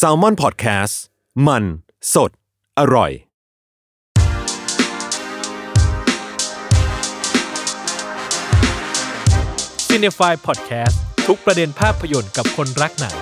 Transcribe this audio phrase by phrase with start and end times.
[0.00, 0.94] s a l m o n PODCAST
[1.46, 1.64] มัน
[2.14, 2.30] สด
[2.78, 3.10] อร่อย
[9.88, 10.96] c i n e f y Podcast
[11.28, 13.16] ทุกประเด็นภาพยนตร์กับคนรักหนัง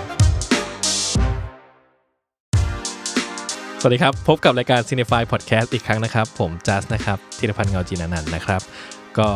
[3.81, 8.61] สวัสดีครับ พบกับรายการ c i n e f y Podcast อีกครั้งนะครับ ผมจัสนะครับธีรพันธ์เงาจีนานันท์นะครับ
[9.19, 9.29] ก็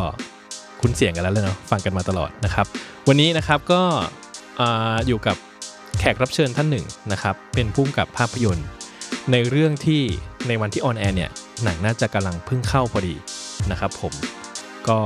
[0.80, 2.66] คุ้นเสียงกันแล้วเลยเนาะฟังกันมาตลอดนะครับ
[3.08, 3.82] วันนี้นะครับก็
[4.60, 5.36] อ่าอยู่กับ
[5.98, 8.66] แขกรับเชิญท่านหนึ่งนะครับเป็นผู้กำกับภาพยนตร์
[9.32, 10.02] ในเรื่องที่
[10.48, 11.30] ในวันที่ออนแอร์เนี่ย
[11.64, 13.14] หนังน่าจะกำลังเพิ่งเข้าพอดี
[13.70, 14.12] นะครับผม
[14.88, 14.98] ก็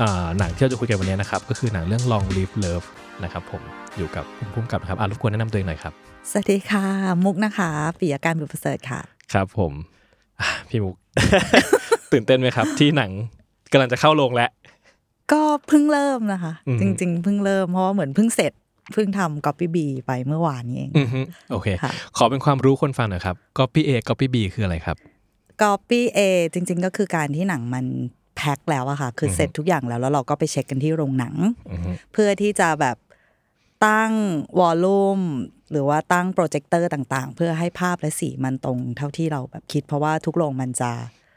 [0.00, 2.86] อ่าหนังที่เราจะคุยกันวันนี้นะครับก็คือหนังเรื่อง Long Live Love
[3.24, 3.62] นะครับผม
[3.96, 5.92] อยู่กับคุณพุ่มกับนะครับอ่ารบกวนแนะนำตัวเองหน่อยครับ
[6.30, 6.84] สวัสดีค่ะ
[7.24, 9.00] มุกนะคะปิยการบุญประเสริฐค่ะ
[9.32, 9.72] ครับผม
[10.40, 10.94] อะพี่มุก
[12.12, 13.10] ตื่นเต้นไหมครับ ที่หนัง
[13.72, 14.50] กำลังจะเข้าโรงแล้ว
[15.32, 18.52] ก็เพิ่งเริ่มนะคะอืมจริง ๆ เพิ่งเริ่มเพราะว่าเหมือนเพิ่งเสร็จ
[18.92, 24.96] เพิ่งทำ Copy B ไปเมื่อวานนี้เองอือฮึโอเคค่ะขอเป็นความรู้คนฟังหน่อยครับ Copy A Copy B คืออะไรครับ
[25.62, 26.20] Copy A
[26.52, 27.86] จริง ๆ ก็คือการที่หนังมัน
[28.36, 31.34] แพ็คแล้วอะค่ะ คือเสร็จทุกอย่างแล้วแล้วเราก็ไปเช็คกันที่โรงหนัง
[31.70, 32.96] อือฮึเพื่อที่จะแบบ
[33.86, 34.12] ตั้ง
[34.58, 35.20] volume
[35.70, 40.90] หรือว่าตั้งโปรเจคเตอร์ต่างๆ เพื่อให้ภาพและสีมันตรงเท่าที่เราแบบคิด เพราะว่าทุกโรงมันจะ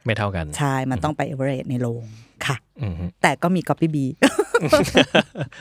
[0.05, 2.03] ไม่เท่ากัน ใช่ มันต้องไปเอเวอเรในโรง
[2.45, 3.97] ค่ะอือฮึแต่ก็มี Copy B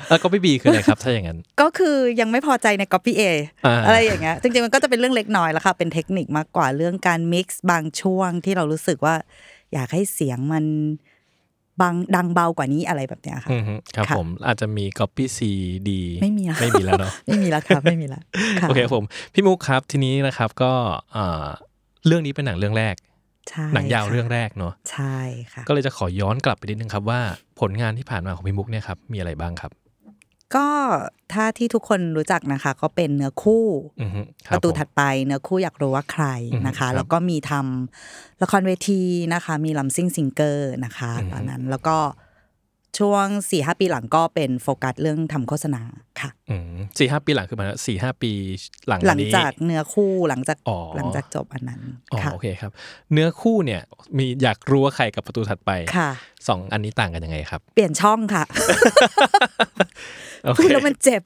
[0.09, 3.23] แล้ว Copy B คืออะไรครับถ้าอย่างนั้น ก็คือยังไม่พอใจใน Copy A
[3.67, 9.15] อ่าอะไรอย่างเงี้ยจริงๆมันก็จะเป็นเรื่องเล็กน้อยแล้วค่ะเป็นเทคนิคมากกว่าเรื่องการ mix บางช่วงที่เรารู้สึกว่า
[9.73, 10.65] อยากให้เสียงมัน
[11.81, 15.41] บางดังเบากว่านี้อะไรแบบเนี้ยค่ะอือฮึครับค่ะผมอาจจะมี Copy C
[15.89, 15.91] D
[16.23, 18.23] ไม่มีแล้วไม่มีแล้วเนาะไม่มีแล้วค่ะไม่มีแล้ว
[18.63, 20.73] ค่ะโอเคครับผมพี่มุกครับทีนี้นะครับก็
[21.17, 21.47] อ่า
[22.07, 23.10] เรื่องนี้เป็นหนังเรื่องแรกใช่
[23.75, 25.19] หนังยาวค่ะเรื่องแรกเนาะใช่
[25.53, 27.21] ค่ะก็เลยจะขอย้อนกลับไปนิดนึงครับว่า
[27.61, 29.73] ผลงานที่ผ่านมาของพี่มุกเนี่ยครับมีอะไรบ้างครับ
[30.55, 30.69] ก็
[31.33, 33.67] ถ้าที่ทุกคนรู้จักนะคะ ก็เป็นเนื้อคู่
[34.01, 36.25] อือฮึคปบระตูผมถัดไปเนื้อคู่อยากรู้ว่าใคร
[36.67, 39.03] นะคะอืมครับแล้วก็มีทำละครเวที
[39.35, 41.97] นะคะ มีลำซิ่งซิงเกอร์นะคะอืมตอนนั้นแล้วก็
[42.99, 45.83] ช่วงสี่ห้าปีหลังก็เป็นโฟกัสเรื่องทำโฆษณา
[46.21, 48.33] ค่ะอืมสี่ห้าปีหลังคือมันสี่ห้าปี
[48.89, 51.81] หลังหลังนี้จากเนื้อคู่หลังจากอ๋อหลังจากจบอันนั้น
[52.13, 52.71] อ๋อค่ะโอเคครับ
[53.13, 53.81] เนื้อคู่เนี่ย
[54.19, 56.11] มีอยากรู้ว่าใครกับประตูถัดไปค่ะ
[56.49, 58.45] สองอันนี้ต่างกันยังไงครับ เปลี่ยนช่องค่ะ
[60.45, 61.23] โอเคพูดแล้วมันเจ็บ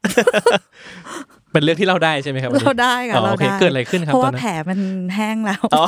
[1.53, 4.81] เป็นเรื่องที่เล่าได้ใช่ไหมครับวันนี้เราได้ค่ะอ๋อเราโอเคได้เกิดอะไรขึ้นครับเพราะตอว่านนั้นแผลมัน
[5.15, 5.85] แห้งแล้วอ๋อ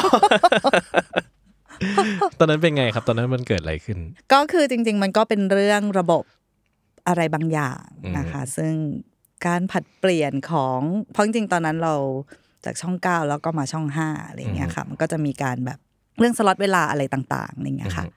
[2.39, 3.99] ตอนนั้นเป็นไงครับ ตอนนั้นมันเกิดอะไรขึ้น
[4.33, 6.25] ก็คือจริง ๆ มันก็เป็นเรื่องระบบ
[7.09, 7.83] อะไรบางอย่าง
[8.19, 8.73] นะคะ ซึ่ง
[9.47, 10.81] การผัดเปลี่ยนของ
[11.13, 11.95] เพราะจริงๆตอนนั้นเรา
[12.65, 15.79] จากช่องเก้าแล้วก็มาช่องห้าอะไรอย่างเงี้ยค่ะ มันก็จะมีการแบบ
[16.19, 18.13] เรื่องสล็อตเวลาอะไรต่างๆอะไรอย่างเงี้ยค่ะอืม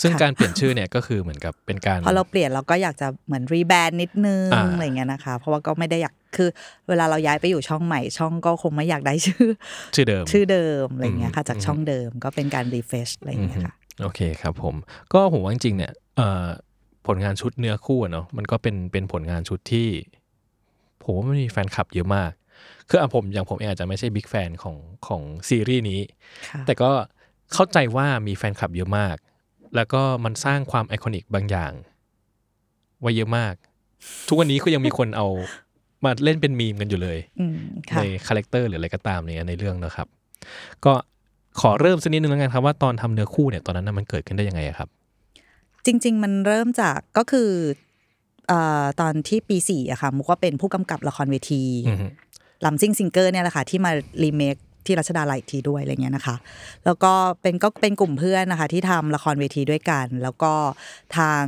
[0.00, 6.48] ซึ่งค่ะการเปลี่ยนชื่อเนี่ยก็คือเหมือนกับเป็นการพอเราเปลี่ยนเราก็อยากจะเหมือนรีแบรนด์นิดนึงอ่าอะไรอย่างเงี้ยนะคะ เพราะว่าก็ไม่ได้อยากคือ
[6.88, 9.46] เวลาเราย้ายไปอยู่ช่องใหม่ช่องก็คงไม่อยากได้ชื่อ
[9.94, 14.74] ชื่อเดิมชื่อเดิมอะไรอย่างเงี้ยค่ะอืมจากช่องเดิมก็เป็นการรีเฟชอะไรอย่างเงี้ยค่ะโอเคครับผม
[15.12, 16.46] ก็ผมว่าจริงๆเนี่ยเอ่อ
[17.06, 19.88] ผลงานชุดเนื้อคู่อะเนาะมันก็เป็นเป็นผลงานชุดที่
[21.02, 22.30] ผมว่ามันมีแฟนคลับเยอะมาก
[22.88, 24.76] คืออะผมอย่างผมเองอาจจะไม่ใช่บิ๊กแฟนของ
[25.06, 26.00] ของซีรีส์นี้
[26.48, 26.90] ค่ะแต่ก็
[27.52, 29.16] เข้าใจว่ามีแฟนคลับเยอะมาก
[29.76, 31.72] แล้วก็มันสร้างความไอคอนิกบางอย่าง
[33.00, 33.54] ไว้เยอะมาก
[34.28, 35.26] ทุกวันนี้ก็ยังมีคนเอา
[36.04, 37.56] มาเล่นเป็นมีมกันอยู่เลยอืม
[37.90, 40.06] ค่ะใน character หรืออะไรก็ตามเนี่ยในเรื่องนะครับ
[40.84, 40.92] ก็
[41.60, 44.88] ขอเริ่มสักนิดนึงแล้วกันครับว่าตอนทำเนื้อคู่เนี่ยตอนนั้นนะมันเกิดขึ้นได้ยังไงอะครับ
[45.86, 47.50] จริง ๆ มันเริ่มจากก็คือ
[48.48, 52.06] เอ่อตอนที่ปีสี่อะค่ะมุกก็เป็นผู้กำกับละครเวทีอือฮึ
[52.64, 53.90] ลำซิ่งซิงเกอร์เนี่ยแหละค่ะที่มา
[54.24, 54.56] รีเมค
[54.86, 56.36] ที่รัชดาลัยอีกทีด้วยอะไรเงี้ยนะคะ
[56.84, 60.52] แล้วก็เป็นก็เป็นกลุ่มเพื่อนนะคะ ที่ทำละครเวทีด้วยกัน แล้วก็
[61.16, 61.44] ทาง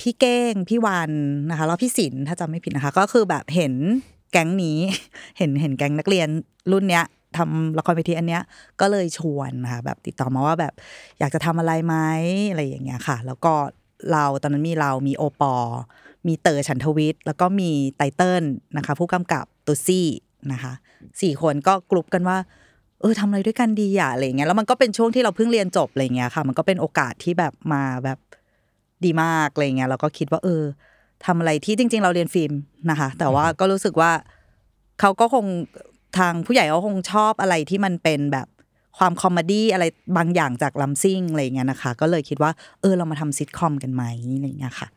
[0.00, 1.10] พี่เก้งพี่วัน
[1.50, 3.74] นะคะแล้วพี่ศิลถ้าจำไม่ผิดนะคะ ก็คือแบบเห็น
[4.32, 4.78] แก๊งนี้
[5.38, 6.28] เห็นเห็นแก๊งนักเรียน
[6.72, 7.04] รุ่นเนี้ย
[7.36, 8.42] ทำละครเวทีอันเนี้ย
[8.80, 10.72] ก็เลยชวนนะคะแบบติดต่อมาว่าแบบ
[11.18, 11.96] อยากจะทำอะไรไหม
[12.50, 13.52] อะไรอย่างเงี้ยค่ะ แล้วก็
[14.12, 15.54] เราตอนนั้นมีเรามีโอปอ
[16.26, 18.44] มีเต๋อฉันทวิทย์แล้วก็มีไตเติ้ล
[18.76, 20.08] นะคะ ผู้กำกับตุซี่
[20.52, 20.72] นะคะ
[21.20, 22.38] สี่คนก็กลุ่มกันว่า
[23.00, 28.18] เออทำอะไรด้วยกันดีอะอะไรเงี้ยแล้วมันก็เป็นช่วงที่เราเพิ่งเรียนจบอะไรเงี้ยค่ะ มันก็เป็นโอกาสที่แบบมาแบบ
[29.04, 30.62] ดีมากอะไรเงี้ยเราก็คิดว่า เออ
[31.26, 32.52] ทำอะไรที่จริง ๆ เราเรียนฟิล์ม
[32.90, 34.12] นะคะ แต่ว่าก็รู้สึกว่า
[35.00, 35.46] เขาก็คง
[36.18, 38.46] ทางผู้ใหญ่เขาคงชอบอะไรที่มันเป็นแบบ
[38.98, 39.84] ความ comedy อะไร
[40.16, 42.50] บางอย่างจากลำซิ่งอะไรเงี้ยนะคะ ก็เลยคิดว่า
[42.80, 44.04] เออเรามาทำซิทคอมกันไหม
[44.36, 44.88] อะไรเงี้ยค่ะ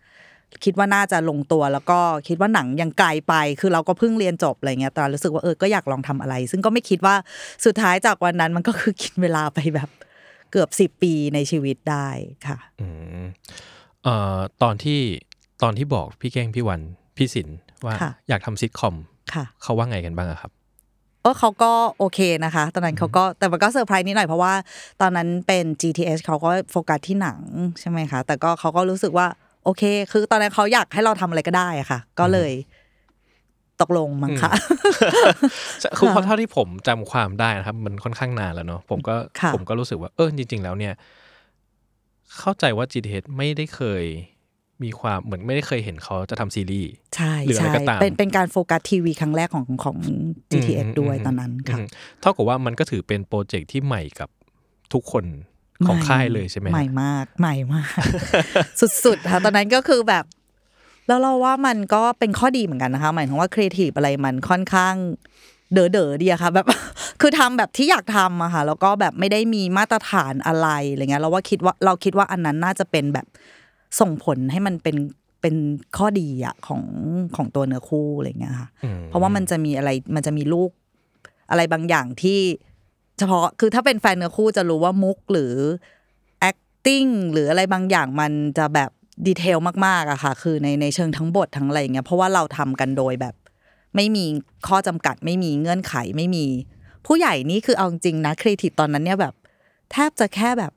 [0.63, 7.15] คิดว่าน่าจะลงตัวแล้วก็คิดว่าหนังยังไกลไป คือเราก็เพิ่งเรียนจบอะไรเงี้ยแต่รู้สึกว่าเออก็อยากลองทำอะไร ซึ่งก็ไม่คิดว่า
[7.65, 9.89] สุดท้ายจากวันนั้นมันก็คือกินเวลาไปแบบ
[10.51, 12.07] เกือบสิบปีในชีวิตได้
[12.47, 12.87] ค่ะอื
[13.23, 13.25] ม
[14.03, 14.99] เอ่อตอนที่
[15.63, 16.81] ตอนที่บอกพี่แก้งพี่วัน
[17.17, 17.47] พี่สิน
[17.85, 18.95] ว่าค่ะอยากทำซิทคอม
[19.33, 20.51] ค่ะเขาว่าไงกันบ้างอะครับ
[21.21, 24.53] เออเขาก็โอเคนะคะ ตอนนั้นเขาก็แต่มันก็เซอร์ไพรส์นิดหน่อยเพราะว่า
[25.01, 27.39] ตอนนั้นเป็น GTS เขาก็โฟกัสที่หนัง
[27.79, 29.27] ใช่ไหมคะ แต่ก็เขาก็รู้สึกว่า
[29.65, 32.51] โอเค คือตอนนั้นเขาอยากให้เราทำอะไรก็ได้อะค่ะ ก็เลย
[33.81, 34.51] ตกลงมั้งคะ
[35.97, 40.93] คือเพราะเท่าที่ผมจำความได้นะครับ มันค่อนข้างนานแล้วเนาะผมก็ค่ะผมก็รู้สึกว่าเออจริง ๆ แล้วเนี่ย
[42.39, 44.03] เข้าใจว่า GTH ไม่ได้เคย
[44.83, 49.97] มีความเหมือนไม่ได้เคยเห็นเขาจะทำซีรีส์ใช่หรืออะไรใช่ก็ตามเป็นเป็นการโฟกัสทีวีครั้งแรกของของ
[50.51, 51.85] GTS อืมด้วยอืมตอนนั้นค่ะอืม
[52.21, 54.29] เท่ากับว่ามันก็ถือเป็นโปรเจกต์ที่ใหม่กับ
[54.93, 55.25] ทุกคน
[55.87, 57.89] ของใหม่ค่ายเลยใช่ไหมฮะใหม่มากใหม่มาก
[59.05, 60.25] สุดๆค่ะตอนนั้นก็คือแบบ
[61.07, 64.95] แล้วเราว่ามันก็เป็นข้อดีเหมือนกันนะคะ หมายถึงว่าครีเอทีฟอะไรมันค่อนข้าง
[65.73, 66.65] เด๋อเด๋อๆดีอะค่ะ แบบ
[67.21, 73.27] คือทำแบบที่อยากทำอะค่ะแล้วก็แบบไม่ได้มีมาตรฐานอะไรอะไรเงี้ยเราว่าคิดว่าเราคิดว่าอันนั้นน่าจะเป็นแบบ
[73.99, 74.95] ส่งผลให้มันเป็น
[75.41, 75.55] เป็น
[75.97, 76.83] ข้อดีอะของ
[77.35, 80.71] ของตัวเนื้อคู่อะไรเงี้ยค่ะอืมเพราะว่ามันจะมีอะไรมันจะมีลูก
[81.49, 82.39] อะไรบางอย่างที่
[83.19, 85.53] เฉพาะคือถ้าเป็นแฟนเนื้อคู่จะรู้ว่ามุกหรือ
[86.49, 88.89] acting หรืออะไรบางอย่างมันจะแบบ
[89.27, 93.35] detail มากๆอะค่ะ คือในในเชิงทั้งบททั้งอะไรอย่างเงี้ยเพราะว่าเราทำกันโดยแบบ
[93.95, 94.25] ไม่มี
[94.67, 96.45] ข้อจำกัด ไม่มีเงื่อนไขไม่มี
[97.05, 99.33] ผู้ใหญ่นี่คือเอาจริงนะครีเอทีฟตอนนั้นเนี่ยแบบ
[99.91, 100.73] แทบจะแค่แบบ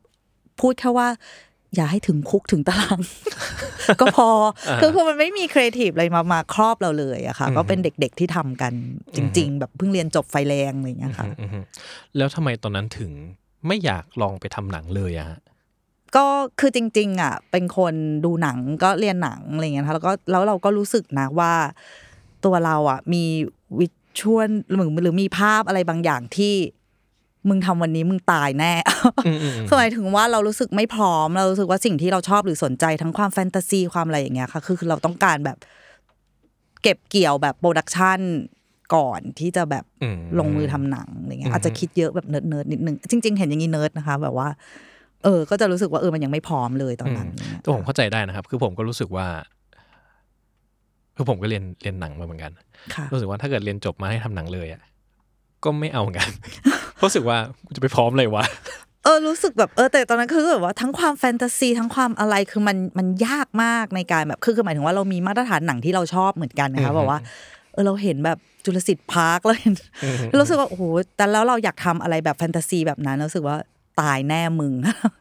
[0.60, 1.08] พูดแค่ว่า
[1.74, 2.98] อย่าให้ถึงคุกถึงตะราง
[4.00, 4.28] ก็พอ
[4.80, 8.72] คือคือมันไม่มีครีเอทีฟอะไรมามาครอบเราเลยอะค่ะ ก็เป็นเด็กๆที่ทำกัน
[9.16, 11.64] จริง ๆ แบบเพิ่งเรียนจบไฟแรงอะไรอย่างเงี้ยค่ะอืมอืม
[12.16, 13.10] แล้วทำไมตอนนั้นถึง
[13.66, 15.38] ไม่อยากลองไปทำหนังเลยอะฮะ
[16.16, 16.26] ก็
[16.60, 21.52] คือจริง ๆ อะ เป็นคนดูหนังก็เรียนหนังอะไรอย่างเงี้ยนะคะแล้วก็แล้วเราก็รู้สึกนะว่า
[22.44, 23.24] ตัวเราอะมี
[23.78, 23.86] วิ
[24.18, 26.54] ชวลหรือหรือมีภาพอะไรบางอย่างที่
[27.48, 28.72] มึงทำวันนี้มึงตายแน่
[29.68, 35.58] คือหมายถึงว่าเรารู้สึกไม่พร้อม เรารู้สึกว่าสิ่งที่เราชอบหรือสนใจทั้งความแฟนตาซีความอะไรอย่างเงี้ยค่ะ คือคือเราต้องการแบบ
[36.82, 38.20] เก็บเกี่ยวแบบ production
[38.94, 44.48] ก่อนที่จะแบบอืมลงมือทำหนังอะไรเงี้อืยมอาจจะคิดเยอะแบบ nerd nerd ๆนิดนึงจริง ๆ เห็นอย่างนี้เนิร์ดนะคะ แบบว่า
[45.24, 49.26] เออ ก็จะรู้สึกว่าเออมันยังไม่พร้อมเลยตอนนั้นอะไรเงี้ยแต่ผมเข้าใจได้นะครับ คือผมก็รู้สึกว่า
[51.16, 52.52] คือผมก็เรียนเรียนหนังมาเหมือนกัน
[52.94, 54.82] ค่ะรู้สึกว่าถ้าเกิดเรียนจบมาให้ทำหนังเลยอะ
[55.64, 56.28] ก็ไม่เอาเหมือนกัน
[57.02, 58.44] รู้สึกว่ากูจะไปพร้อมเลยวะ
[59.04, 67.18] เออรู้สึกแบบเออแต่ตอนนั้นคือแบบว่าทั้งความแฟนตาซีทั้งความอะไรคือมันมันยากมากในการแบบคือคือหมายถึงว่าเรามีมาตรฐานหนังที่เราชอบเหมือนกันนะอืมคะแบบว่า
[67.72, 69.74] เออเราเห็นแบบ Jurassic Park เราเห็น
[70.40, 70.82] รู้สึกว่าโอ้โห
[71.16, 73.56] แต่แล้วเราอยากทำอะไรแบบแฟนตาซีแบบนั้นรู้สึกว่า
[74.00, 74.74] ตายแน่มึง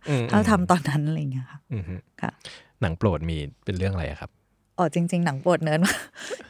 [0.10, 1.84] อืมถ้าทำตอนนั้นอะไรอย่างเงี้ยค่ะอืม
[2.22, 2.32] ค่ะ
[2.82, 4.32] หนังโปรดมีเป็นเรื่องอะไรอะครับ
[4.78, 5.82] อ๋อจริง ๆ หนังโปรดเนิร์ด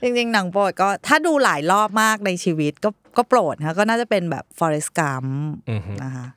[0.02, 5.30] จริง ๆ หนังโปรดก็ถ้าดูหลายรอบมากในชีวิตก็ก็โปรดนะคะก็น่าจะเป็นแบบ Forrest Gump
[5.70, 6.28] อือฮึนะคะ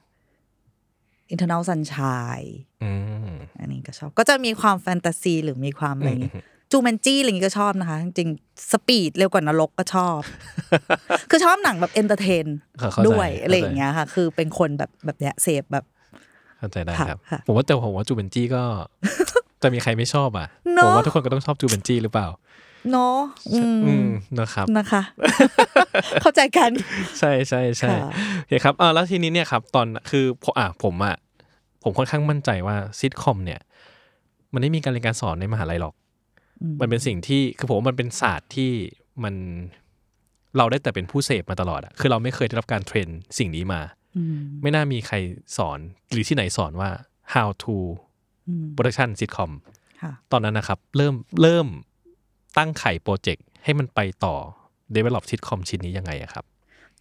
[1.33, 2.51] Eternal Sunshine
[2.85, 2.91] อื
[3.29, 6.33] มอันนี้ก็ชอบ ก็จะมีความแฟนตาซีหรือมีความอะไรอย่างงี้
[6.71, 10.19] Jumanji อะไรอย่างงี้ก็ชอบนะคะ จริงๆ Speed เร็วกว่านรกก็ชอบ
[11.31, 12.47] คือชอบหนังแบบ entertain
[12.79, 15.85] เข้าใจด้วยเข้าใจอะไรอย่างเงี้ยค่ะ คือเป็นคนแบบแบบเนี้ยเสพแบบ
[16.65, 18.63] เข้าใจได้ค่ะครับค่ะผมว่าแต่ผมว่า Jumanji ก็
[19.63, 22.29] จะมีใครไม่ชอบอะเนอะผมว่าทุกคนก็ต้องชอบ Jumanji หรือเปล่า
[22.91, 23.19] เนาะ
[23.53, 25.03] อืมอืมนะครับนะคะ
[26.23, 26.71] เข้าใจกัน
[27.19, 27.99] ใช่ใช่ใช่ค่ะ
[28.39, 31.15] โอเคครับอ่าแล้วทีนี้เนี่ยครับ ตอนคือผมอะผมอะ
[31.83, 33.61] ผมค่อนข้างมั่นใจว่าซิทคอมเนี่ย
[34.53, 35.95] มันไม่มีการเรียนการสอนในมหาลัยหรอก
[36.81, 38.71] มันเป็นสิ่งที่คือผมว่ามันเป็นศาสตร์ที่
[39.25, 39.35] มัน
[40.57, 44.04] เราได้แต่เป็นผู้เสพมาตลอดอะคือเราไม่เคยได้รับการเทรนสิ่งนี้มาอืม
[44.63, 45.17] ไม่น่ามีใคร
[45.57, 45.79] สอน
[46.11, 46.91] หรือที่ไหนสอนว่า
[47.35, 47.77] how to
[48.49, 49.51] อืม production sitcom
[50.03, 51.67] ค่ะตอนนั้นนะครับ เริ่มเริ่ม
[52.59, 54.35] ตั้งไข่โปรเจกต์ให้มันไปต่อ
[54.97, 56.45] develop sitcom ชิ้นนี้ยังไงอะครับ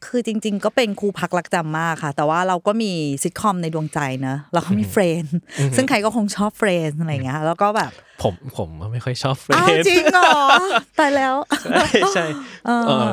[0.05, 2.91] คือจริง ๆ ก็เป็นครูพักลักจำมากค่ะ แต่ว่าเราก็มี
[3.24, 5.36] ซิทคอมในดวงใจนะเราก็มี Friends
[5.75, 7.91] ซึ่งใครก็คงชอบ Friends อะไรอย่างเงี้ยแล้วก็แบบ
[8.24, 12.25] ผมผมไม่ค่อยชอบ Friends อ้าวจริงเหรอตายแล้ว ใช่ใช่
[12.65, 13.03] เออ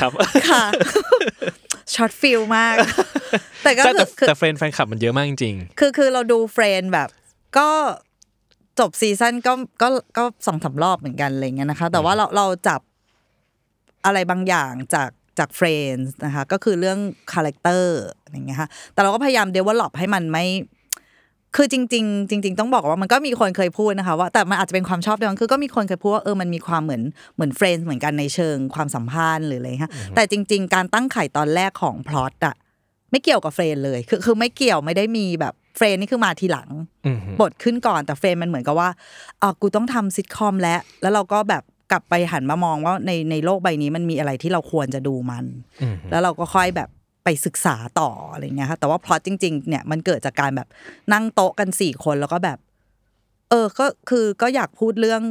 [0.00, 0.12] ครับ
[0.50, 0.64] ค่ะ
[1.94, 2.74] ช็อต feel มาก
[3.64, 7.08] แต่ก็ใช่คืแต่อคือแต่ Friends แฟนคลับมันเยอะมากจริงคือคือเราดู Friends แบบ
[7.58, 7.68] ก็
[8.80, 12.80] จบ season ก็ก็ก็สองสามรอบเหมือนกันอะไรเงี้ยนะคะ แต่ว่าเราเราจับ
[14.04, 16.98] อะไรบางอย่างจากจาก Friends นะคะ ก็คือเรื่อง
[17.32, 20.44] character อะไรเงี้ยค่ะแต่เราก็พยายาม develop ให้มันไม่
[21.56, 27.02] คือจริง ๆ จริง ๆ ต้องบอกว่ามันก็มีคนเคยพูดนะคะว่าแต่มันอาจจะเป็นความชอบด้วยมั้งคือก็มีคนเคยพูดว่าเออมันมีความเหมือน
[27.34, 32.54] เหมือน Friends เหมือนกันในเชิงความสัมพันธ์หรืออะไรฮะแต่จริง ๆ การตั้งไข่ตอนแรกของพล็อตอะ
[33.10, 36.68] ไม่เกี่ยวกับ Friends เลยคือคือไม่เกี่ยวไม่ได้มีแบบ Friends นี่คือมาทีหลัง
[37.06, 38.90] อืมบทขึ้นก่อนแต่ Friends มันเหมือนกับว่า
[39.42, 45.44] อะกูต้องทำซิทคอมแล้วแล้วเราก็แบบกลับไปหันมามองว่าในในโลกใบนี้มันมีอะไรที่เราควรจะดูมัน
[45.82, 46.88] อืมแล้วเราก็ค่อยแบบ
[47.24, 50.68] ไปศึกษาต่ออะไรเงี้ยค่ะแต่ว่าพล็อตจริง ๆ เนี่ยมันเกิดจากการแบบ
[51.12, 52.58] นั่งโต๊ะกันสี่คนแล้วก็แบบ
[53.50, 55.22] เออก็คือก็อยากพูดเรื่อง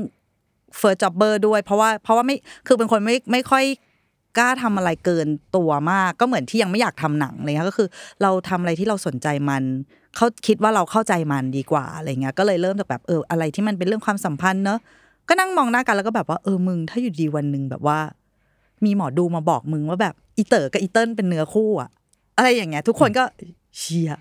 [0.80, 2.36] first jobber ด้วย เพราะว่าเพราะว่าไม่
[2.68, 3.66] คือเป็นคนไม่ไม่ค่อย
[4.38, 7.88] กล้าทำอะไรเกินตัวมาก ก็เหมือนที่ยังไม่อยากทำหนังอะไรเงี้ยก็คือ
[8.22, 9.64] เราทำอะไรที่เราสนใจมัน
[10.16, 14.80] เขาคิดว่าเราเข้าใจมันดีกว่าอะไรเงี้ยก็เลยเริ่มจากแบบเอออะไรที่มันเป็นเรื่องความสัมพันธ์เนอะ
[15.28, 18.00] ก็นั่งมองหน้ากันแล้วก็แบบว่าเออมึงถ้าอยู่ดีวันหนึ่งแบบว่า
[18.86, 21.90] มีหมอดูมาบอกมึงว่าแบบ อีเต๋อกับอีเติ้ลเป็นเนื้อคู่อะ
[22.38, 23.24] อะไรอย่างเงี้ย ทุกคนก็
[23.80, 24.20] เชียร์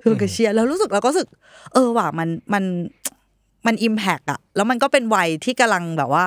[0.00, 1.28] ทุกคนก็เชียร์แล้วรู้สึกเราก็รู้สึก
[1.72, 2.64] เออว่ะมันมัน
[3.66, 6.26] มันอิมแพกอะแล้วมันก็เป็นวัยที่กำลังแบบว่า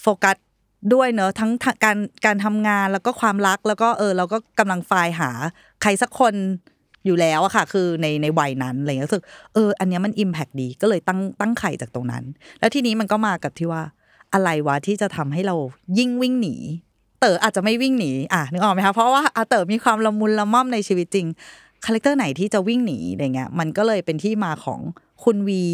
[0.00, 0.36] โฟกัส
[0.94, 1.50] ด้วยเนอะทั้ง
[1.84, 5.30] การการทำงานแล้วก็ความรักแล้วก็เออเราก็กำลังไฟล์หา
[5.82, 6.34] ใครสักคน
[7.06, 12.24] อยู่แล้วอะค่ะ คือในในวัยนั้นอะไรเงี้ยรู้สึกเอออันเนี้ยมัน impact ดีก็เลยตั้งตั้งไข่จากตรงนั้น
[12.60, 13.82] แล้วทีนี้มันก็มากับที่ว่า
[14.34, 15.56] อะไรวะที่จะทำให้เรา
[15.98, 16.56] ยิ่งวิ่งหนี
[17.22, 21.26] เต๋ออาจจะไม่วิ่งหนีอะนึกออกไหมคะเพราะว่าอาเต๋อมีความละมุนละม่อมในชีวิตจริง
[21.84, 24.80] character ไหนที่จะวิ่งหนีอะไรเงี้ยมันก็เลยเป็นที่มาของ
[25.24, 25.66] คุณวี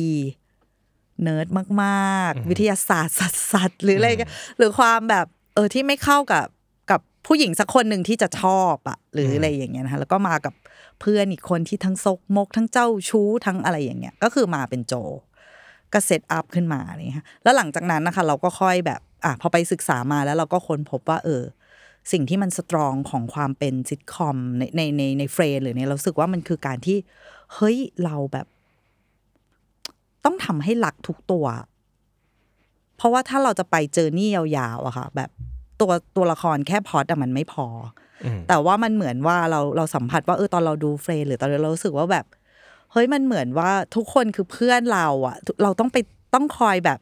[1.22, 1.46] เนิร์ด
[1.82, 6.46] มากๆ วิทยาศาสตร์สัสๆหรืออะไรเงี้ยหรือความแบบเออที่ไม่เข้ากับ
[6.90, 10.54] กับผู้หญิงสักคนหนึ่งที่จะชอบอะหรืออะไรอย่างเงี้ยนะคะแล้วก็มากับ
[11.00, 14.94] เพื่อนอีกคนที่ทั้งซกมก ทั้งเจ้าชู้ทั้งอะไรอย่างเงี้ยก็คือมาเป็นโจ
[15.92, 21.42] ก็ set up ขึ้นมานี่ค่ะแล้วหลังจากนั้นนะคะ เราก็ค่อยแบบ อะพอไปศึกษามาแล้วเราก็ค้นพบว่า เออ
[22.12, 26.96] สิ่งที่มัน strong ของความเป็นซิทคอมในในในใน Friends หรือเนี่ยเราสึกว่ามันคือการที่
[27.54, 28.46] เฮ้ยเราแบบ
[30.24, 31.46] ต้องทำให้รักทุกตัว
[32.96, 35.30] เพราะว่าถ้าเราจะไปเจอนี่ยาวๆอะค่ะ แบบ
[35.80, 37.66] ตัวตัวละครแค่พอดอะมันไม่พอ
[38.48, 42.26] แต่ว่ามันเหมือนว่าเราเราสัมผัสว่าเออตอนเราดู Friends หรือตอนเรารู้สึกว่าแบบ
[42.92, 45.96] เฮ้ยมันเหมือนว่าทุกคนคือเพื่อนเราอะเราต้องไป
[46.34, 46.98] ต้องคอยแบบ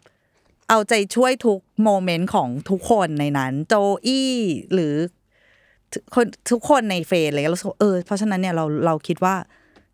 [0.69, 3.75] เอาใจช่วยทุก moment ของทุกคนในนั้น โจ
[4.07, 4.33] อี้
[4.73, 4.95] หรือ
[6.15, 9.35] คนทุกคนใน Friends เลยเราสึกว่าเออเพราะฉะนั้นเนี่ยเราเราคิดว่า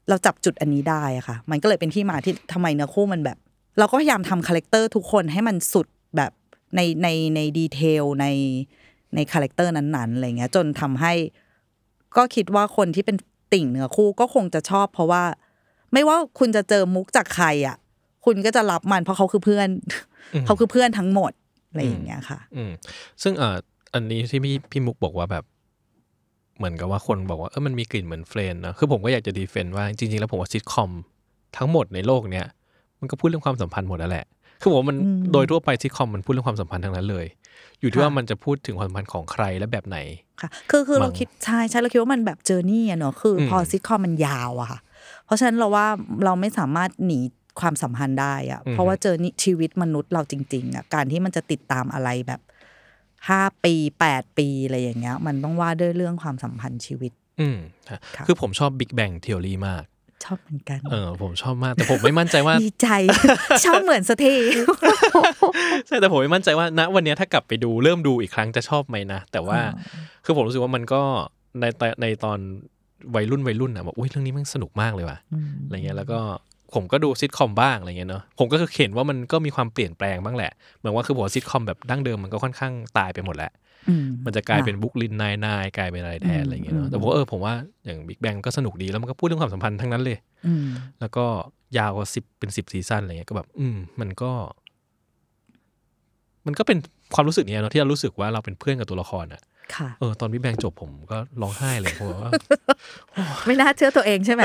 [0.09, 3.39] เราจับจุดอันนี้ได้ค่ะ มันก็เลยเป็นที่มาที่ทำไมเนื้อคู่มันแบบ
[3.79, 5.87] เราก็พยายามทำ character ทุกคนให้มันสุด
[6.17, 6.33] แบบ
[6.77, 8.27] ในในใน detail ใน
[9.15, 11.13] ใน character นั้นๆอะไรเงี้ย จนทำให้
[12.17, 13.17] ก็คิดว่าคนที่เป็น
[13.53, 15.25] ติ่งเนื้อคู่ก็คงจะชอบ เพราะว่า
[15.93, 17.77] ไม่ว่าคุณจะเจอมุกจากใครอะ
[18.25, 19.69] คุณก็จะรักมันเพราะเขาคือเพื่อน
[20.47, 21.33] เขาคือเพื่อนทั้งหมด
[21.69, 22.73] อะไรอย่างเงี้ยค่ะ อืม
[23.23, 23.57] ซึ่งเอ่อ
[23.95, 25.45] อันนี้ที่พี่พี่มุกบอกว่าแบบ
[26.59, 30.91] เหมือนกับว่าคนบอกว่าเออมันมีกลิ่นเหมือน Friends นะคือผมก็อยากจะ defend ว่าจริงๆแล้วผมว่าซิทคอม
[31.57, 32.47] ทั้งหมดในโลกเนี้ย
[33.01, 34.27] มันก็พูดเรื่องความสัมพันธ์หมดแล้วแหละ
[34.61, 37.27] คือผมว่ามันอืมโดยทั่วไปซิทคอมมันพูดเรื่องความสัมพันธ์ทั้งนั้นเลย
[37.81, 39.99] อยู่ที่ค่ะว่ามันจะพูดถึงความสัมพันธ์ของใครและแบบไหน
[40.41, 44.81] ค่ะ คือคือเรามั้งคิดใช่ใช่เราคิดว่ามันแบบ journey อะเนอะคืออมพอซิทคอมมันยาวอะค่ะ
[45.25, 45.87] เพราะฉะนั้นเราว่า
[46.25, 47.21] เราไม่สามารถหนี
[47.61, 52.41] ความสัมพันธ์ได้อะเพราะว่าเจอนี่ชีวิตมนุษย์เราจริง ๆอะการที่มันจะติดตามอะไรแบบ
[53.29, 57.59] ห้าปีแปดปีอะไรอย่างเงี้ย มันต้องว่าด้วยเรื่องความสัมพันธ์ชีวิต อืม
[57.91, 59.85] ฮะค่ะคือผมชอบ Big Bang Theory มาก
[60.25, 62.89] ชอบเหมือนกัน เออผมชอบมาก แต่ผมไม่มั่นใจว่าดีใจ
[63.65, 64.35] ชอบเหมือนสกที
[65.87, 69.61] ใช่แต่ผมไม่มั่นใจว่าณวันเนี้ยถ้ากลับไปดูเริ่มดูอีกครั้งจะชอบไหมนะ แต่ว่า
[70.25, 71.03] คือผมรู้สึกว่ามันก็
[71.61, 72.39] ในในในตอน
[73.15, 75.19] วัยรุ่นวัยรุ่นอะบอกอุ้ยเรื่องนี้มันสนุกมากเลยว่ะ
[75.65, 76.21] อะไรเงี้ยแล้วก็
[76.75, 83.53] ผมก็ดูซิทคอมบ้างอะไรเงี้ยเนาะผมก็คือเห็นว่ามันก็มีความเปลี่ยนแปลงบ้างแหละ เหมือนว่าคือผมว่าซิทคอมแบบดั้งเดิมมันก็ค่อนข้างตายไปหมดแล้ว
[83.89, 90.65] อืมมันจะกลายเป็นบุ๊กลินนายนายกลายเป็นอะไรแทนอะไรเงี้ยเนาะแต่ผมว่าเออผมว่าอย่างบิ๊กแบงก็สนุกดีแล้วมันก็พูดเรื่องความสัมพันธ์ทั้งนั้นเลยอืม
[91.01, 91.25] แล้วก็
[91.79, 94.31] ยาวกว่าสิบเป็นสิบซีซั่นอะไรเงี้ยก็แบบ อืม มันก็
[96.47, 96.79] มันก็เป็น
[97.15, 99.52] ความรู้สึกเนี้ยเนาะที่เรารู้สึกว่าเราเป็นเพื่อนกับตัวละครอะค่ะ
[100.01, 102.31] เออตอนพี่แบงจบผมก็ร้องไห้เลยเพราะว่า
[103.47, 104.43] ไม่น่าเชื่อตัวเองใช่ไหม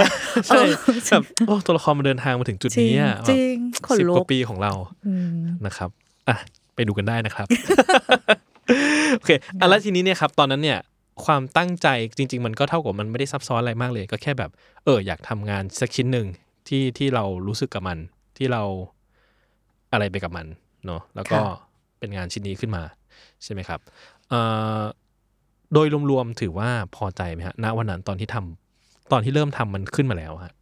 [0.47, 3.55] ใช่เออแบบโอ้ตัวละครมันเดินทางมาถึงจุดนี้อะจริง
[3.87, 4.71] ขนสิบลุกกว่าปีของเรา
[5.07, 5.89] อืมนะครับ
[6.27, 6.37] อะ
[6.75, 7.47] ไปดูกันได้นะครับ
[9.17, 10.79] โอเคอะแล้วทีนี้เนี่ยครับ ตอนนั้นเนี่ย
[11.25, 14.51] ความตั้งใจจริง ๆ มันก็เท่ากับมันไม่ได้ซับซ้อนอะไรมากเลย ก็แค่แบบ
[14.85, 16.27] เอออยากทำงานสักชิ้นหนึ่ง
[16.67, 17.97] ที่ที่เรารู้สึกกับมัน
[18.37, 18.63] ที่เรา
[19.91, 20.45] อะไรไปกับมัน
[20.85, 21.55] เนาะแล้วก็ค่ะ
[21.99, 22.83] เป็นงานชิ้นนี้ขึ้นมา
[23.43, 23.79] ใช่ไหมครับ
[24.29, 24.39] เอ่
[24.79, 24.81] อ
[25.73, 30.53] โดยรวมๆถือว่าพอใจไหมฮะณวันนั้นตอนที่ทำตอนที่เริ่มทำมันขึ้นมาแล้วฮะ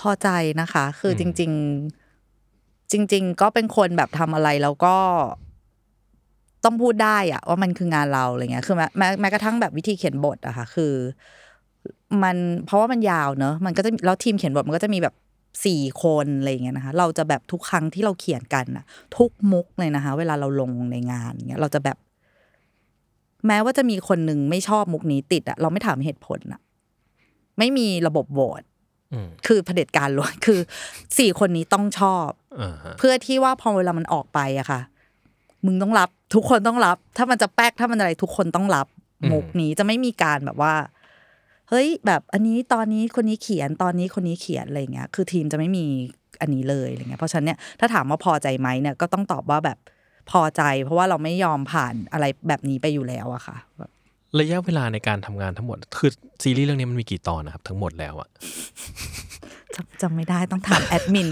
[0.00, 0.28] พอใจ
[0.60, 4.96] นะคะ คือมจริง ๆ จริง ๆ ก็เป็นคนแบบทำอะไรแล้วก็
[6.64, 10.92] ต้องพูดได้อะว่ามันคืองานเราอะไรเงี้ยคือแม้แม้แม้กระทั่งแบบวิธีเขียนบทอะค่ะคือ
[12.22, 15.14] มันเพราะว่ามันยาวเนอะมันก็จะแล้วทีมเขียนบทมันก็จะมีแบบ
[15.64, 18.84] สี่คนอะไรอย่างเงี้ยนะคะ เราจะแบบทุกครั้งที่เราเขียนกันอะ
[19.16, 21.96] ทุกมุกเลยนะคะ เวลาเราลงในงานเงี้ยเราจะแบบ
[23.46, 26.60] แม้ว่าจะมีคนหนึ่งไม่ชอบมุกนี้ติดอะเราไม่ถามเหตุผลอะ
[27.58, 28.62] ไม่มีระบบโหวต
[29.12, 30.60] อืมคือเผด็จการล้วนคือ
[31.18, 32.28] สี่คนนี้ต้องชอบ
[32.60, 34.80] อ่าฮะเพื่อที่ว่าพอเวลามันออกไปอะค่ะ
[35.66, 38.86] มึงต้องรับ ทุกคนต้องรับ ถ้ามันจะแป๊กถ้ามันอะไรทุกคนต้องรับ
[39.32, 40.74] มุกนี้จะไม่มีการแบบว่า
[41.68, 45.84] เฮ้ย แบบอันนี้ตอนนี้คนนี้เขียนตอนนี้คนนี้เขียนอะไรเงี้ย คือทีมจะไม่มี
[46.40, 49.78] อันนี้เลยอะไรเงี้ยเพราะฉะนั้นเนี่ยถ้าถามว่าพอใจไหมเนี่ยก็ต้องตอบว่าแบบ
[50.30, 53.90] พอใจ เพราะว่าเราไม่ยอมผ่านอะไรแบบนี้ไปอยู่แล้วอะค่ะแบบ
[54.40, 56.10] ระยะเวลาในการทำงานทั้งหมด คือ
[56.42, 58.28] ซีรีส์เรื่องนี้มันมีกี่ตอนนะครับ ทั้งหมดแล้วอะ
[59.74, 61.28] จำจำไม่ได้ต้องถามแอดมิน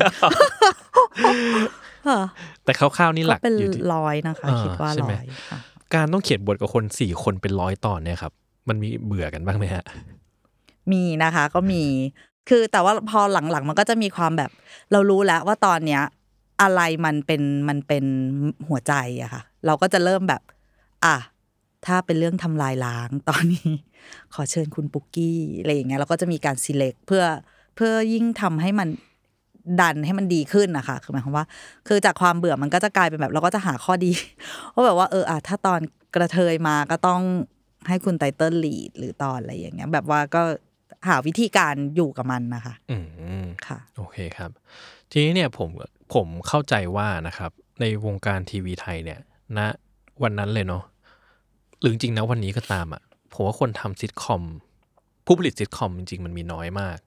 [2.05, 2.25] เออ
[2.65, 5.59] แต่คร่าวๆนี่หก็ลักเป็นอยู่ที่ร้อยนะคะอ่าคิดว่าใช่ร้ไหมอยค่ะ
[5.95, 8.33] การต้องเขียนบทกับคนสี่คนเป็นร้อยตอนเนี่ยครับ
[8.69, 9.85] มันมีเบื่อกันบ้างไหมฮะ
[10.93, 11.83] มีนะคะก็มี
[12.49, 14.51] คือแต่ว่าพอหลังๆ มันก็จะมีความแบบ
[14.93, 16.03] เรารู้แล้วว่าตอนเนี้ย
[16.63, 18.05] อะไรมันเป็นมันเป็น
[18.69, 20.43] หัวใจอะค่ะ เราก็จะเริ่มแบบ
[21.05, 21.17] อะ
[21.87, 23.69] ถ้าเป็นเรื่องทำลายล้างตอนนี้
[24.35, 27.25] ขอเชิญคุณปุกกี้อะไรอย่างเงี้ยเราก็จะมีการ select เพื่อ
[27.77, 28.89] เพื่อยิ่งทำให้มัน
[29.81, 31.47] ดันให้มันดีขึ้นนะคะ คือหมายความว่า
[31.89, 34.13] คือจากความเบื่อมันก็จะกลายเป็นแบบ เราก็จะหาข้อดี
[34.75, 35.81] ว่าแบบว่าเอออะถ้าตอน
[36.15, 37.23] กระเทยมาก็ต้อง
[37.89, 40.43] ให้คุณไตเติ้ลลีดหรือตอนอะไรอย่างเงี้ย แบบว่าก็
[41.09, 42.97] หาวิธีการอยู่กับมันนะคะ อื
[43.43, 44.51] มค่ะ โอเคครับ
[45.11, 45.69] ทีนี้เนี่ยผม
[46.15, 47.51] ผมเข้าใจว่านะครับ
[47.81, 49.21] ในวงการทีวีไทยเนี่ย
[49.59, 49.61] ณ
[50.23, 50.83] วันนั้นเลยเนาะ
[51.81, 53.03] หรือจริงๆนะวันนี้ก็ตามอะ
[53.33, 54.43] ผมว่าคนทำซิทคอม
[55.27, 56.99] ผู้ผลิตซิทคอมจริงๆ มันมีน้อยมาก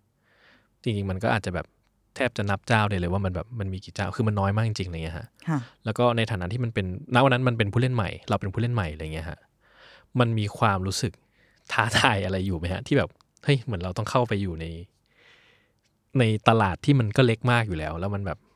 [0.84, 1.68] จริงๆ มันก็อาจจะแบบ
[2.16, 9.40] แทบจะนับเจ้าได้เลยว่ามันแบบมันมีกี่เจ้าคือมันน้อยมากจริงๆอะไรเงี้ยฮะค่ะแล้วก็ในฐานะที่มันเป็นณวันนั้นมันเป็นผู้เล่นใหม่ เราเป็นผู้เล่นใหม่อะไรเงี้ยฮะ
[10.20, 11.14] มันมีความรู้สึก
[11.72, 13.10] ท้าทายอะไรอยู่ไหมฮะ ที่แบบ
[13.44, 14.66] เฮ้ยเหมือนเราต้องเข้าไปอยู่ใน
[16.20, 18.53] ในตลาดที่มันก็เล็กมากอยู่แล้ว แล้วมันแบบอื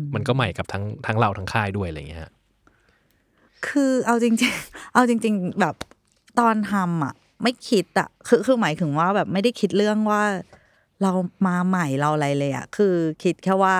[0.00, 2.32] มมันก็ใหม่กับทั้งทั้งเราทั้งค่ายด้วยอะไรเงี้ยฮะ
[3.68, 5.74] คือเอาจริง ๆ เอาจริง ๆ แบบ
[6.38, 10.22] ตอนทำอะ ไม่คิดอะคือคือหมายถึงว่าแบบไม่ได้คิดเรื่องว่า
[11.02, 11.12] เรา
[11.46, 13.76] มาใหม่เราอะไรเลยอะคือคิดแค่ว่า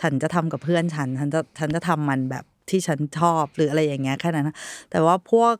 [0.00, 4.56] ฉันจะทำกับเพื่อนฉัน ฉันจะฉันจะทำมันแบบที่ฉันชอบหรืออะไรอย่างเงี้ยแค่นั้นนะ
[4.90, 5.54] แต่ว่าพวก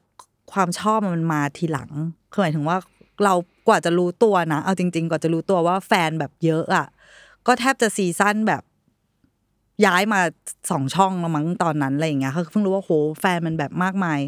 [0.52, 1.90] ความชอบมันมาทีหลัง
[2.32, 2.76] คือหมายถึงว่า
[3.24, 3.34] เรา
[3.68, 6.86] กว่าจะรู้ตัวนะ เอาจริง ๆ กว่าจะรู้ตัวว่าแฟนแบบเยอะอะ
[7.46, 8.62] ก็แทบจะซีซั่นแบบ
[9.86, 10.20] ย้ายมา
[10.70, 14.18] สองช่องแล้วมั้งตอนนั้นอะไรอย่างเงี้ยเขาเพิ่งรู้ว่าโหแฟนมันแบบมากมาย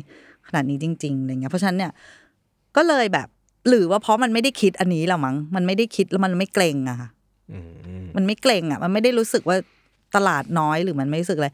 [0.48, 1.92] ขนาดนี้จริงๆอะไรเงี้ยเพราะฉะนั้นเนี่ย
[2.76, 3.28] ก็เลยแบบ
[3.68, 7.08] หรือว่าเพราะมันไม่ได้คิดอันนี้หรอมั้งมันไม่ได้คิดแล้วมันไม่เกรงอะค่ะ
[7.52, 7.58] อื
[8.02, 9.56] มมันไม่เกรงอะมันไม่ได้รู้สึกว่า
[10.16, 11.48] ตลาดน้อยหรือมันไม่รู้สึกอะไร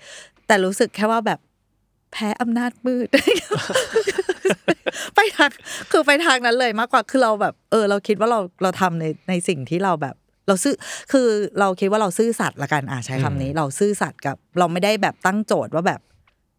[0.47, 1.39] แต่รู้สึกแค่ว่าแบบ
[2.13, 3.09] แพ้อำนาจมืด
[5.15, 5.51] ไปทาง
[5.91, 10.15] คือไปทางนั้นเลยมากกว่าคือเราแบบ เออ เราคิดว่าเราเราทำในในสิ่งที่เราแบบ
[10.47, 10.75] เราซื่อ
[11.13, 11.27] คือ
[11.61, 16.01] เราคิดว่าเราซื่อสัตย์ละกันอะใช้คำนี้ เราซื่อสัตย์กับ เราไม่ได้แบบตั้งโจทย์ว่าแบบ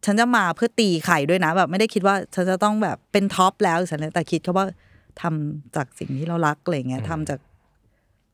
[0.05, 4.65] ฉันจะมาเพื่อตีไข่ด้วยนะ แบบไม่ได้คิดว่าฉันจะต้องแบบเป็นท็อปแล้วฉันแต่คิดแค่ว่า
[5.21, 7.39] ทำจากสิ่งที่เรารักอะไรเงี้ยทำจาก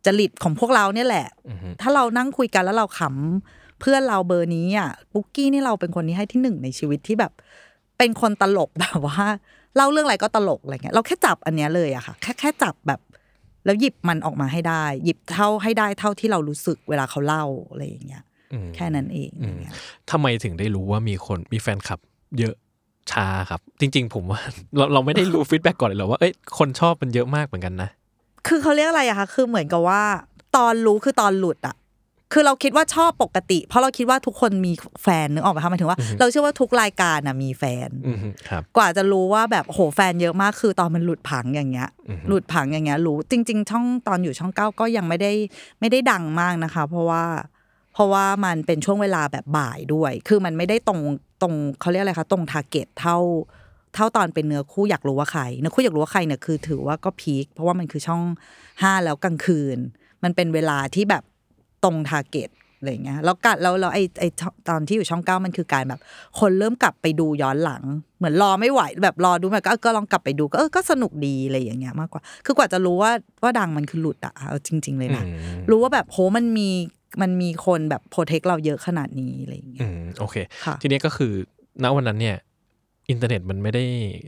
[0.05, 7.31] จริตของพวกเราเนี่ยแหละอืมถ้าเรานั่งคุยกันแล้วเราขำเพื่อนเราเบอร์นี้อะปุ๊กกี้นี่เราเป็นคนที่ให้ที่หนึ่งในชีวิตที่แบบ
[7.97, 9.23] เป็นคนตลกแบบว่า
[9.75, 12.99] เล่าเรื่องอะไรก็ตลกอะไรเงี้ยเราแค่จับอันเนี้ยเลยอะค่ะ แค่แค่จับแบบ
[13.65, 19.73] แล้วหยิบมันออกมาให้ได้ หยิบเท่าให้ได้เท่าที่เรารู้สึกเวลาเขาเล่าอะไรอย่างเงี้ยอืมแค่นั้นเองอือมย่างเงี้ย
[20.11, 21.99] ทำไมถึงได้รู้ว่ามีคนมีแฟนคลับ
[22.39, 22.55] เยอะ
[23.11, 24.39] ช้าครับ จริง ๆ ผมว่า
[24.77, 27.89] เราเราไม่ได้รู้ feedback ก่อนเลยเหรอว่าเอ้ยคนชอบมันเยอะมากเหมือนกันนะ
[28.47, 30.01] คือเขาเรียกอะไรอะคะคือเหมือนกับว่า
[30.57, 31.75] ตอนรู้คือตอนหลุดอะ
[32.33, 38.17] คือเราคิดว่าชอบปกติ เพราะเราคิดว่าทุกคนมีแฟนนึกออกไหมคะหมายถึงว่า เราเชื่อว่าทุกรายการน่ะมีแฟนอืม
[38.49, 45.31] ครับกว่าจะรู้ว่าแบบโหแฟนเยอะมากคือตอนมันหลุดผังอย่างเงี้ยอือฮึหลุดผังอย่างเงี้ยรู้จริง ๆ ช่องตอนอยู่ช่องเก้าก็ยังไม่ได้
[45.79, 47.23] ไม่ได้ดังมากนะคะ เพราะว่า
[47.93, 50.99] เพราะว่ามันเป็นช่วงเวลาแบบบ่ายด้วย คือมันไม่ได้ตรง
[51.41, 53.17] ตรงเขาเรียกอะไรคะตรง target เท่า
[53.95, 58.21] เท่าตอนเป็นเนื้อคู่อยากรู้ว่าใครเนื้อคู่อยากรู้ว่าใครเนี่ยคือถือว่าก็ peak เพราะว่ามันคือช่อง
[58.81, 59.77] ห้าแล้วกลางคืน
[60.23, 61.23] มันเป็นเวลาที่แบบ
[61.83, 62.49] ตรง target
[62.79, 65.99] อะไรอย่างเงี้ยแล้วกัดแล้วแล้วไอ้ไอ้ช่องตอนที่อยู่ช่องเก้ามันคือการแบบ
[66.39, 67.83] คนเริ่มกลับไปดูย้อนหลัง
[68.17, 73.11] เหมือนรอไม่ไหวแบบรอดูแบบก็เออก็ลองกลับไปดูก็เออก็สนุกดีอะไรอย่างเงี้ยมากกว่า คือกว่าจะรู้ว่า
[73.43, 76.69] ว่าดังมันคือหลุดอะเอาจริง ๆ เลยนะอืมรู้ว่าแบบโหมันมี
[77.21, 81.33] มันมีคนแบบ protect เราเยอะขนาดนี้อะไรอย่างเงี้อืยมโอเคค่ะทีนี้ก็คือ
[81.83, 82.37] ณวันนั้นเนี่ย
[83.09, 83.83] อินเทอร์เน็ตมันไม่ได้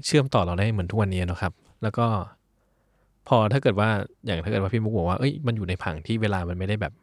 [0.06, 2.06] เชื่อมต่อเราได้เหมือนทุกวันนี้เนอะครับ แล้วก็
[3.28, 3.90] พอถ้าเกิดว่า
[4.26, 6.94] อย่างถ้าเกิดว่าพี่มุกบอกว่าเอ้ยมันอยู่ในผังที่เวลามันไม่ได้แบบ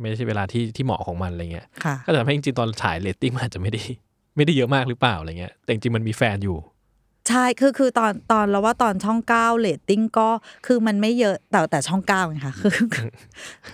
[0.00, 3.82] ไม่ใช่เวลาที่ที่เหมาะของมันอะไรเงี้ยค่ะก็จะทำให้จริงๆตอนฉายเรตติ้งมันอาจจะไม่ได้
[4.36, 6.58] ไม่ได้เยอะมากหรือเปล่าอะไรเงี้ยแต่จริงๆมันมีแฟนอยู่
[7.28, 10.28] ใช่คือคือตอนตอนเราว่าตอนช่องเก้าเรตติ้งก็
[10.66, 13.10] คือมันไม่เยอะแต่แต่ช่องเก้าไงคะคือคือ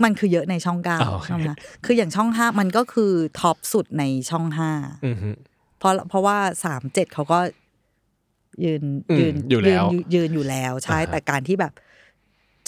[0.05, 4.71] มันคือเยอะในช่องเก้าอ๋อโอเคใช่ไหมคะคืออย่างช่องห้ามันก็คือ top สุดในช่องห้า
[5.07, 5.31] อือฮึ
[5.79, 7.39] เพราะเพราะว่าสามเจ็ดเขาก็
[8.65, 11.73] ยืนอืมยืนอยู่แล้วยืนยืนอยู่แล้วใช่อ่าฮะแต่การที่แบบ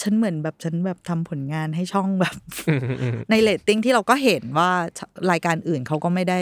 [0.01, 2.35] ฉันเหมือนแบบฉันแบบทำผลงานให้ช่องแบบ
[2.69, 4.69] อืมอืมอืมในเรตติ้งที่เราก็เห็นว่า
[5.31, 6.39] รายการอื่นเขาก็ไม่ได้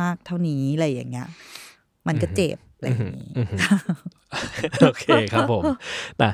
[0.00, 1.28] มากเท่านี้อะไรอย่างเงี้ย
[2.06, 3.56] มันก็เจ็บอะไรอย่างงี้อือฮึ
[4.82, 5.62] โอเคครับผม
[6.18, 6.28] แต่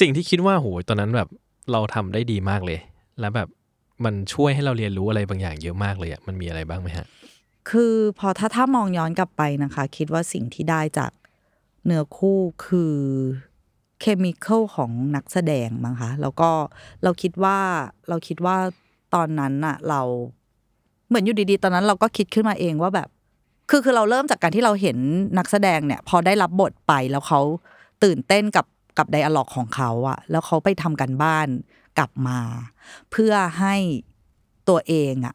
[0.00, 1.28] สิ่งที่คิดว่าโหตอนนั้นแบบ
[1.72, 2.78] เราทำได้ดีมากเลย
[3.20, 3.48] แล้วแบบ
[4.04, 7.06] มันช่วยให้เราเรียนรู้อะไรบางอย่างเยอะมากเลยอะมันมีอะไรบ้างไหมฮะ
[7.70, 11.12] คือพอถ้าถ้ามองย้อนกลับไปนะคะ คิดว่าสิ่งที่ได้จาก
[11.84, 12.94] เนื้อคู่คือ
[14.00, 16.50] เคมีคอลของนักแสดงมั้งคะแล้วก็
[17.02, 17.58] เราคิดว่า
[18.08, 18.56] เราคิดว่า
[19.14, 20.00] ตอนนั้นน่ะเรา
[21.08, 23.08] เหมือนอยู่ดีๆ ตอนนั้นเราก็คิดขึ้นมาเองว่าแบบ
[23.70, 24.98] คือคือเราเริ่มจากการที่เราเห็น
[25.38, 27.40] นักแสดงเนี่ย พอได้รับบทไปแล้วเขา
[28.04, 28.66] ตื่นเต้นกับ
[28.98, 31.48] กับไดอะล็อกของเขาอะแล้วเขาไปทำกันบ้าน
[31.98, 32.40] กลับมา
[33.10, 33.74] เพื่อให้
[34.68, 35.34] ตัวเองอะ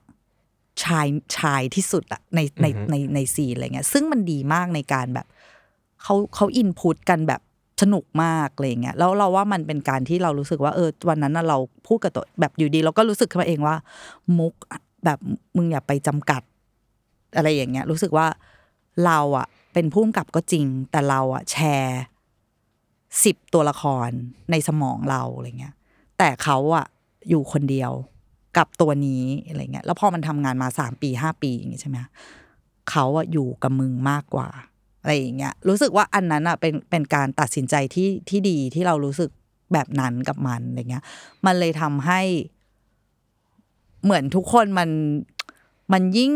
[0.83, 5.27] ชายชายที่สุดอะในในอือฮึในในซีนอะไรเงี้ยซึ่งมันดีมากในการแบบ
[6.01, 7.41] เขาเขาอินพุตกันแบบ
[7.83, 13.75] สนุกมากอะไรเงี้ยแล้วเราว่ามันเป็นการที่เรารู้สึกว่าเออวันนั้นเราพูดกับตัวแบบอยู่ดี เราก็รู้สึกขึ้นมาเองว่า
[14.37, 14.53] มุก
[15.05, 15.19] แบบ
[15.55, 16.41] มึงอย่าไปจำกัด
[17.35, 18.27] อะไรอย่างเงี้ย รู้สึกว่า
[19.05, 22.01] เราอะเป็นผู้กำกับก็จริง แต่เราอะแชร์
[23.23, 24.09] สิบตัวละคร
[24.51, 25.73] ในสมองเราอะไรเงี้ย
[26.17, 26.85] แต่เขาอะ
[27.29, 27.91] อยู่คนเดียว
[28.57, 31.97] กับตัวนี้อะไรเงี้ย แล้วพอมันทำงานมาสามปีห้าปีอย่างเงี้ยใช่ไหม
[32.89, 34.49] เขาอะอยู่กับมึงมากกว่า
[35.03, 39.29] อะไรอย่างเงี้ยรู้สึกว่าอันนั้นอะเป็นเป็นการตัดสินใจที่ที่ดีที่เรารู้สึก
[39.73, 41.03] แบบนั้นกับมันอะไรเงี้ย
[41.45, 42.21] มันเลยทำให้
[44.03, 44.89] เหมือนทุกคนมัน
[45.93, 46.33] มันยิ่ง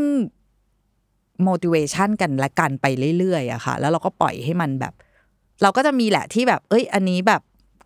[1.48, 2.86] motivation กันและกันไป
[3.18, 4.94] เรื่อยๆอะค่ะ แล้วเราก็ปล่อยให้มันแบบ
[5.62, 7.42] เราก็จะมีแหละที่แบบ เอ้ย อันนี้แบบ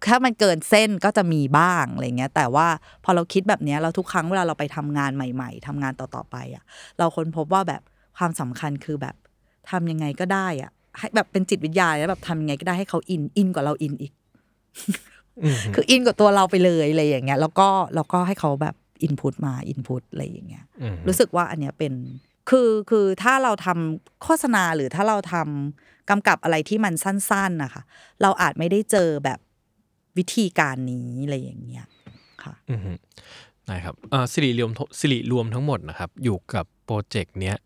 [0.07, 2.67] ถ้ามันเกินเส้นก็จะมีบ้างอะไรเงี้ย แต่ว่า
[3.03, 6.63] พอเราคิดแบบเนี้ยเราทุกครั้งเวลาเราไปทำงานใหม่ ๆทำงานต่อๆไปอะ
[6.99, 7.81] เราค้นพบว่าแบบ
[8.17, 9.15] ความสำคัญคือแบบ
[9.71, 14.13] ทำยังไงก็ได้อะให้แบบเป็นจิตวิทยาแล้วแบบทำยังไงก็ได้ให้เขาอินอินกว่าเราอินอีก
[15.43, 21.93] อืมคืออินกับตัวเราไปเลยอะไรอย่างเงี้ย แล้วก็แล้วก็ให้เขาแบบอินพุตมาอินพุตอะไรอย่างเงี้ยอืมรู้สึกว่าอันเนี้ยเป็น
[22.49, 27.83] คือคือถ้าเราทำโฆษณาหรือถ้าเราทำกำกับอะไรที่มันสั้นๆนะคะ
[28.21, 29.39] เราอาจไม่ได้เจอแบบ
[30.17, 31.85] วิธีการนี้อะไรอย่างเงี้ย
[32.43, 32.79] ค่ะอืม
[33.67, 37.57] ได้ครับอ่าสิริรวมสิริรวมทั้งหมดนะครับ อยู่กับโปรเจกต์เนี้ย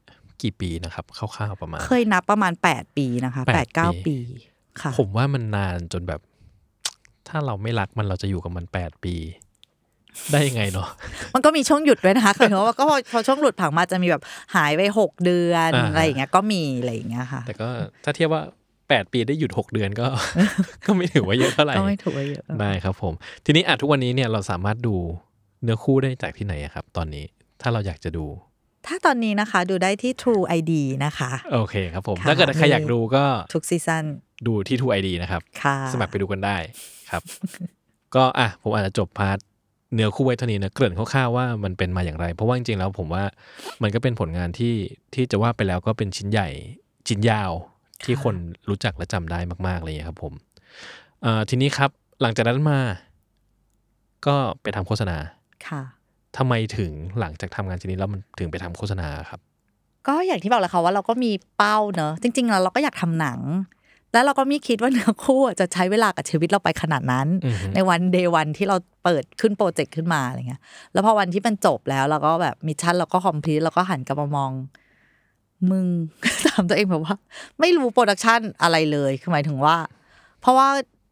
[0.44, 4.18] กี่ปีนะครับคร่าวๆประมาณ เคยนับประมาณแปดปีนะคะแปแปดดเก้าปีปี
[4.82, 6.22] ค่ะ ผมว่ามันนานจนแบบ
[7.28, 9.16] ถ้าเราไม่รักมันเราจะอยู่กับมันแปดปี
[10.32, 10.88] ได้ยังไงเนาะ
[11.34, 14.24] มันก็มีช่วงหยุดด้วยนะคะคือว่าก็พอพอช่วงหลุดผังมาจะมีแบบ
[14.56, 17.68] หายไปหกเดือนอ่าอะไรอย่างเงี้ยก็มีอะไรอย่างเงี้ยค่ะ แต่ก็
[18.04, 18.42] ถ้าเทียบว่า
[18.90, 20.08] แปดปีได้หยุดหกเดือนก็
[20.86, 23.14] ก็ไม่ถือว่าเยอะเท่าไหร่ก็ไม่ถือว่าเยอะได้ครับผม
[23.46, 24.96] ทีนี้อะทุกวันนี้เนี่ยเราสามารถดู
[25.64, 27.26] เนื้อคู่ได้จากที่ไหนอะครับ ตอนนี้
[27.62, 28.26] ถ้าเราอยากจะดู
[28.88, 30.74] ถ้าตอนนี้นะคะดูได้ที่ True ID
[31.06, 34.04] นะคะ โอเคครับผมค่ะถ้าเกิดใครอยากดูก็ทุก season
[34.48, 36.58] ดูที่ True ID นะครับค่ะสมัครไปดูกันได้
[37.12, 37.22] ครับ
[38.16, 39.38] ก็อะผมอาจจะจบ part
[39.94, 43.24] เนื้อคู่ไว้เท่านี้นะเกริ่นคร่าวๆว่ามันเป็นมาอย่างไร เพราะว่าจริงๆแล้วผมว่า
[43.82, 44.76] มันก็เป็นผลงานที่
[45.14, 46.50] ที่จะว่าไปแล้วก็เป็นชิ้นใหญ่
[47.08, 47.52] ชิ้นยาว
[48.06, 48.36] ที่คน
[48.70, 50.34] รู้จักและจำได้มากๆเลยครับผม
[51.22, 51.90] เอ่อทีนี้ครับ
[52.22, 52.80] หลังจากนั้นมา
[54.28, 55.18] ก็ไปทำโฆษณา
[55.68, 55.82] ค่ะ
[56.38, 59.40] ทำไมถึงหลังจากทำงานชิ้นนี้แล้วมันถึงไปทำโฆษณาครับ
[60.08, 63.40] ก็อย่างที่บอกแหละค่ะว่าเราก็มีเป้าเนอะจริงๆแล้วเราก็อยากทำหนัง
[64.14, 70.62] แล้วเราก็ไม่คิดว่าเนื้อคู่อะจะใช้เวลากับชีวิตเราไปขนาดนั้นอือฮึในวัน day one ที่เราเปิดขึ้น project ขึ้นมาอะไรเงี้ย
[70.94, 74.52] แล้วพอวันที่มันจบแล้วเราก็แบบ mission เราก็ complete เราก็หันกลับมามอง
[75.72, 75.86] มึง
[76.48, 77.16] ถามตัวเองแบบว่า
[77.60, 79.76] ไม่รู้โปรดักชันอะไรเลยคือหมายถึงว่า
[80.42, 80.68] เพราะว่า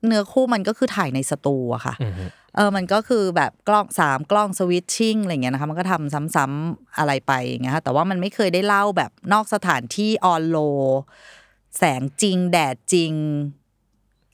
[0.06, 2.24] เนื้อคู่มันก็คือถ่ายในสตูอะค่ะอือฮึ
[2.56, 10.58] เออมันก็คือแบบกล้องสามกล้องสวิตชิ่งอะไรเงี้ยนะคะมันก็ทำซ้ำๆอะไรไปอย่างเงี้ยค่ะแต่ว่ามันไม่เคยได้เล่าแบบนอกสถานที่ออนโล
[11.78, 13.14] แสงจริง แดดจริง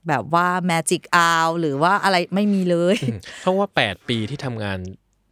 [0.07, 2.95] แบบว่าแมจิกอาวหรือว่าอะไรไม่มีเลย
[3.41, 4.79] เพราะว่า 8 ปีที่ทำงาน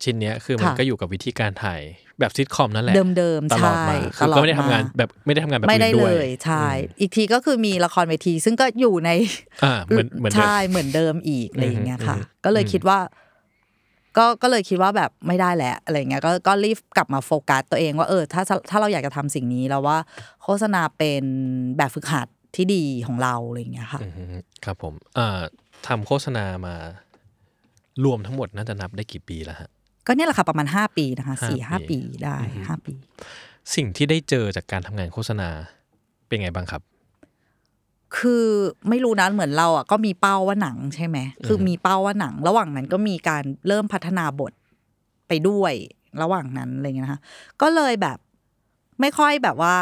[0.04, 1.82] ชิ้นเนี้ยคือมันค่ะก็อยู่กับวิธีการถ่าย
[2.20, 6.66] แบบซิทคอมนั่นแหละเดิมๆตลอดใช่มาคือตลอดก็ไม่ได้ทำงานมาแบบไม่ได้ทำงานแบบไม่ได้อื่นด้เลวยยใช่
[7.00, 9.12] อีกทีก็คือมีละครเวที ซึ่งก็อยู่ใน
[9.64, 13.00] อ่าเหมือนเหมือนเดิมใช่เหมือนเดิมอีกอะไรอย่างเงี้ยค่ะอืมอืมก็เลยคิดว่า
[14.18, 19.98] ก็ก็เลยคิดว่าแบบไม่ได้แล้วอะไรเงี้ยก็ก็รีบกลับมาโฟกัสตัวเองว่าเออ ถ้าถ้าเราอยากจะทำสิ่งนี้แล้วว่า
[20.44, 21.24] โฆษณาเป็น
[21.78, 24.24] แบบฝึกหัดที่ดีของเราอะไรอย่างเงี้ยค่ะอือฮึ
[24.66, 25.40] ครับผมอ่า
[25.88, 26.76] ทำโฆษณามา
[28.06, 29.70] รวมทั้งหมดน่าจะนับได้กี่ปีแล้วฮะ
[30.08, 32.94] ก็เนี่ยแหละค่ะประมาณห้าปีนะคะห้าสี่ห้าปีปีได้อือฮึห้าปี
[33.76, 35.50] สิ่งที่ได้เจอจากการทำงานโฆษณา
[36.28, 36.82] เป็นไงบ้างครับ
[38.18, 38.46] คือ
[38.90, 44.52] ไม่รู้นะเหมือนเราอะก็มีเป้าว่าหนังใช่ไหมคือมีเป้าว่าหนัง ระหว่างนั้นก็มีการเริ่มพัฒนาบท
[45.28, 45.74] ไปด้วย
[46.22, 47.20] ระหว่างนั้นอะไรเงี้ยนะคะ
[47.62, 48.18] ก็เลยแบบ
[49.02, 49.76] ไม่ค่อยแบบว่า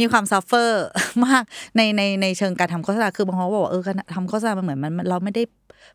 [0.00, 0.86] มีความ suffer
[1.24, 1.42] มาก
[1.76, 5.42] ในในในเชิงการทำโฆษณาคือบางคนก็บอกว่าเออการทำโฆษณามันเหมือนมันมันเราไม่ได้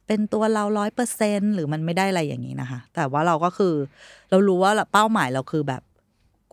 [0.08, 3.73] เป็นตัวเราร้อยเปอร์เซ็นหรือมันไม่ได้อะไรอย่างนี้นะคะ แต่ว่าเราก็คือ
[4.30, 5.82] เรารู้ว่าเป้าหมายเราคือแบบ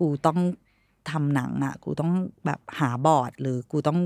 [0.01, 0.38] กูต้อง
[1.11, 2.12] ทำหนังอะ กูต้อง
[2.46, 3.98] แบบหาบอร์ด หรือกูต้อง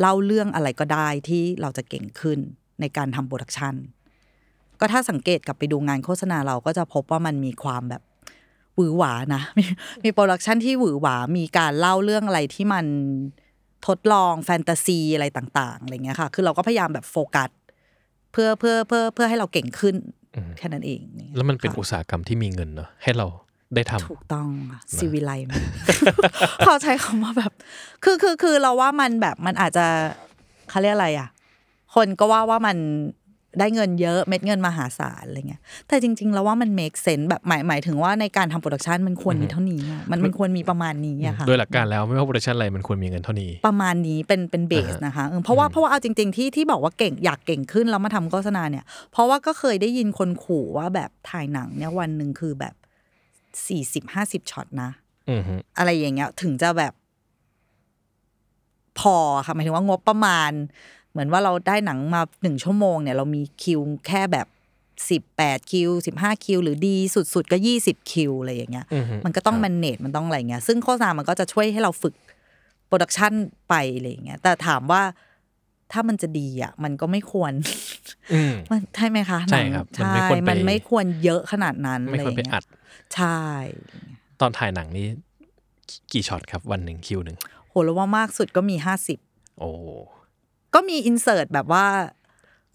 [0.00, 2.38] เล่าเรื่องอะไรก็ได้ที่เราจะเก่งขึ้น
[2.80, 3.74] ในการทำ production
[4.80, 8.02] ก็ถ้าสังเกตกลับไปดูงานโฆษณาเราก็จะพบว่ามันมีความแบบ
[8.76, 9.64] หวือหวานะ มี
[10.04, 12.86] มี production ที่หวือหวา มีการเล่าเรื่องอะไรที่มัน
[13.86, 17.50] ทดลองแฟนตาซีอะไรต่าง ๆอะไรเงี้ยค่ะ คือเราก็พยายามแบบโฟกัส
[18.34, 19.94] เพื่อเพื่อเพื่อเพื่อให้เราเก่งขึ้น
[20.58, 21.00] แค่นั้นเอง
[21.36, 23.26] แล้วมันเป็นค่ะอุตสาหกรรมที่มีเงินเนาะให้เรา
[23.74, 25.62] ได้ทำถูกต้องค่ะซีวิไลมาก
[26.64, 27.52] เขาใช้คำว่าแบบ
[28.04, 29.86] คือคือคือเราว่ามันแบบมันอาจจะ
[30.70, 31.28] เขาเรียกอะไรอะ
[31.94, 32.76] คนก็ว่าว่ามัน
[33.58, 52.74] ได้เงินเยอะเม็ดเงินมหาศาลอะไรเงี้ยแต่จริง ๆ แล้วว่ามัน make sense แบบหมายหมายถึงว่าในการทำ production มันควรมีเท่านี้อะมันมันควรมีประมาณนี้อะค่ะโดยหลักการแล้วไม่ว่า production อะไรมันควรมีเงินเท่านี้ ประมาณนี้เป็นเป็น base อ่าฮะนะคะเออเพราะว่าเพราะว่าเอาจริง ๆที่ที่บอกว่าเก่งอยากเก่งขึ้นแล้วมาทำโฆษณาเนี่ย เพราะว่าก็เคยได้ยินคนขู่ว่าแบบถ่ายหนังเนี่ยวันหนึ่งคือแบบ
[53.66, 54.90] สี่สิบห้าสิบช็อตนะ
[55.30, 56.92] อือฮึอะไรอย่างเงี้ยถึงจะแบบ
[59.00, 60.52] พอค่ะหมายถึงว่างบประมาณ
[61.14, 64.46] เหมือนว่าเราได้หนังมาหนึ่งชั่วโมงเนี่ยเรามีคิวแค่แบบ
[65.10, 72.14] สิบแปดคิวสิบห้าคิวหรือดีสุดๆ ก็ยี่สิบคิวอะไรอย่างเงี้ยอือฮึมันก็ต้องครับมันเนตมันต้องอะไรเงี้ย ซึ่งโฆษณามันก็จะช่วยให้เราฝึก
[72.86, 73.32] โปรดักชัน
[73.68, 75.02] ไปอะไรอย่างเงี้ย แต่ถามว่า
[75.92, 77.52] ถ้ามันจะดีอะ มันก็ไม่ควร
[78.32, 82.64] อืมมันใช่ไหมคะใช่หนังครับมันใช่ไม่ควรไปมันไม่ควรเยอะขนาดนั้นไม่ควรไปะรย่างอัเงี้ยด
[83.14, 83.40] ใช่
[84.40, 85.06] ตอนถ่ายหนังนี้
[86.12, 87.36] กี่ช็อตครับวันหนึ่งคิวหนึ่ง
[87.68, 89.18] โหแล้วว่ามากสุดก็มีห้าสิบ
[89.60, 89.70] โอ้
[90.74, 91.86] ก็มีอินเสิร์ตแบบว่า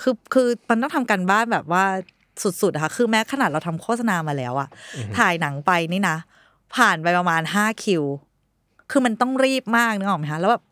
[0.01, 1.83] คือคือมันต้องทำกันบ้านแบบว่า
[2.61, 4.69] สุดๆอะค่ะคือแม้ขนาดเราทำโฆษณามาแล้วอะ
[5.17, 6.17] ถ่ายหนังไปนี่นะ
[6.75, 8.03] ผ่านไปประมาณห้าคิว
[8.91, 10.63] คือมันต้องรีบมากนึกออกไหมคะแล้วแบบ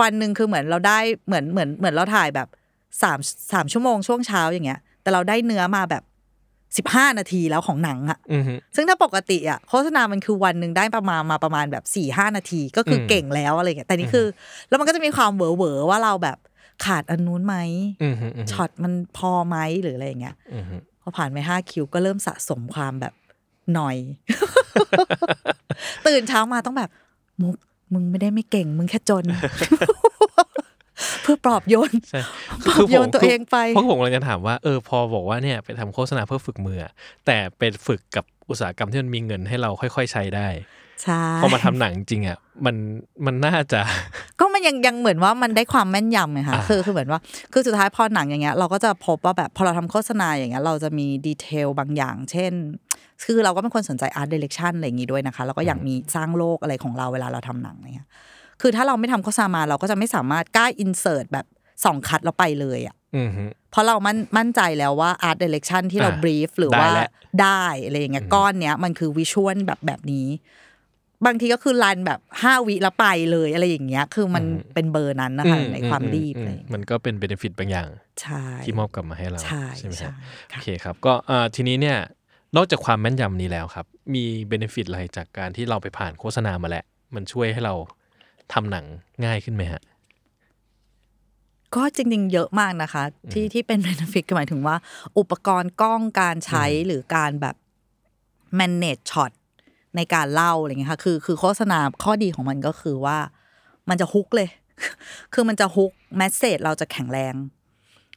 [0.00, 2.48] วันหนึ่งคือเหมือนเราได้เหมือนเหมือนเหมือนเราถ่ายแบบ
[3.02, 3.18] สาม
[3.52, 6.02] สามชั่วโมงช่วงเช้าอย่างเงี้ย แต่เราได้เนื้อมาแบบ
[6.76, 14.26] สิบห้านาทีแล้วของหนังอะอือฮึซึ่งถ้าปกติอะโฆษณา มันคือวันหนึ่งได้ประมาณมาประมาณแบบสี่ห้านาที ก็คืออมเก่งแล้วอะไรเงี้ย แต่นี่คือ
[14.68, 16.38] แล้วมันก็จะมีความเหวอเวอๆว่าเราแบบ
[16.84, 17.56] ขาดอันนู้นไหม
[18.02, 23.14] อือฮึอือฮึช็อตมันพอไหมหรืออะไรอย่างเงี้ยอือฮึพอผ่านไปห้าคิวก็เริ่มสะสมความแบบ
[23.74, 23.96] หน่อย
[26.06, 26.90] ตื่นเช้ามาต้องแบบ
[27.42, 27.54] มุก
[27.92, 29.24] มึงไม่ได้ไม่เก่ง มึงแค่จน
[31.22, 32.20] เพื่อปลอบโยนใช่
[32.66, 36.92] ปรับโยนตัวเองไปเพราะผมกำลังจะถามว่าเออพอบอกว่าเนี่ยไปทำโฆษณาเพื่อฝึกมืออะ
[37.26, 40.87] แต่เป็นฝึกกับอุตสาหกรรมที่มันมีเงินให้เราค่อย ๆ ใช้ได้ใช่
[41.42, 42.76] พอมาทำหนังจริงอะมัน
[43.26, 43.80] มันน่าจะ
[44.40, 47.20] ก็มันยังยังเหมือนว่ามันได้ความแม่นยำไงคะอ่าคือคือเหมือนว่า
[47.52, 52.52] คือสุดท้ายพอหนังอย่างเงี้ยเราก็จะพบว่าแบบพอเราทำโฆษณาอย่างเงี้ยเราจะมี detail บางอย่าง เช่น
[53.24, 58.08] คือเราก็เป็นคนสนใจ art direction อะไรอย่างงี้ด้วยนะคะแล้วก็อยากมีสร้างโลกอะไรของเราเวลาเราทำหนังอะไรเงี้ย
[58.60, 61.46] คือถ้าเราไม่ทำโฆษณามาเราก็จะไม่สามารถกล้า insert แบบ
[61.84, 67.08] สอง cut เราไปเลยอะอือฮึเพราะเรามั่นมั่นใจแล้วว่า art direction ที่เราอ่า brief หรือได้ว่าแล้ว
[67.42, 70.26] ได้อะไรอย่างเงี้ยก้อนเนี้ยมันคือ visual แบบแบบนี้
[71.26, 77.88] บางทีก็คือ run แบบห้าวิแล้วไปเลยอะไรอย่างเงี้ย คือมันเป็นเบอร์นั้นนะคะอืในความรีบอืออะไรอย่างเงี้ยมันก็เป็น benefit บางอย่าง
[78.22, 79.40] ใช่ที่มอบกลับมาให้เรา
[79.78, 80.12] ใช่ไหมใช่ฮะ
[80.52, 81.98] ค่ะโอเคครับ ก็อ่าทีนี้เนี่ย
[82.56, 87.74] นอกจากความแม่นยำนี้แล้วครับ มี benefit อะไรจากการที่เราไปผ่านโฆษณามาแล้ว มันช่วยให้เรา
[88.52, 88.84] ทำหนัง
[89.24, 89.82] ง่ายขึ้นไหมฮะ
[91.76, 93.02] ก็จริงๆ เยอะมากนะคะ
[93.32, 94.76] ที่ที่เป็น benefit ก็หมายถึงว่า
[95.18, 97.56] อุปกรณ์กล้องการใช้หรือการแบบ
[98.58, 99.32] manage shot
[99.96, 103.18] ในการเล่าอะไรเงี้ยค่ะ คือคือโฆษณาข้อดีของมันก็คือว่า
[103.88, 104.48] มันจะฮุกเลย
[105.34, 107.34] คือมันจะฮุกแมสเซจเราจะแข็งแรง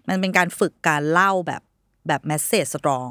[0.08, 1.62] มันเป็นการฝึกการเล่าแบบ
[2.08, 3.10] แบบแมสเซจสตรอง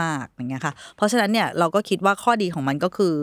[0.00, 3.14] มากๆอย่างเงี้ยค่ะ เพราะฉะนั้นเนี่ยเราก็คิดว่าข้อดีของมันก็คือ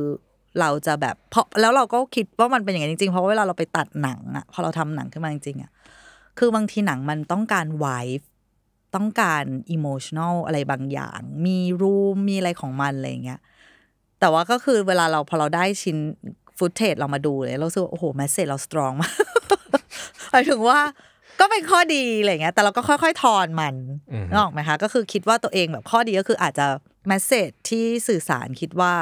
[0.59, 5.71] เราจะแบบเพราะแล้วเราก็คิดว่ามันเป็นอย่างนั้จริงๆ เพราะเวลาเราไปตัดหนังอะพอเราทำหนังขึ้นมาจริงๆอะ
[6.39, 8.27] คือบางทีหนังมันต้องการ vibe
[8.95, 13.39] ต้องการ emotional อะไรบางอย่าง มี room มีอะไรของมันอะไรอย่างเงี้ย
[14.21, 15.97] แต่ว่าก็คือเวลาเราพอเราได้ชิ้น
[16.57, 19.13] footage เรามาดูเลยเรารู้สึกว่าโอ้โห message เรา strong มาก
[20.29, 20.79] หมายถึงว่า
[21.39, 23.75] ก็เป็นข้อดีอะไรเงี้ย แต่เราก็ค่อย ๆ ทอนมัน
[24.13, 26.67] อือฮึนึกออกไหมคะ ก็คือคิดว่าตัวเองแบบข้อดีก็คืออาจจะ
[27.07, 28.93] message ที่สื่อสารคิดว่า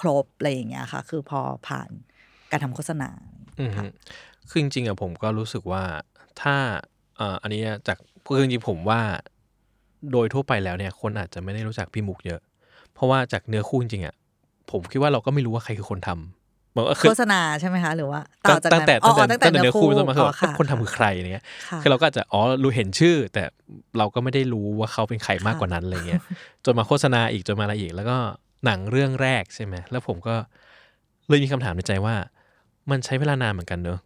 [0.00, 1.88] ครบอะไรอย่างเงี้ยค่ะ คือพอผ่าน
[2.50, 3.10] การทำโฆษณา
[3.60, 3.84] อือฮึ
[4.48, 5.82] คือจริงๆอะผมก็รู้สึกว่า
[6.42, 6.56] ถ้า
[7.16, 9.00] เอ่ออันนี้จากคือจริงๆผมว่า
[10.12, 12.40] โดยทั่วไปแล้วเนี่ย คนอาจจะไม่ได้รู้จักพี่มุกเยอะ
[12.96, 14.14] เพราะว่าจากเนื้อคู่จริงๆอะ
[14.70, 16.08] ผมคิดว่าเราก็ไม่รู้ว่าใครคือคนท
[16.76, 23.42] บอกว่าคือโฆษณาใช่ไหมคะ หรือว่าต่อจากตั้งนั้นแต่อ๋อตั้งแต่ตั้งแต่เนื้อคู่เนื้ต้นมาคืออ๋อแบบคนทำคือใครอะไรเงี้ยค่ะคือเราก็อาจจะอ๋อรู้เห็นชื่อ แต่
[23.98, 26.20] เราก็ไม่ได้รู้ว่าเขาเป็นใครมากกว่านั้นอะไรเงี้ย
[26.64, 28.16] จนมาโฆษณาอีกจนมาอะไรอีก แล้วก็
[28.64, 30.34] หนังเรื่องแรกใช่ไหมแล้วผมก็
[31.28, 32.14] เลยมีคำถามในใจว่า
[32.90, 33.98] มันใช้เวลานานเหมือนกันเนอะ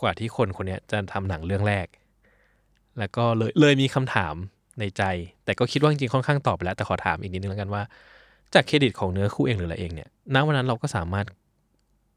[0.00, 1.86] กว่าที่คนคนเนี้ยจะทำหนังเรื่องแรก
[2.98, 4.34] แล้วก็เลยเลยมีคำถาม
[4.80, 5.02] ในใจ
[5.44, 7.82] แต่ก็คิดว่าจริงๆค่อนข้างตอบไปแล้วแต่ขอถามอีกนิดนึงแล้วกันว่า
[8.54, 11.26] จากเครดิตของเนื้อคู่เองหรืออะไรเองเนี่ยณวันนั้นเราก็สามารถ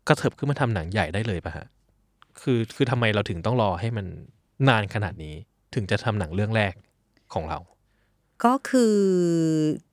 [0.07, 1.67] กระเถิบขึ้นมาทำหนังใหญ่ได้เลยป่ะฮะ
[2.39, 4.05] คือคือทำไมเราถึงต้องรอให้มัน
[4.69, 5.35] นานขนาดนี้
[5.73, 6.73] ถึงจะทำหนังเรื่องแรก
[7.33, 7.59] ของเรา
[8.45, 8.95] ก็คือ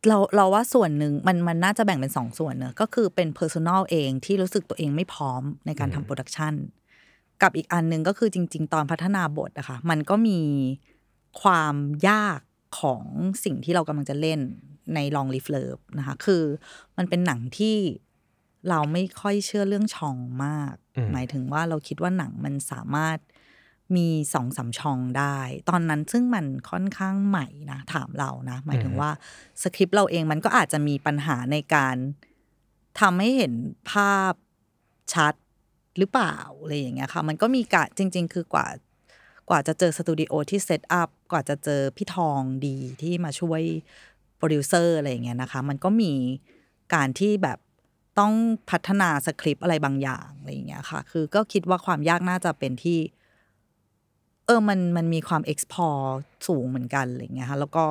[0.09, 6.55] เราเราว่าส่วนหนึ่งมันมันน่าจะแบ่งเป็นสองส่วนเนอะก็คือเป็น personal เองที่รู้สึกตัวเองไม่พร้อมในการทำโปรดักชัน
[7.43, 10.41] กับอีกอันหนึ่งก็คือจริง ๆ ตอนพัฒนาบทอะค่ะมันก็มี
[11.43, 11.75] ความ
[12.09, 12.41] ยาก
[12.81, 13.03] ของ
[13.45, 14.41] สิ่งที่เรากำลังจะเล่น
[14.95, 16.43] ใน Long Live Love นะคะ คือ
[16.97, 17.77] มันเป็นหนังที่
[18.69, 23.19] เราไม่ค่อยเชื่อเรื่องชองมากอืมหมายถึงว่าเราคิดว่าหนังมันสามารถ
[23.97, 25.39] มีสองสามช่องได้
[25.71, 29.11] ตอนนั้นซึ่งมันค่อนข้างใหม่นะ ถามเรานะ หมายถึงว่า
[29.63, 31.97] สคริปต์เราเองมันก็อาจจะมีปัญหาในการ
[33.01, 33.55] ทำให้เห็น
[33.91, 34.33] ภาพ
[35.15, 35.35] ชัด
[35.99, 38.67] หรือเปล่าอะไรอย่างเงี้ยค่ะ มันก็มีกะจริง ๆ คือกว่า
[39.51, 43.63] กว่าจะเจอสตูดิโอที่ set up กว่าจะเจอพี่ทองดีที่มาช่วย
[44.14, 44.14] โป
[44.45, 46.13] รดิวเซอร์อะไรอย่างเงี้ยนะคะ มันก็มี
[46.95, 47.59] การที่แบบ
[48.19, 48.33] ต้อง
[48.71, 52.99] พัฒนาสคริปต์อะไรบางอย่างอะไรอย่างเงี้ยค่ะ คือก็คิดว่าความยากน่าจะเป็นที่
[54.47, 56.07] เออมันมันมีความ explore
[56.47, 57.85] สูงเหมือนกันอะไรอย่างเงี้ยค่ะแล้วก็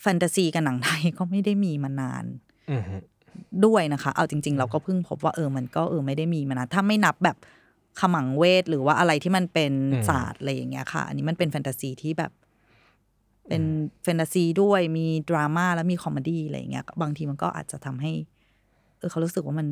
[0.00, 2.24] แฟนตาซีกับหนังไทยก็ไม่ได้มีมานาน
[2.72, 2.96] อือฮึ
[3.64, 7.36] ด้วยนะคะ เอาจริง ๆ เราก็เพิ่งพบว่าเออมันก็เออไม่ได้มีมานานถ้าไม่นับแบบ
[8.00, 9.72] ขมังเวทย์หรือว่าอะไรที่มันเป็น
[10.08, 12.32] ศาสตร์อะไรอย่างเงี้ยค่ะ อันนี้มันเป็นแฟนตาซีที่แบบ
[13.48, 13.62] เป็น
[14.02, 18.12] แฟนตาซีด้วยมีดราม่าแล้วมี comedy อะไรอย่างเงี้ยบางทีมันก็อาจจะทำให้
[18.98, 19.68] เออเขารู้สึกว่ามัน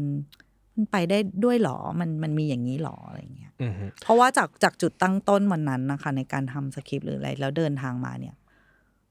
[0.77, 8.37] มันไปได้ด้วยเหรอมันมันมีอย่างนี้เหรออะไรอย่างเงี้ยอือฮึเพราะว่าจากจากจุดตั้งต้นวันนั้นนะคะ ในการทำสคริปต์หรืออะไร แล้วเดินทางมาเนี่ย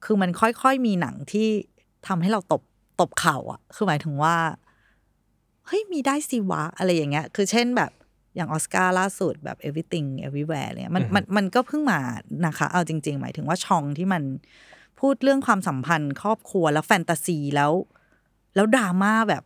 [0.03, 1.47] คือมันค่อยๆมีหนังที่
[2.07, 2.61] ทำให้เราตบ
[3.01, 4.35] ตบเข่าอะ คือหมายถึงว่า
[5.67, 7.91] เฮ้ยมีได้สิวะอะไรอย่างเงี้ย คือเช่นแบบ
[8.35, 11.99] อย่างออสการ์ล่าสุดแบบ everything everywhere เนี่ยมันมันมันก็เพิ่งมา
[12.45, 14.23] นะคะ เอาจริง ๆ หมายถึงว่าช่องที่มัน
[14.99, 17.71] พูดเรื่องความสัมพันธ์ครอบครัวแล้วแฟนตาซีแล้ว
[18.55, 19.43] แล้วดราม่าแบบ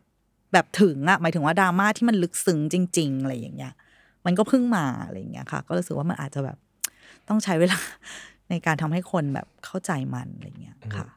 [0.53, 3.73] แบบถึงอะหมายถึงว่าดราม่าที่มันลึกซึ้งจริง ๆ อะไรอย่างเงี้ย
[4.25, 6.57] มันก็เพิ่งมาอะไรอย่างเงี้ยค่ะ ก็รู้สึกว่ามันอาจจะแบบ
[7.27, 7.79] ต้องใช้เวลา
[8.49, 11.07] ในการทำให้คนแบบเข้าใจมันอะไรอย่างเงี้ยค่ะ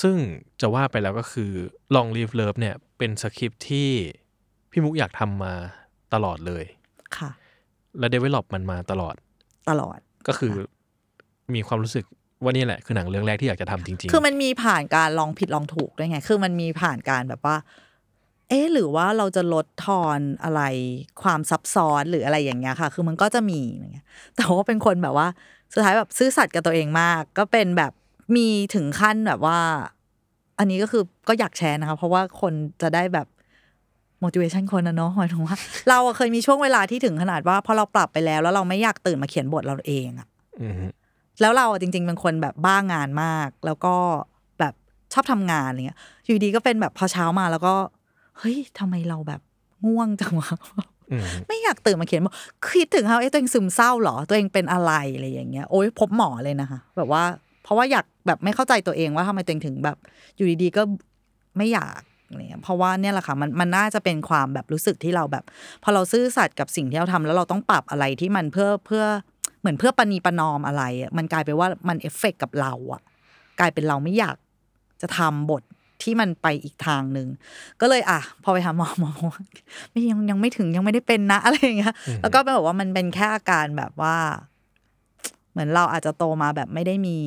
[0.00, 0.16] ซึ่ง
[0.60, 1.50] จะว่าไปแล้วก็คือ
[1.94, 3.88] Long Live Love เนี่ยเป็นสคริปต์ที่
[4.70, 5.52] พี่มุกอยากทำมา
[6.14, 6.64] ตลอดเลย
[7.20, 7.30] ค่ะ
[7.98, 9.14] และ develop มันมาตลอด
[9.70, 9.98] ตลอด
[10.28, 10.54] ก็คือ
[11.54, 12.04] มีความรู้สึก
[12.42, 17.56] ว่านี่แหละคือหนังเรื่องแรกที่อยากจะทำจริง ๆ คือมันมีผ่านการลองผิดลองถูกด้วยไง คือมันมีผ่านการแบบว่า
[18.48, 20.62] เอ๊ะหรือว่าเราจะลดทอนอะไร
[21.22, 25.28] ความซับซ้อนหรืออะไรอย่างเงี้ยค่ะ คือมันก็จะมีอย่างเงี้ย แต่ว่าเป็นคนแบบว่า
[25.72, 27.92] สุดท้ายแบบซื่อสัตย์กับตัวเองมาก ก็เป็นแบบ
[28.36, 29.58] มีถึงขั้นแบบว่า
[30.58, 32.52] อันนี้ก็คือก็อยากแชร์นะคะ เพราะว่าคน
[32.82, 33.26] จะได้แบบ
[34.24, 35.56] motivation คนนะเนาะหมายถึงว่า
[35.88, 40.28] เราอะเคยมีช่วงเวลาที่ถึงขนาดว่าพอเราปรับไปแล้ว แล้วเราไม่อยากตื่นมาเขียนบทเราเองอะ
[40.62, 40.86] อือฮึ
[41.40, 43.94] แล้วเราอะจริง ๆ เป็นคนแบบบ้างานมาก แล้วก็
[44.60, 44.74] แบบ
[45.12, 47.74] ชอบทำงานอะไรเงี้ย อยู่ดีก็เป็นแบบพอเช้ามาแล้วก็
[48.38, 49.40] เฮ้ยทำไมเราแบบ
[49.86, 50.50] ง่วงจังวะ
[51.12, 52.34] อือฮึไม่อยากตื่นมาเขียนบอก
[52.66, 57.22] คิดถึงเขาเอ๊ะตัวเองซึมเศร้าเหรอ ตัวเองเป็นอะไรอะไรอย่างเงี้ย โอ๊ยพบหมอเลยนะคะแบบว่า
[57.62, 59.96] เพราะว่าอยากแบบไม่เข้าใจตัวเองว่าทำไมตัวเองถึงแบบ
[60.36, 60.82] อยู่ดีๆก็
[61.56, 62.15] ไม่อยากอะไร
[62.48, 65.44] เงี้ยเพราะว่าเนี่ยแหละค่ะมันมันน่าจะเป็นความแบบรู้สึกที่เราแบบ
[65.82, 69.04] พอเราซื่อสัตย์กับสิ่งที่เราทำแล้วเราต้องปรับอะไรที่มันเพื่อเพื่อ
[69.60, 73.00] เหมือนเพื่อประนีประนอมอะไรอะมันกลายเป็นว่ามันเอฟเฟกต์กับเราอะ
[73.60, 74.36] กลายเป็นเราไม่อยาก
[75.02, 75.62] จะทำบท
[76.02, 77.28] ที่มันไปอีกทางหนึ่ง
[77.80, 79.42] ก็เลยอะ พอไปหาหมอหมอบอกว่า
[79.90, 84.16] ไม่ยังยังไม่ถึงยังไม่ได้เป็นนะอะไรอย่างเงี้ยแล้วก็แบบว่ามันเป็นแค่อาการแบบว่า
[85.52, 87.18] เหมือนเราอาจจะโตมาแบบไม่ได้มี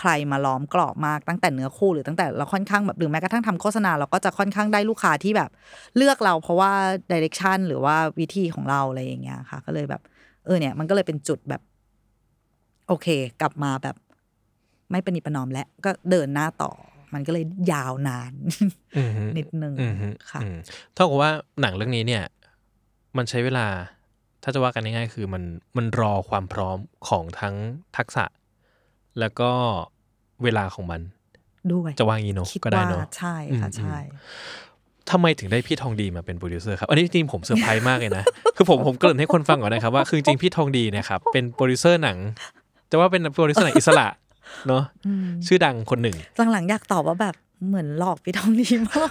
[0.00, 5.50] ใครมาล้อมกรอบมากตั้งแต่เนื้อคู่หรือตั้งแต่เราค่อนข้างแบบหรือแม้กระทั่งทำโฆษณาเราก็จะค่อนข้างได้ลูกค้าที่แบบ
[5.96, 6.72] เลือกเราเพราะว่า
[7.12, 10.02] ดิเรกชันหรือว่าวิธีของเราอะไรอย่างเงี้ยค่ะ ก็เลยแบบ
[10.44, 11.62] เออเนี่ย มันก็เลยเป็นจุดแบบ
[12.88, 13.06] โอเค
[13.40, 13.96] กลับมาแบบ
[14.90, 16.72] ไม่ประนีประนอมและก็เดินหน้าต่อ
[17.14, 18.32] มันก็เลยยาวนาน
[18.96, 20.56] อือฮึนิดนึงอือฮึค่ะอืม
[20.94, 22.24] เท่ากับว่าหนังเรื่องนี้เนี่ย
[23.16, 23.66] มันใช้เวลา
[24.42, 25.42] ถ้าจะว่ากันง่ายๆคือมัน
[25.76, 27.54] มันรอความพร้อมของทั้ง
[27.96, 28.24] ทักษะ
[29.20, 29.50] แล้วก็
[30.42, 31.00] เวลาของมัน
[31.72, 33.98] ด้วย จะว่างี้เนอะคิดก็ได้ว่าเนอะใช่ค่ะอืมใช่
[35.10, 38.24] ทำไมถึงได้พี่ทองดีมาเป็นโปรดิวเซอร์ครับ อันนี้จริงๆผมเซอร์ไพรส์มากเลยนะ
[38.56, 42.18] คือผมผมเกริ่นให้คนฟังก่อนนะครับว่าคือจริงๆพี่ทองดีเนะครับเป็นโปรดิวเซอร์หนัง
[42.90, 44.06] จะว่าเป็นโปรดิวเซอร์หนังอิสระ
[44.68, 44.82] เนาะ
[45.46, 46.16] ชื่อดังคนหนึ่ง
[46.52, 47.34] หลังๆอยากตอบว่าแบบ
[47.66, 49.10] เหมือนหลอกพี่ทองดีมาก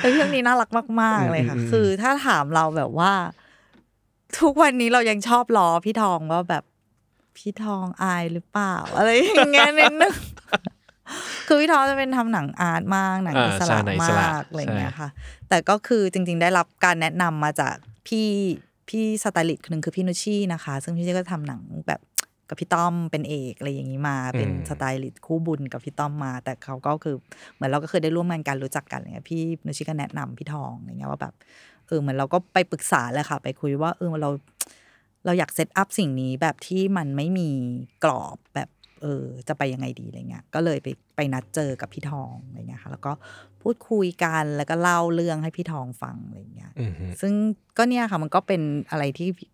[0.00, 0.70] แล้วเรื่องนี้น่ารัก
[1.02, 3.12] มาก ๆ เลยค่ะอืมอืมคือถ้าถามเราแบบว่า
[4.40, 6.64] ทุกวันนี้เรายังชอบล้อพี่ทองว่าแบบ
[7.36, 10.14] พี่ทองอายหรือเปล่า อะไรอย่างเงี้ยนิดนึง
[11.46, 15.08] คือพี่ทองจะเป็นทำหนัง art มากหนังอ่าอิสระใช่หนังอิมสระมากอะไรอย่างเงี้ยใช่ค่ะ
[15.48, 17.74] แต่ก็คือจริง ๆ ได้รับการแนะนำมาจาก
[18.06, 18.28] พี่
[18.88, 22.00] พี่สไตลิสต์คนหนึ่งคือพี่นุชชี่นะคะ ซึ่งพี่นุชชี่ก็ทำหนังแบบ
[22.48, 27.16] กับพี่ต้อมเป็นเอกอะไรอย่างนี้มา เป็นสไตลิสต์คู่บุญกับพี่ต้อมมา แต่เขาก็คือ
[27.54, 31.34] เหมือนเราก็เคยได้ร่วมงานกันรู้จักกันอะไรเงี้ยพี่นุชชี่ก็แนะนำพี่ทองอะไรเงี้ยว่าแบบ
[31.86, 34.30] เออเหมือนเราก็ไปปรึกษาแหละค่ะ ไปคุยว่าเออเรา
[35.24, 37.50] เราอยากเซตอัพสิ่งนี้แบบที่มันไม่มี
[38.04, 38.68] กรอบแบบ
[39.02, 43.12] เออจะไปยังไงดีอะไรเงี้ย ก็เลยไปไปนัดเจอกับพี่ทองอะไรเงี้ยค่ะ แล้วก็
[43.62, 47.32] พูดคุยกันแล้วก็เล่าเรื่องให้พี่ทองฟังอะไรเงี้ยอืมฮึซึ่ง
[47.78, 49.50] ก็เนี่ยค่ะมันก็เป็นอะไรที่พี่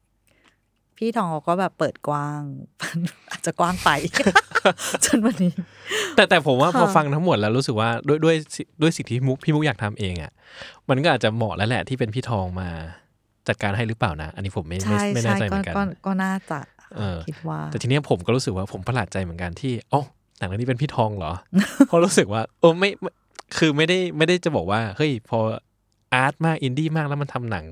[0.98, 2.42] พี่ทองเขาก็แบบเปิดกว้าง
[3.30, 3.90] อาจจะกว้างไป
[5.04, 5.54] จนวันนี้
[6.16, 10.32] แต่แต่ผมว่าค่ะพอฟังทั้งหมดแล้วรู้สึกว่าด้วยด้วยสิด้วยสิ่งที่มุกพี่มุกอยากทำเองอะ
[10.88, 12.68] มันก็อาจจะเหมาะแล้วแหละที่เป็นพี่ทองมา
[13.48, 16.58] จัดการให้หรือเปล่านะ อันนี้ผมไม่ไม่ใช่ไม่แน่ใช่ใจเหก็มือนกันก็ก็น่าจะ
[16.96, 20.02] เออคิดว่า แต่ทีเนี้ยผมก็รู้สึกว่าผมประหลาดใจเหมือนกันที่อ๋อ
[20.38, 21.32] หนังเรื่องนี้เป็นพี่ทองเหรอ
[21.86, 23.10] เพราะรู้สึกว่าเออไม่ไม่
[23.58, 25.38] คือไม่ได้ไม่ได้จะบอกว่าเฮ้ยพอ
[26.14, 27.64] อาร์ตมากอินดี้มากแล้วมันทำหนัง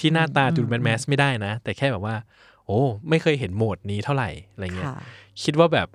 [0.00, 2.16] ที่หน้าตาดูแมนแมสไม่ได้นะ แต่แค่แบบว่า
[2.66, 2.78] โอ้
[3.08, 4.96] ไม่เคยเห็นโหมดนี้เท่าไหร่อะไรเงี้ยค่ะ
[5.42, 5.88] คิดว่าแบบ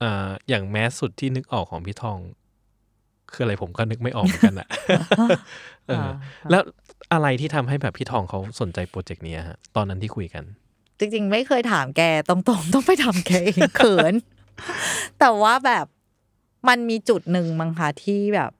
[0.00, 2.18] เอ่ออย่างแมสสุดที่นึกออกของพี่ทอง
[3.32, 4.68] คืออะไรผมก็นึกไม่ออกเหมือนกันอะ
[5.86, 6.10] เอออ่า
[6.50, 6.62] แล้ว
[7.12, 10.44] อะไรที่ทำให้แบบพี่ทองเขาสนใจโปรเจกต์นี้อะฮะตอนนั้นที่คุยกัน
[10.98, 14.14] จริง ๆ ไม่เคยถามแกตรงๆ ต้องไปถามแกเองเขิน
[15.20, 15.86] แต่ว่าแบบ
[16.68, 18.50] มันมีจุดหนึ่งมั้งคะที่แบบ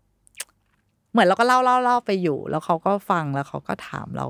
[1.13, 4.27] เหมือนเราก็เล่าเล่าเล่าไปอยู่ แล้วเขาก็ฟังแล้วเขาก็ถามเรา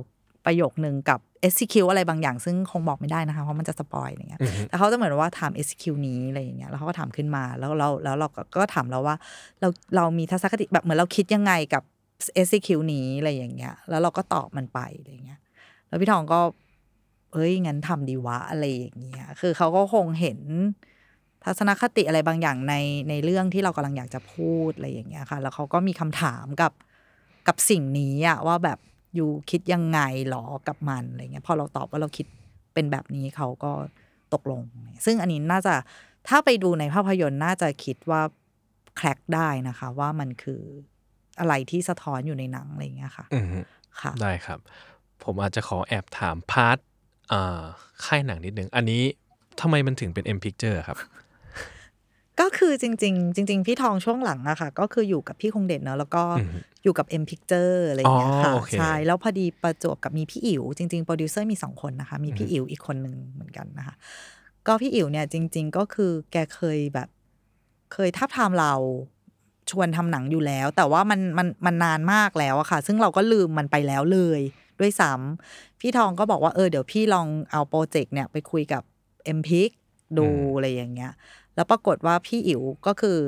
[0.46, 1.20] ประโยคนึงกับ
[1.52, 9.16] SCQ อะไรบางอย่าง ซึ่งคงบอกไม่ได้นะคะ เพราะมันจะสปอยอะไรเงี้ยอือฮึแต่เขาจะเหมือนว่าถาม SCQ นี้อะไรอย่างเงี้ยแล้วเขาก็ถามขึ้นมาแล้วเราแล้วเราก็ก็ถามเราว่า
[9.60, 11.82] เราเรามีทัศนคติแบบเหมือนเราคิดยังไงกับ
[12.46, 15.40] SCQ นี้อะไรอย่างเงี้ย แล้วเราก็ตอบมันไปอะไรอย่างเงี้ย
[15.88, 16.40] แล้วพี่ทองก็
[17.32, 20.38] เอ้ยงั้นทำดีวะอะไรอย่างเงี้ย คือเขาก็คงเห็น
[21.44, 22.74] ทัศนคติอะไรบางอย่างใน
[23.08, 26.72] ในเรื่องที่เรากำลังอยากจะพูดอะไรอย่างเงี้ยค่ะ แล้วเขาก็มีคำถามกับ
[27.48, 28.78] กับสิ่งนี้อะว่าแบบ
[29.16, 32.26] อยู่คิดยังไงหรอกับมันอะไรเงี้ยพอเราตอบว่าเราคิด
[32.74, 33.72] เป็นแบบนี้เขาก็
[34.34, 34.60] ตกลง
[35.04, 35.74] ซึ่งอันนี้น่าจะ
[36.28, 38.22] ถ้าไปดูในภาพยนตร์น่าจะคิดว่า
[38.96, 40.62] crack ได้นะคะ ว่ามันคือ
[41.40, 43.58] อะไรที่สะท้อนอยู่ในหนังอะไรอย่างเงี้ยค่ะอือฮึ
[44.00, 44.58] ค่ะ ได้ครับ
[45.24, 46.78] ผมอาจจะขอแอบถาม part
[47.32, 47.60] อ่า
[48.04, 49.02] ค่ายหนังนิดนึง อันนี้
[49.60, 50.98] ทำไมมันถึงเป็น M Picture ครับ
[52.40, 63.94] ก็คือจริง ๆ จริง ๆ พี่ทองช่วงหลังอะค่ะ ก็คืออยู่กับพี่คงเดชเนอะแล้วก็อือฮึอยู่กับ M Picture อะไรอย่างเงี้ยค่ะอ๋อโอเคใช่ แล้วพอดีประจวบกับมีพี่อิ๋วจริง ๆ โปรดิวเซอร์มีสองคนนะคะ มีพี่อิ๋วอีกคนหนึ่งเหมือนกันนะคะ
[64.66, 67.08] ก็พี่อิ๋วเนี่ยจริง ๆ ก็คือแกเคยแบบ
[67.92, 68.74] เคยทับทามเรา
[69.70, 74.40] ชวนทำหนังอยู่แล้ว แต่ว่ามันมันมันนานมากแล้วอะค่ะ ซึ่งเราก็ลืมมันไปแล้วเลย
[74.80, 78.82] ด้วยซ้ำพี่ทองก็บอกว่าเออเดี๋ยวพี่ลองเอาโปรเจกต์เนี่ยไปคุยกับ
[79.38, 79.70] m p i c
[80.18, 81.12] ดูอืมอะไรอย่างเงี้ย
[81.56, 83.18] แล้วปรากฏว่าพี่อิ๋วก็คือ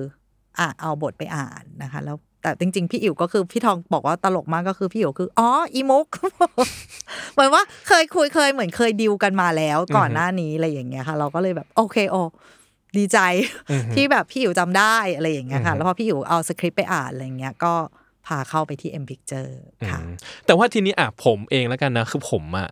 [0.59, 6.07] อะเอาบทไปอ่านนะคะ แล้วแต่จริง ๆ พี่อิ๋วก็คือพี่ทองบอกว่าตลกมากก็คือพี่อิ๋วคืออ๋ออีมุก
[7.33, 12.17] เหมือนว่าเคยคุยเคยเหมือนเคยดิวกันมาแล้วก่อนหน้านี้อะไรอย่างเงี้ยค่ะ เราก็เลยแบบโอเคโอ
[12.97, 13.19] ดีใจ
[13.71, 17.73] อือฮึที่แบบพี่อิ๋วจำได้อะไรอย่างเงี้ยค่ะอือฮึแล้วพอพี่อิ๋วเอาสคริปต์ไปอ่านอะไรอย่างเงี้ยก็
[18.27, 19.53] พาเข้าไปที่ M Picture
[19.89, 20.11] ค่ะอืม
[20.47, 22.69] แต่ว่าทีนี้อะผมเองแล้วกันนะ คือผมอะ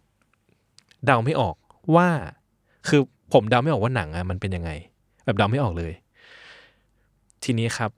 [1.07, 1.57] เดาไม่ออก
[1.97, 2.09] ว่า
[2.89, 3.01] คือ
[3.33, 4.71] ผมเดาไม่ออกว่าหนังอะมันเป็นยังไง
[5.27, 5.93] แบบเดาไม่ออกเลย
[7.45, 7.91] ทีนี้ครับ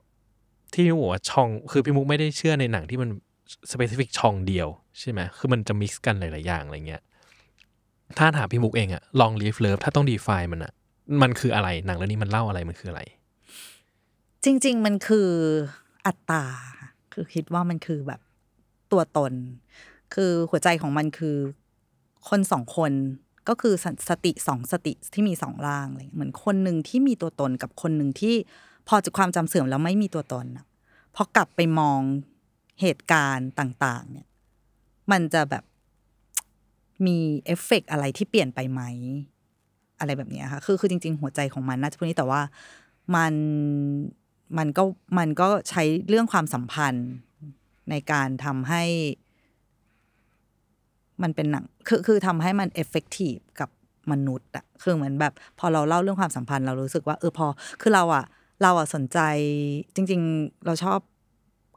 [0.73, 3.09] ที่พี่มุกบอกว่าช่อง คือพี่มุกไม่ได้เชื่อในหนังที่มัน
[3.71, 4.67] specific ช่องเดียว
[4.99, 7.01] ใช่ไหมคือมันจะ mix กันหลาย ๆ อย่างอะไรเงี้ย
[8.17, 10.73] ถ้าถามพี่มุกเองอะ Long Live Love ถ้าต้อง define มันอะ
[11.21, 13.01] มันคืออะไรหนังเรื่องนี้มันเล่าอะไรมันคืออะไร
[14.43, 15.29] จริง ๆ มันคือ
[16.05, 16.43] อัตตา
[17.13, 18.21] คือคิดว่ามันคือแบบ
[18.91, 19.33] ตัวตน
[20.13, 21.37] คือหัวใจของมันคือ
[22.29, 22.91] คนสองคน
[23.49, 28.35] ก็คือสสติสองสติที่มีสองร่างอะไรเลยเหมือนคนหนึ่งที่มีตัวตนกับคนหนึ่งที่
[28.87, 30.65] พอจากความจำเสื่อมแล้วไม่มีตัวตนอะ
[31.15, 32.01] พอกลับไปมอง
[32.81, 34.27] เหตุการณ์ต่าง ๆ เนี่ย
[35.11, 35.63] มันจะแบบ
[37.05, 38.81] มีเอฟเฟกต์อะไรที่เปลี่ยนไปไหม
[39.99, 42.41] อะไรแบบนี้ค่ะคือคือจริง ๆ หัวใจของมันน่าจะพูดนี้แต่ว่า
[43.15, 43.33] มัน
[44.57, 44.83] มันก็
[45.17, 47.09] มันก็ใช้เรื่องความสัมพันธ์
[47.89, 48.83] ในการทำให้
[51.23, 53.69] มันเป็นหนังคือคือทำให้มัน effective กับ
[54.11, 57.47] มนุษย์อะคือเหมือนแบบ พอเราเล่าเรื่องความสัมพันธ์เรารู้สึกว่าเออพอ
[57.81, 58.25] คือเราอะ
[58.63, 59.19] เราอะสนใจ
[59.95, 60.99] จริง ๆ เราชอบ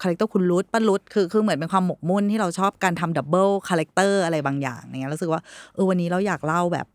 [0.02, 5.40] character คุณรุตป้ารุตคือคือเหมือนเป็นความหมกมุ่นที่เราชอบการทำ double character อะไรบางอย่างอย่างเงี้ยรู้สึกว่า
[5.74, 6.86] เออวันนี้เราอยากเล่าแบบ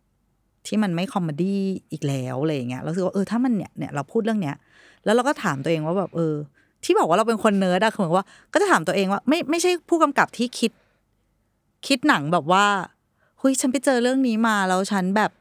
[0.68, 1.60] ที่มันไม่ comedy
[1.92, 4.56] อีกแล้วอะไรอย่างเงี้ยเรารู้สึกว่าเออถ้ามันเนี่ยเนี่ยเราพูดเรื่องเนี้ย
[5.06, 6.34] แล้วเราก็ถามตัวเองว่าแบบเออ
[6.84, 10.72] ที่บอกว่าเราเป็นคนเนิร์ดอะคือเหมือนว่าก็จะถามตัวเองว่าไม่ไม่ใช่ผู้กำกับที่คิด
[11.86, 12.66] คิดหนังแบบว่า
[13.40, 15.32] เฮ้ยฉันไปเจอเรื่องนี้มาแล้วฉันแบบ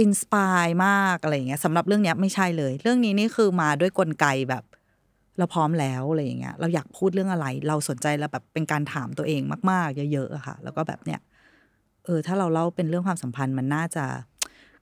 [0.00, 4.64] inspire มากอะไรอย่างเงี้ยสำหรับเรื่องเนี้ยไม่ใช่เลย เรื่องนี้นี่คือมาด้วยกลไกแบบ
[5.38, 11.20] เราพร้อมแล้วอะไรอย่างเงี้ย เราอยากพูดเรื่องอะไร เราสนใจแล้วแบบเป็นการถามตัวเองมาก ๆ เยอะๆอะค่ะ แล้วก็แบบเนี้ย
[12.04, 14.04] เออถ้าเราเล่าเป็นเรื่องความสัมพันธ์มันน่าจะ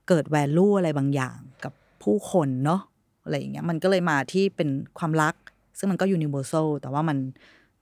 [0.08, 2.80] เกิด value อะไรบางอย่างกับผู้คนเนาะ
[3.24, 5.34] อะไรอย่างเงี้ยมันก็เลยมาที่เป็นความรัก
[5.78, 7.18] ซึ่งมันก็ universal แต่ว่ามัน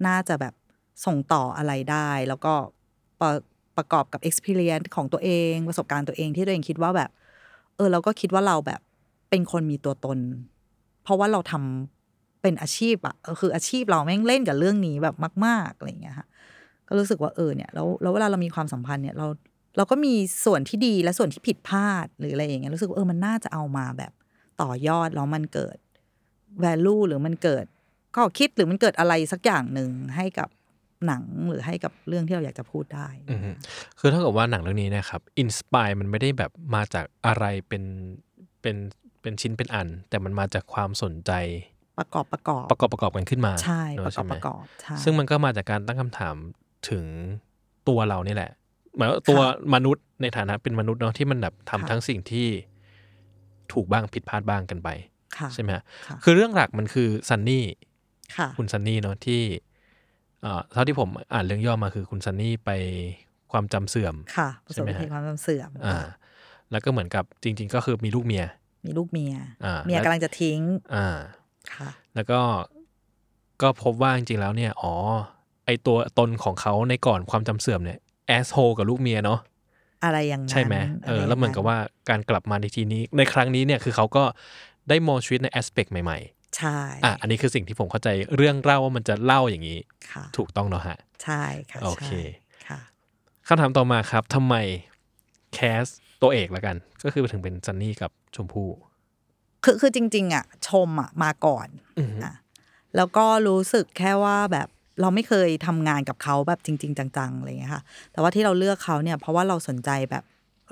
[0.06, 0.54] น่าจะแบบ
[1.04, 2.54] ส่งต่ออะไรได้ แล้วก็
[3.20, 3.32] ประ
[3.76, 7.10] ประกอบกับ experience ของตัวเองประสบการณ์ตัวเองที่ตัวเองคิดว่าแบบ
[7.76, 8.80] เออเราก็คิดว่าเราแบบ
[9.30, 10.18] เป็นคนมีตัวตน
[11.02, 15.16] เพราะว่าเราทำเป็นอาชีพอะคืออาชีพเราแม่งเล่นกับเรื่องนี้แบบ
[15.46, 16.26] มาก ๆอะไรอย่างเงี้ยค่ะ
[16.88, 19.26] ก็รู้สึกว่าเออเนี่ยแล้วแล้วเวลาเรามีความสัมพันธ์เนี่ยเรา
[19.76, 20.14] เราก็มี
[20.44, 24.12] ส่วนที่ดีและส่วนที่ผิดพลาดหรืออะไรอย่างเงี้ยรู้สึกว่าเออมันน่าจะเอามาแบบ
[24.62, 25.76] ต่อยอดแล้วมันเกิด
[26.64, 27.64] value หรือมันเกิด
[28.16, 30.48] ข้อคิดหรือมันเกิดอะไรสักอย่างหนึ่งให้กับ
[31.06, 33.50] หนังหรือให้กับเรื่องที่เราอยากจะพูดได้อือฮึ
[33.98, 37.82] คือเท่ากับว่าหนังเรื่องนี้นะครับอินสปายมันไม่ได้แบบมาจากอะไรเป็น
[38.62, 38.76] เป็น
[39.22, 41.32] เป็นชิ้นเป็นอัน แต่มันมาจากความสนใจ
[41.98, 46.34] ประกอบประกอบประกอบประกอบกันขึ้นมาใช่เนปอะระกอบใช่ไหมประกอบใช่ซึ่งมันก็มาจากการตั้งคำถาม
[46.90, 47.04] ถึง
[47.88, 48.50] ตัวเรานี่แหละ
[48.96, 49.40] หมายว่าตัว
[49.74, 52.48] มนุษย์ในฐานะเป็นมนุษย์เนาะที่มันแบบทำค่ะทั้งสิ่งที่
[53.72, 54.88] ถูกบ้างผิดพลาดบ้างกันไป
[55.38, 57.66] ค่ะใช่ไหมฮะค่ะคือเรื่องหลักมันคือซันนี่
[58.36, 59.42] ค่ะคุณซันนี่เนาะที่
[60.42, 62.70] เอ่อเท่าที่ผมอ่านเรื่องย่อมาคือคุณซันนี่ไป
[63.52, 65.96] ความจำเสื่อมค่ะประสใช่บไหมอุบัติเหฮะตุความจำเสื่อมอ่า
[66.70, 68.44] แล้วก็เหมือนกับจริง ๆ ก็คือมีลูกเมีย
[68.86, 69.34] มีลูกเมีย
[69.64, 70.60] อ่าเมียแล้วกำลังจะทิ้ง
[70.94, 71.08] อ่า
[71.74, 72.40] ค่ะ แล้วก็
[73.62, 74.94] ก็พบว่าจริงๆแล้วเนี่ยอ๋อ
[75.66, 79.40] ไอตัวตนของเขาในก่อนความจำเสื่อมเนี่ยแอสโฮกับลูกเมียเนาะ
[80.04, 80.74] อะไรอย่างนั้นใช่ไหม
[81.06, 81.78] เออะไรย่างแล้วเหมือนกับว่า
[82.08, 84.24] การกลับมาในทีนี้ในครั้งนี้เนี่ยคือเขาก็
[84.88, 86.18] ได้มองชีวิตในแอสเปกใหม่
[86.56, 89.78] ใช่ๆอะอันนี้คือสิ่งที่ผมเข้าใจเรื่องเล่าว่ามันจะเล่าอย่างนี้
[90.12, 92.80] ค่ะถูกต้องเนาะฮะ ใช่ค่ะโอเคใช่ค่ะ
[93.48, 94.54] คำถามต่อมาครับทำไม
[95.54, 95.84] แคส
[96.22, 98.68] ตัวเอกละกัน ก็คือถึงเป็นซันนี่กับชมพู่
[99.64, 102.34] คือคือจริง ๆ อะ ชมอะมาก่อนอือฮึอะ
[102.96, 104.68] แล้วก็รู้สึกแค่ว่าแบบ
[105.00, 107.82] เราไม่เคยทำงานกับเขาแบบจริง ๆ จังๆอะไรอย่างเงี้ยค่ะ
[108.12, 110.24] แต่ว่าที่เราเลือกเขาเนี่ยเพราะว่าเราสนใจแบบ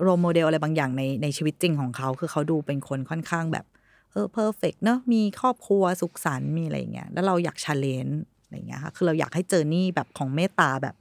[0.02, 10.96] role model อะไรบางอย่างในในชีวิตจริงของเขา คือเขาดูเป็นคนค่อนข้างแบบเออ perfect เนอะมีครอบครัวสุขสันต์มีอะไรอย่างเงี้ยแล้วเราอยาก challenge อะไรอย่างเงี้ยค่ะคือเราอยากให้เจอนี่แบบของเมตตาแบบ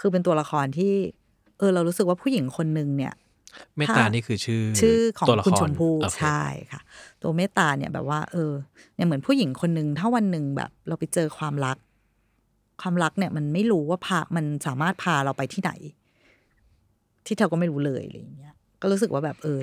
[0.00, 0.94] คือเป็นตัวละครที่
[1.58, 3.12] เออ เรารู้สึกว่าผู้หญิงคนหนึ่งเนี่ย
[3.76, 6.42] เมตตานี่คือชื่อ ชื่อของตัวละครคุณชมพู่โอเคใช่
[6.72, 6.80] ค่ะ
[7.22, 8.52] ตัวเมตตาเนี่ยแบบว่า เออ
[8.94, 11.76] เนี่ยเหมือนผู้หญิงคนหนึ่งถ้าวันหนึ่งแบบ เราไปเจอความรัก
[12.80, 15.72] ความรักเนี่ย มันไม่รู้ว่าพามันสามารถพาเราไปที่ไหน
[17.26, 19.58] ที่เราก็ไม่รู้เลยอะไรอย่างเงี้ยก็รู้สึกว่าแบบเออ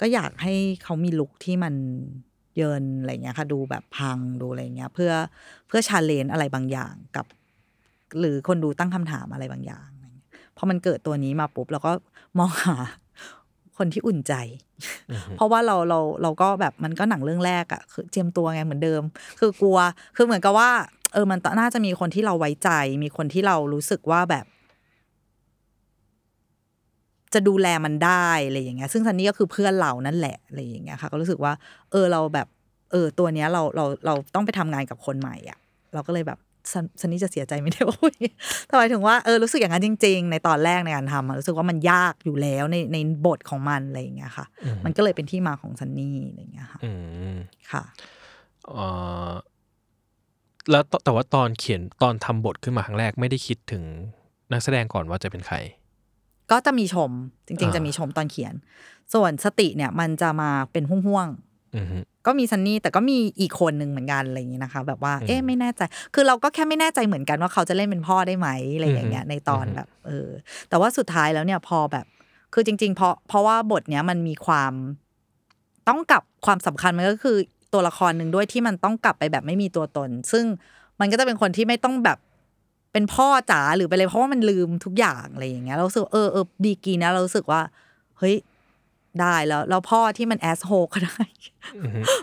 [0.00, 1.74] ก็อยากให้เขามีลุคที่มัน
[2.56, 5.12] เยินอะไรเงี้ยค่ะ ดูแบบพังดูอะไรเงี้ย เพื่อ
[5.68, 7.26] เพื่อชาเลนอะไรบางอย่างกับ
[8.20, 11.92] หรือคนดูตั้งคำถามอะไรบางอย่างอะไรเงี้ยพอมันเกิดตัวนี้มาปุ๊บเราก็
[12.38, 12.76] มองหา
[13.78, 14.34] คนที่อุ่นใจ
[15.36, 19.02] เพราะว่าเราเราเราก็แบบมันก็หนังเรื่องแรกอะคือเจียมตัวไงเหมือนเดิม
[19.40, 19.78] คือกลัว
[20.16, 20.70] คือเหมือนกับว่า
[21.12, 22.70] เออมันน่าจะมีคนที่เราไว้ใจ
[23.02, 24.44] มีคนที่เรารู้สึกว่าแบบ
[27.34, 31.52] จะดูแลมันได้อะไรอย่างเงี้ยซึ่งซันนี่ก็คือเพื่อนเรานั่นแหละอะไรอย่างเงี้ยค่ะก็รู้สึกว่า
[31.90, 32.48] เออเราแบบ
[32.92, 35.58] เออ ตัวเนี้ยเราเราเราต้องไปทำงานกับคนใหม่อะ
[35.94, 36.38] เราก็เลยแบบ
[36.72, 38.16] ซันซันนี่จะเสียใจไม่ได้ว่าอุ๊ย
[38.66, 44.46] แต่หมายถึงว่าเออรู้สึกอย่างนั้นจริง ๆ ในตอนแรกในการทำอะรู้สึกว่ามันยากอยู่แล้วในในบทของมันอะไรอย่างเงี้ยค่ะ
[44.84, 46.92] มันก็เลยเป็นที่มาของซันนี่อะไรอย่างเงี้ยค่ะอื
[47.34, 47.36] ม
[47.72, 47.82] ค่ะ
[48.66, 48.86] เอ่
[49.28, 49.30] อ
[50.70, 53.82] แล้วตแต่ว่าตอนเขียนตอนทำบทขึ้นมาครั้งแรกไม่ได้คิดถึง
[54.52, 55.56] นักแสดงก่อนว่าจะเป็นใคร
[56.50, 57.10] ก็จะมีชม
[57.46, 58.54] จริงอ่าๆจะมีชมตอนเขียน
[59.14, 65.82] ส่วนสติเนี่ยมันจะมาเป็นห่วงๆอือฮึก็มีซันนี่แต่ก็มีอีกคนหนึ่งเหมือนกันอะไรอย่างนี้นะคะ แบบว่าอืมเอ๊ะไม่แน่ใจ
[66.14, 70.28] คือเราก็แค่ไม่แน่ใจเหมือนกันว่าเขาจะเล่นเป็นพ่อได้ไหมอะไรอย่างเงี้ยอืมในตอนอืมแบบ เออ
[70.68, 72.06] แต่ว่าสุดท้ายแล้วเนี่ยพอแบบ
[72.54, 74.72] คือจริง ๆ เพราะเพราะว่าบทเนี้ยมันมีความ
[75.88, 77.36] ต้องกลับความสำคัญมันก็คือ
[77.72, 80.44] ตัวละครหนึ่งด้วยที่มันต้องกลับไปแบบไม่มีตัวตน ซึ่ง
[81.00, 82.18] มันก็จะเป็นคนที่ไม่ต้องแบบ
[82.92, 87.60] เป็นพ่อจ๋าหรือไปเลยเพราะว่ามันลืมทุกอย่างอะไรอย่างเงี้ยเรารู้สึกเออเออดีกรีนะเรารู้สึกว่า
[88.18, 88.36] เฮ้ย
[89.20, 91.20] ได้แล้วแล้วพ่อที่มันแอสโฮก็ได้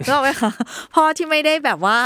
[0.04, 0.52] นึกออกไหมคะ
[0.96, 1.98] พ่อที่ไม่ได้แบบว่า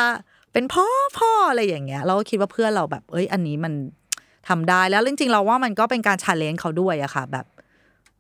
[0.53, 0.86] เป็นพ่อ
[1.20, 3.74] พ่ออะไรอย่างเงี้ย เราก็คิดว่าเพื่อนเราแบบ เอ้ย อันนี้มัน
[4.47, 7.45] ทำได้แล้วจริงๆ เราว่ามันก็เป็นการ challenge เขาด้วยอะค่ะ แบบ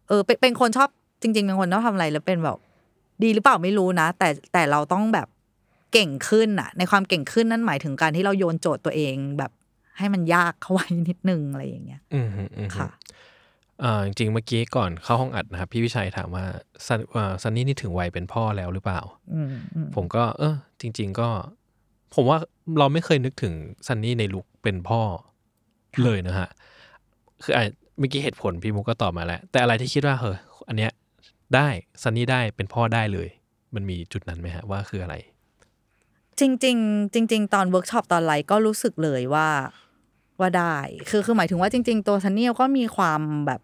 [0.07, 0.89] เออเป็นเป็นคนชอบ
[1.21, 2.57] จริงๆเป็นคนชอบทำอะไรแล้วเป็นแบบ
[3.23, 5.27] ดีหรือเปล่าไม่รู้นะ แต่แต่เราต้องแบบ
[5.93, 9.51] เก่งขึ้นอะในความเก่งขึ้นนั่นหมายถึงการที่เราโยนโจทย์ตัวเองแบบ
[9.99, 12.89] ให้มันยากเข้าไว้นิดนึงอะไรอย่างเงี้ยอืมฮึอืมฮึค่ะ
[13.83, 16.45] อ่าจริงๆเมื่อกี้ก่อนเข้าห้องอัดนะครับ พี่วิชัยถามว่า
[16.85, 19.01] ซันอ่าซันนี่นี่ถึงวัยเป็นพ่อแล้วหรือเปล่า
[19.33, 21.29] อืมอืมผมก็ เออ จริง ๆ ก็
[22.15, 22.37] ผมว่า
[22.79, 23.53] เราไม่เคยนึกถึง
[23.87, 25.01] ซันนี่ใน look เป็นพ่อ
[26.03, 26.49] เลยนะฮะ
[27.43, 27.63] คืออะ
[27.99, 30.37] เมื่อกี้เหตุผลพี่มุกก็ตอบมาแล้ว แต่อะไรที่คิดว่าเฮ้ย
[30.67, 30.91] อันเนี้ย
[31.55, 31.67] ได้
[32.01, 33.27] ซันนี่ได้เป็นพ่อได้เลย
[33.75, 35.15] มันมีจุดนั้นไหมฮะว่าคืออะไร
[36.39, 39.47] จริง ๆ จริง ๆ ตอนเวิร์กช็อปตอนไลฟ์ก็รู้สึกเลยว่า
[40.41, 40.77] ว่าได้
[41.09, 43.61] คือคือหมายถึงว่าจริง ๆ ตัวซันนี่ก็มีความแบบ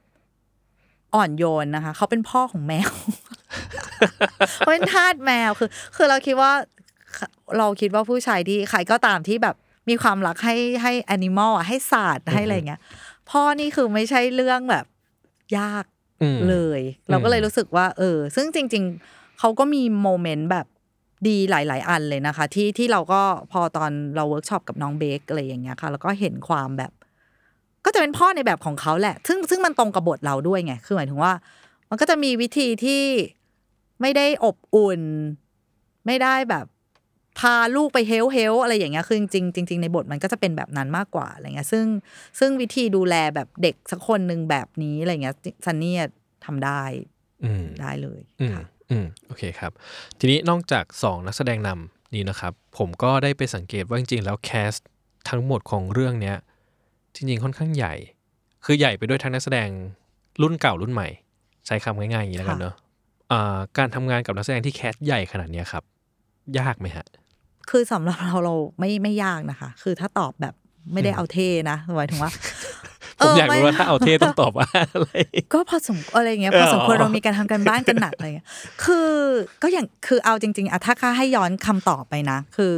[1.15, 2.91] อ่อนโยนนะคะ เขาเป็นพ่อของแมว
[4.57, 6.51] เขาเป็นทาสแมวคือ คือเราคิดว่า
[7.57, 9.55] เราคิดว่าผู้ชายที่ใครก็ตามที่แบบ
[9.89, 12.82] มีความรักให้ให้ animal อะให้สัตว์ให้อะไรเงี้ย
[13.30, 14.86] พ่อนี่คือไม่ใช่เรื่องแบบ
[15.57, 15.86] ยาก
[16.21, 20.65] อืมเลย เราก็เลยรู้สึกว่า เออ ซึ่งจริง ๆ เขาก็มี moment แบบ
[21.28, 26.91] ดีหลาย ๆ อันเลยนะคะ ที่ที่เราก็พอตอนเราเวิร์กช็อปกับน้องเบคอะไรอย่างเงี้ยค่ะ แล้วก็เห็นความแบบ
[27.86, 31.34] ก็จะเป็นพ่อในแบบของเขาแหละ ซึ่งซึ่งมันตรงกับบทเราด้วยไงคือหมายถึงว่า
[31.89, 33.03] มันก็จะมีวิธีที่
[34.01, 35.01] ไม่ได้อบอุ่น
[36.05, 36.66] ไม่ได้แบบ
[37.39, 41.86] พาลูกไปเฮลเฮลอะไรอย่างเงี้ยคือจริงๆจริงๆในบทมันก็จะเป็นแบบนั้นมากกว่าอะไรเงี้ย ซึ่ง
[42.39, 45.36] ซึ่งวิธีดูแลแบบเด็กสักคนหนึ่งแบบนี้อะไรเงี้ย
[45.66, 45.95] ซันนี่
[46.45, 46.84] ทำได้
[47.43, 49.71] อืมได้เลยอืมค่ะ อืมโอเคครับ
[50.19, 54.73] ทีนี้นอกจากสองนักแสดงนำนี้นะครับ ผมก็ได้ไปสังเกตว่าจริงๆ แล้วแคส
[55.29, 56.38] ทั้งหมดของเรื่องเนี้ย
[57.15, 57.93] จริงๆ ค่อนข้างใหญ่
[58.65, 59.69] คือใหญ่ไปด้วยทั้งนักแสดง
[60.41, 61.07] รุ่นเก่ารุ่นใหม่
[61.65, 62.73] ใช้คำง่ายๆอย่างนี้แล้วกันเนอะ
[63.31, 65.83] อ่าการทำงานกับนักแสดงที่แคสใหญ่ขนาดเนี้ยครับ
[66.59, 67.05] ยากไหมฮะ
[67.69, 70.55] คือสำหรับเราเราไม่ไม่ยากนะคะ คือถ้าตอบแบบ
[70.93, 72.31] ไม่ได้เอาเท่นะหมายถึงว่า
[73.20, 75.11] ผมอยากเไม่รู้ว่าถ้าเอาเทต้องตอบว่าอะไร
[75.53, 78.47] ก็พอสมอะไรเงี้ยพอสมควรเออเรามีการทำการบ้านกันหนักอะไรเงี้ย
[78.84, 79.11] คือ
[79.63, 82.76] ก็อย่างคือเอาจริง ๆอะถ้าค่าให้ย้อนคำตอบไปนะ คือ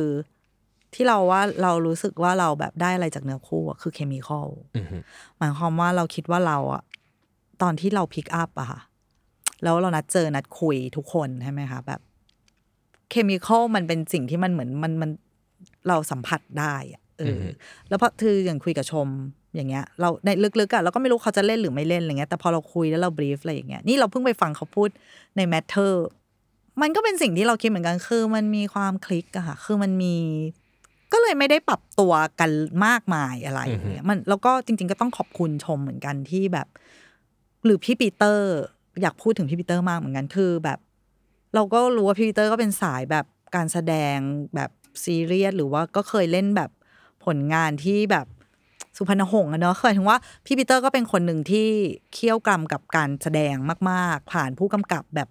[0.93, 4.97] ที่เราว่าเรารู้สึกว่าเราแบบได้อะไรจากเนื้อคู่อะคือ chemical อือฮึ
[5.37, 6.83] หมายความว่าเราคิดว่าเราอะ
[7.61, 8.79] ตอนที่เรา pick up อะค่ะ
[9.63, 12.01] แล้วเรานัดเจอนัดคุยทุกคนใช่ไหมคะแบบ
[13.09, 15.11] chemical มันเป็นสิ่งที่มันเหมือนมันมัน
[15.87, 17.45] เราสัมผัสได้อะเอออ
[17.89, 19.07] แล้วพอคืออย่างคุยกับชม
[19.57, 20.29] อย่างเงี้ยเราใน
[20.59, 24.89] ลึกๆอะเราก็ไม่รู้เขาจะเล่นหรือไม่เล่นอะไรเงี้ยแต่พอเราคุยแล้วเรา brief อะไรอย่างเงี้ยนี่เราเพิ่งไปฟังเขาพูด
[25.37, 26.07] ใน matter
[26.81, 30.15] มันก็เป็นสิ่งที่เราคิดเหมือนกันคือมันมีอย่างคลิกอะค่ะคือมันมี
[31.13, 32.51] ก็เลยไม่ได้ปรับตัวกัน
[32.85, 36.67] มากมายอะไรอย่างเงี้ยมันแล้วก็จริง ๆ ก็ต้องขอบคุณชมเหมือนกันที่แบบ
[37.65, 38.47] หรือพี่ปีเตอร์
[39.01, 40.79] อยากพูดถึงพี่ปีเตอร์มากเหมือนกันคือแบบ
[41.55, 44.17] เราก็รู้ว่าพี่ปีเตอร์ก็เป็นสายแบบการแสดง
[44.55, 44.69] แบบ
[45.03, 46.69] ซีเรียสหรือว่าก็เคยเล่นแบบ
[47.25, 48.27] ผลงานที่แบบ
[48.97, 51.67] สุพรรณหงษ์อะเนาะเคยถึงว่าพี่ปีเตอร์ก็เป็นคนหนึ่งที่
[52.13, 53.55] เคี่ยวกรำกับการแสดง
[53.89, 55.29] มาก ๆ ผ่านผู้กำกับแบบ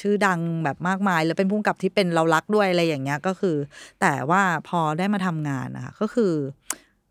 [0.00, 3.56] ชื่อดังแบบมากมาย แล้วเป็นผู้กำกับที่เป็นเรารักด้วยอะไรอย่างเงี้ยก็คือ
[4.00, 6.32] แต่ว่าพอได้มาทำงานนะคะก็คือ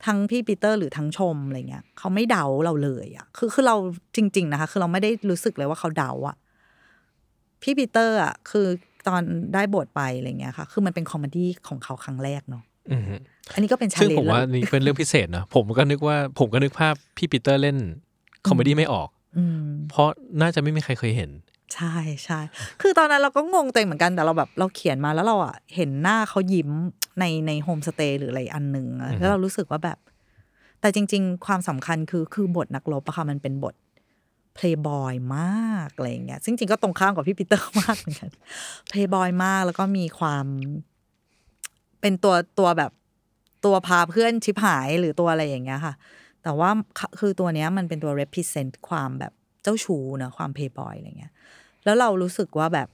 [0.05, 3.75] ทั้งพี่ปีเตอร์หรือทั้งชมอะไรเงี้ยเขาไม่เดาเราเลยอะคือคือเรา
[4.15, 6.35] จริง ๆ นะคะ คือเราไม่ได้รู้สึกเลยว่าเขาเดาอะ
[7.61, 8.67] พี่ปีเตอร์อะคือ
[9.07, 9.21] ตอน
[9.53, 12.63] ได้บทไปอะไรเงี้ยค่ะ คือมันเป็น comedy ของเขาครั้งแรกเนาะ
[12.93, 13.15] อือฮึ
[13.53, 17.77] อันนี้ก็เป็นชาซึ่งเลนผมจ์ว่านี่เป็นเรื่องพิเศษนะผมก็นึกว่าผมก็นึกภาพพี่ปีเตอร์เล่น
[18.47, 20.09] comedy ไม่ออกอืมเพราะ
[20.41, 21.31] น่าจะไม่มีใครเคยเห็น
[21.75, 22.39] ใช่ใช่
[22.81, 26.69] คือตอนนั้นเราก็งงตัวเองเหมือนกันแต่เราแบบเราเขียนมาแล้วเราอะเห็นหน้าเขายิ้ม
[27.19, 29.97] ในใน Homestay หรืออะไรอันหนึ่งอะแล้วเรารู้สึกว่าแบบ
[30.81, 33.75] แต่จริง ๆ ความสำคัญคือคือบทนักรบอะค่ะมันเป็นบท
[34.55, 38.31] เพลย์บอยมากอะไรอย่างเงี้ยซึ่งจริงก็ตรงข้ามกับพี่ปีเตอร์มากเหมือนกัน
[38.89, 40.45] เพลย์บอยมากแล้วก็มีความ
[42.05, 42.91] เป็นตัวตัวแบบ
[43.65, 45.93] ตัวพาเพื่อนชิบหายหรือตัวอะไรอย่างเงี้ยค่ะ
[46.43, 46.69] แต่ว่า
[47.19, 49.33] คือตัวเนี้ยมันเป็นตัว represent ความแบบ
[49.63, 51.33] เจ้าชู้เนอะความเพย์บอยอะไรเงี้ย
[51.83, 52.87] แล้วเรารู้สึกว่าแบบ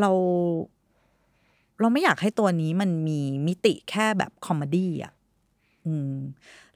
[0.00, 0.10] เรา
[1.80, 5.12] เราไม่อยากให้ตัวนี้มันมีมิติแค่แบบ comedy อะ
[5.86, 6.14] อืม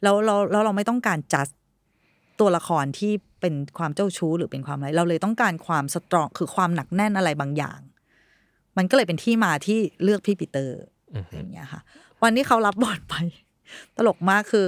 [0.02, 1.46] แล้วเราแล้วเราไม่ต้องการจัด
[2.40, 7.80] ตัวละครที่เป็นความเจ้าชู้หรือเป็นความอะไร เราเลยต้องการความ strong คือความหนักแน่นอะไรบางอย่าง
[8.76, 10.78] มันก็เลยเป็นที่มาที่เลือกพี่ปีเตอร์
[11.14, 11.80] อือฮึอย่างเงี้ยค่ะ
[12.22, 13.14] วันที่เขารับบทไป
[13.96, 14.66] ตลกมากคือ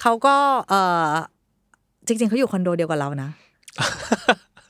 [0.00, 0.36] เขาก็
[0.68, 0.74] เอ
[1.10, 1.12] อ
[2.06, 3.30] จริง ๆเขาอยู่คอนโดเดียวกับเรานะ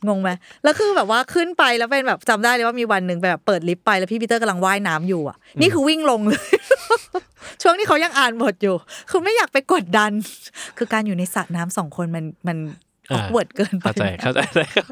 [0.09, 0.31] งงไหม
[0.65, 6.49] แล้วคือแบบว่าขึ้นไปแล้วเป็นแบบจำได้เลยว่ามีวันหนึ่งแบบเปิดลิฟต์ไปแล้วพี่ปีเตอร์กำลังว่ายน้ำอยู่อะ นี่คือวิ่งลงเลย
[7.63, 8.75] ช่วงที่เขายังอ่านบทอยู่
[9.11, 10.11] คือไม่อยากไปกดดัน
[10.79, 12.59] คือการอยู่ในสระน้ำสองคนมันมัน
[13.11, 14.87] ออ่อ awkward เกินไปเข้าใจเข้าใจเลยครับ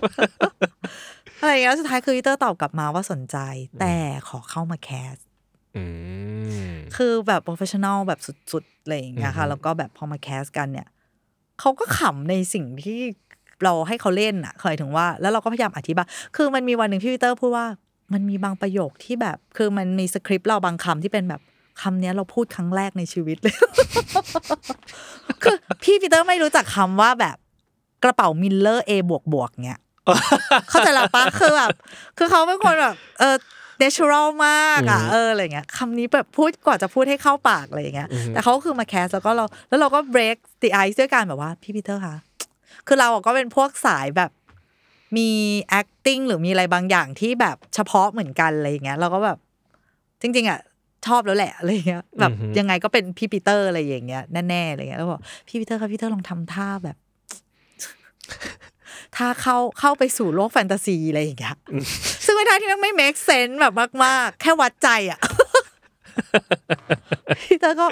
[1.44, 3.36] อะไรอย่างเงี้ยสุดท้ายคือปีเตอร์ตอบกลับมาว่าสนใจ
[3.80, 3.94] แต่
[4.28, 5.14] ขอเข้ามา cast
[5.76, 5.84] อื
[6.66, 8.20] มคือแบบ professional แบบ
[8.52, 10.88] สุดๆอะไรอย่างเงี้ยค่ะอือฮึแล้วก็แบบพอมา cast กันเนี่ย
[11.60, 13.00] เขาก็ขำในสิ่งที่
[13.64, 17.66] เราให้เขาเล่นอะเคยถึงว่า แล้วเราก็พยายามอธิบายคือมันมีวันหนึ่งพี่ปีเตอร์พูดว่า
[18.12, 21.40] มันมีบางประโยคที่แบบ คือมันมีสคริปต์เราบางคำที่เป็นแบบ
[21.82, 23.54] คำเนี้ยเราพูดครั้งแรกในชีวิตเลย
[25.42, 27.36] คือพี่ปีเตอร์ไม่รู้จักคำว่าแบบ
[28.04, 29.80] กระเป๋า mirror A บวกบวกๆเนี้ย
[30.68, 31.70] เข้าใจแล้วปะคือแบบ
[32.18, 33.36] คือเขาเป็นคนแบบเออ
[33.82, 42.16] natural มากอะอืมเอออะไรเงี้ยคำนี้แบบพูดกว่าจะพูดให้เข้าปากอะไรอย่างเงี้ยอืมแต่เขาก็คือมา cast แล้วก็เราแล้วเราก็ break the ice ด้วยการแบบว่าพี่ปีเตอร์คะ
[42.86, 44.30] คือเราอะก็เป็นพวกสายแบบ
[45.16, 45.30] มี
[45.80, 49.38] acting หรือมีอะไรบางอย่างที่แบบเฉพาะเหมือนกันอะไรอย่างเงี้ยเราก็แบบ
[50.22, 50.60] จริง ๆอะ
[51.06, 56.96] ชอบแล้วแหละอะไรอย่างเงี้ยแบบอือฮึยังไงก็เป็นพี่ปีเตอร์อะไรอย่างเงี้ยแน่ๆอะไรเงี้ยแล้วบอกพี่ปีเตอร์ครับพี่ปีเตอร์ลองทำท่าแบบ
[59.16, 61.56] ถ้าเข้าเข้าไปสู่โลกแฟนตาซีอะไรอย่างเงี้ย
[62.24, 65.20] ซึ่งเป็นท่าที่มันไม่ make sense แบบมาก ๆ แค่วัดใจอะ
[67.40, 67.86] พี่เตอร์ก็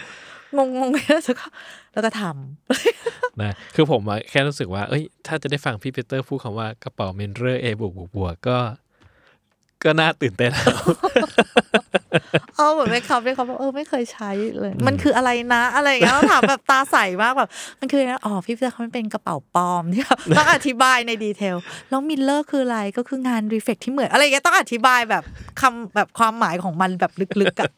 [0.56, 0.58] ง
[0.88, 1.46] งๆแล้วก็
[1.92, 2.22] แล้วก็ท
[3.40, 8.48] นะคือผมอะแค่รู้สึกว่า เอ้ย ถ้าจะได้ฟังพี่ปีเตอร์พูดคำว่ากระเป๋า mirror A บวกบวกบวก
[9.84, 14.30] ก็ก็น่าตื่นเต้นแล้วเออเหมือนไม่คำเลยเขาบอกเออไม่เคยใช้
[14.60, 17.48] เลย มันคืออะไรนะอะไรอย่างเงี้ยเราถามแบบตาใสมากแบบ
[17.80, 21.56] มันคืออะไรนะอ๋อพี่เตอร์เขามันเป็นกระเป๋าปลอมที่แบบต้องอธิบายใน detail
[21.90, 25.22] แล้ว mirror คืออะไรก็คืองาน reflect ที่เหมือนอะไรอย่างเงี้ยต้องอธิบายแบบ
[25.60, 27.70] คำแบบความหมายของมันแบบลึกๆอะ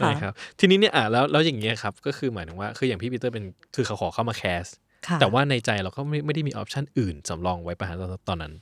[0.00, 4.64] ค่ะนะครับ ทีนี้เนี่ยอะแล้วแล้วอย่างเงี้ยครับ ก็คือหมายถึงว่าคืออย่างพี่ปีเตอร์เป็นคือเขาขอเข้ามา cast
[5.06, 8.52] ค่ะแต่ว่าในใจเราก็ไม่ไม่ได้มี option อื่นสำรองไว้ประหารตอนตอนนั้น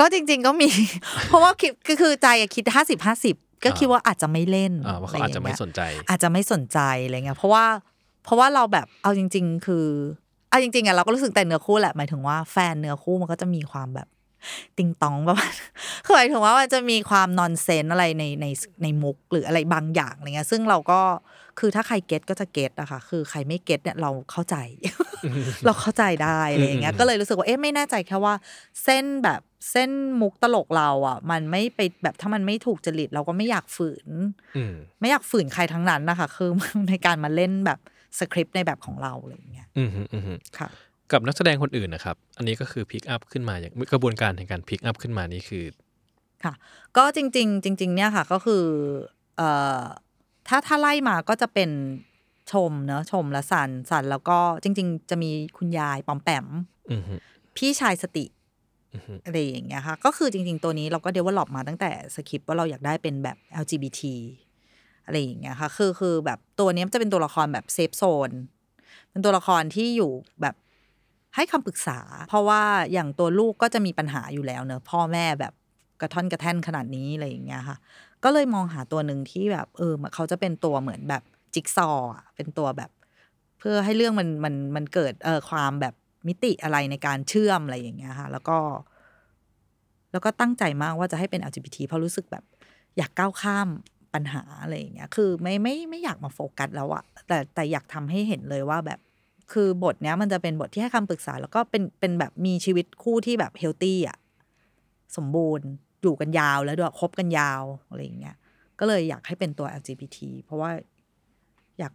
[0.00, 0.68] ก็จริง ๆ ก็มี
[1.28, 7.64] เพราะว่าคิดก็คือใจอะคิดห้าสิบห้าสิบก็คิดว่าอาจจะไม่เล่นอ่าว่าเขาอาจจะไม่สนใจ อาจจะไม่สนใจอะไรเงี้ยเพราะว่า
[8.24, 9.86] เพราะว่าเราแบบเอาจริง ๆ คือ
[10.50, 14.08] เอาจริงๆอะเราก็รู้สึกแต่เนื้อคู่แหละหมายถึงว่าแฟนเนื้อคู่มันก็จะมีความแบบ
[14.78, 15.52] ติงตองประมาณ
[16.04, 18.46] คือหมายถึงว่ามันจะมีความนอนเซนอะไรในใน
[18.82, 21.00] ในมุกหรืออะไรบางอย่างอะไรเงี้ยซึ่งเราก็
[21.58, 24.56] คือถ้าใครเก็ตก็จะเก็ตอะค่ะคือใครไม่เก็ตเนี่ยเราเข้าใจ
[25.66, 28.34] เราเข้าใจได้อะไรอย่างเงี้ยอืมก็เลยรู้สึกว่าเอ๊ะไม่แน่ใจแค่ว่า
[28.84, 29.40] เส้นแบบ
[29.70, 29.90] เส้น
[30.20, 34.08] มุกตลกเราอะ มันไม่ไปแบบถ้ามันไม่ถูกจริตเราก็ไม่อยากฝืน
[34.56, 36.50] อืมไม่อยากฝืนใครทั้งนั้นนะคะ คือ
[36.88, 37.78] ในการมาเล่นแบบ
[38.18, 40.68] สคริปต์ในแบบของเราอะไรอย่างเงี้ยอืมฮึอืมฮึค่ะ
[41.12, 45.64] กับนักแสดงคนอื่นนะครับ อันนี้ก็คือ pick up ขึ้นมาอย่างกระบวนการในการ pick up ขึ้นมานี่คือ
[46.44, 46.54] ค่ะ
[46.96, 48.64] ก็จริง ๆ จริง ๆ เนี่ยค่ะ ก็คือ
[49.36, 49.48] เอ่
[49.78, 49.82] อ
[50.48, 51.70] ถ้าถ้าไล่มาก็จะเป็น
[52.52, 56.46] ชมเนอะชมและสันสันแล้วก็จริง ๆ จะมีคุณยายปอมแปม
[56.90, 57.14] อืมฮึ
[57.56, 58.24] พี่ชายสติ
[59.26, 64.02] อะไรอย่างเงี้ยค่ะ ก็คือจริง ๆ ตัวนี้เราก็ develop มาตั้งแต่สคริปต์ว่าเราอยากได้เป็นแบบ LGBT
[65.04, 68.30] อะไรอย่างเงี้ยค่ะ คือคือแบบตัวนี้จะเป็นตัวละครแบบ safe zone
[69.10, 70.54] เป็นตัวละครที่อยู่แบบ
[71.34, 75.52] ให้คำปรึกษา เพราะว่าอย่างตัวลูกก็จะมีปัญหาอยู่แล้วเนอะพ่อแม่แบบ
[76.00, 77.76] กระท่อนกระแท่นขนาดนี้อะไรอย่างเงี้ยค่ะ
[78.24, 81.22] ก็เลยมองหาตัวหนึ่งที่แบบ เออเขาจะเป็นตัวเหมือนแบบ
[81.54, 82.90] จิ๊กซอว์เป็นตัวแบบ
[83.58, 85.94] เพื่อให้เรื่องมันมันมันเกิดเออความแบบ
[86.28, 88.58] มิติอะไรในการเชื่อมอะไรอย่างเงี้ยค่ะ แล้วก็
[90.12, 92.44] แล้วก็ตั้งใจมากว่าจะให้เป็น LGBT เพราะรู้สึกแบบ
[92.96, 93.68] อยากก้าวข้าม
[94.14, 99.00] ปัญหาอะไรอย่างเงี้ย คือไม่ไม่ไม่อยากมาโฟกัสแล้วอะแต่แต่อยากทำให้เห็นเลยว่าแบบ
[99.52, 104.18] คือบทเนี้ยมันจะเป็นบทที่ให้คำปรึกษา แล้วก็เป็นเป็นแบบมีชีวิตคู่ที่แบบ healthy อะ
[105.16, 105.66] สมบูรณ์
[106.02, 108.36] อยู่กันยาวแล้วด้วยคบกันยาวอะไรอย่างเงี้ย
[108.78, 110.70] ก็เลยอยากให้เป็นตัว LGBT เพราะว่า
[111.78, 111.92] อยาก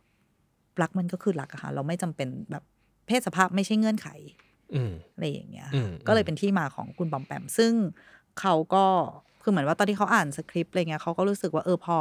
[0.82, 2.64] รักมันก็คือรักอะค่ะ เราไม่จำเป็นแบบ
[3.10, 4.08] เพศสภาพไม่ใช่เงื่อนไข
[4.76, 7.74] อืมอะไรอย่างเงี้ยอืมก็เลยเป็นที่มาของคุณปอมแปม ซึ่ง
[8.40, 8.86] เขาก็
[9.44, 11.98] คือเหมือนว่าตอนที่เขาอ่านสคริปต์อะไรเงี้ยเขาก็รู้สึกว่าเออพอ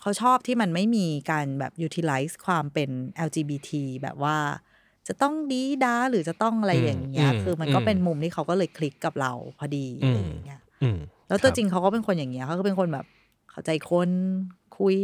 [0.00, 3.70] เขาชอบที่มันไม่มีการแบบ utilize ความเป็น LGBT
[4.02, 4.36] แบบว่า
[5.08, 10.98] จะต้องดีด้าหรือจะต้องอะไรอย่างเงี้ยอืมคือมันก็อืมเป็นมุมที่เขาก็เลยคลิกกับเราพอดีอะไรอย่างเงี้ยอืม
[11.28, 13.06] แล้วตัวคบจริงเขาก็เป็นคนอย่างเงี้ยเขาก็เป็นคนแบบ
[13.50, 14.08] เข้าใจคน
[14.78, 14.96] คุย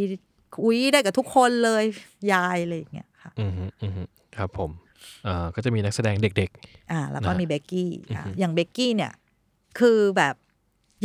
[0.59, 1.84] คุยได้กับทุกคนเลย
[2.32, 4.03] ยายอะไรอย่างเงี้ยค่ะ อืมฮึอืมฮึ
[4.36, 4.89] ครับผมอ่า
[5.55, 6.51] ก็จะมีนักแสดงเด็ก
[6.92, 9.12] อ่าแล้วก็นะมีเบกกี้อะอือฮึอย่างเบกกี้เนี่ย
[9.78, 10.34] คือแบบ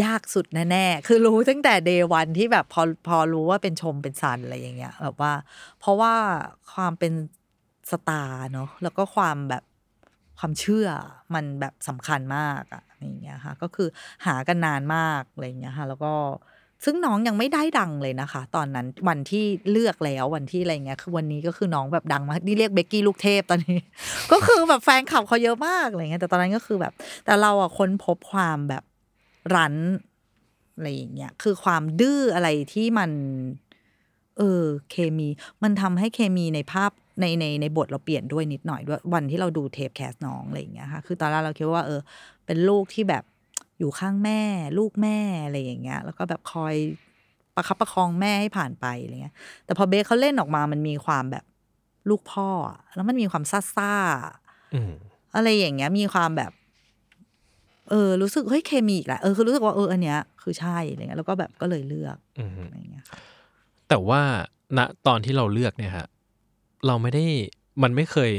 [0.03, 5.33] ยากสุดแน่ๆ คือรู้ตั้งแต่เดวันที่แบบพอพอรู้ว่าเป็นชมเป็นซันอะไรอย่างเงี้ยแบบว่า
[5.79, 6.13] เพราะว่า
[6.73, 7.13] ความเป็น
[7.91, 9.63] สตาร์เนาะแล้วก็ความแบบ
[10.39, 10.87] ความเชื่อ
[11.35, 13.87] มันแบบสำคัญมากอะอะไรอย่างเงี้ยค่ะ ก็คือ
[14.25, 16.13] หากันนานมากอะไรอย่างเงี้ยค่ะ แล้วก็
[16.83, 23.79] ซึ่งน้องยังไม่ได้ดังเลยนะคะ ตอนนั้นวันที่เลือกแล้ววันที่อะไรเงี้ยคือวันนี้ก็คือน้องแบบดังมากนี่เรียกเบกกี้ลูกเทพตอนนี้
[24.31, 26.93] ก็คือแบบแฟนคลับเขาเยอะมากอะไรเงี้ยแต่ตอนนั้นก็คือแบบ
[27.25, 28.83] แต่เราอะค้นพบความแบบ
[29.55, 29.75] รัน
[30.75, 33.11] อะไรอย่างเงี้ยคือความดื้ออะไรที่มัน
[34.37, 35.27] เออ เคมี
[35.63, 42.01] มันทำให้เคมีในภาพในในในบทเราเปลี่ยนด้วยนิดหน่อยด้วยวันที่เราดูเทปแคสน้องอะไรอย่างเงี้ยค่ะคือตอนแรกเราคิดว่าเออ
[42.45, 43.23] เป็นลูกที่แบบ
[43.79, 44.41] อยู่ข้างแม่
[44.77, 46.75] ลูกแม่อะไรอย่างเงี้ย แล้วก็แบบคอย
[47.55, 51.45] ประคับประคองแม่ให้ผ่านไปอะไรเงี้ย แต่พอเบคเขาเล่นออกมามันมีความแบบ
[52.09, 54.91] ลูกพ่ออะแล้วมันมีความซ่าซ่าๆๆอืม
[55.35, 56.51] อะไรอย่างเงี้ย มีความแบบ
[57.89, 63.17] เออ รู้สึกเฮ้ยเคมีอีกแหละเออคือรู้สึกว่าเอออันเนี้ย คือใช่อะไรเงี้ยแล้วก็แบบก็เลยเลือกอืมฮึอะไรเงี้ยค่ะ
[63.89, 64.21] แต่ว่า
[64.77, 66.07] ณตอนที่เราเลือกเนี่ยฮะ
[66.87, 67.25] เราไม่ได้
[67.83, 68.31] มันไม่เคย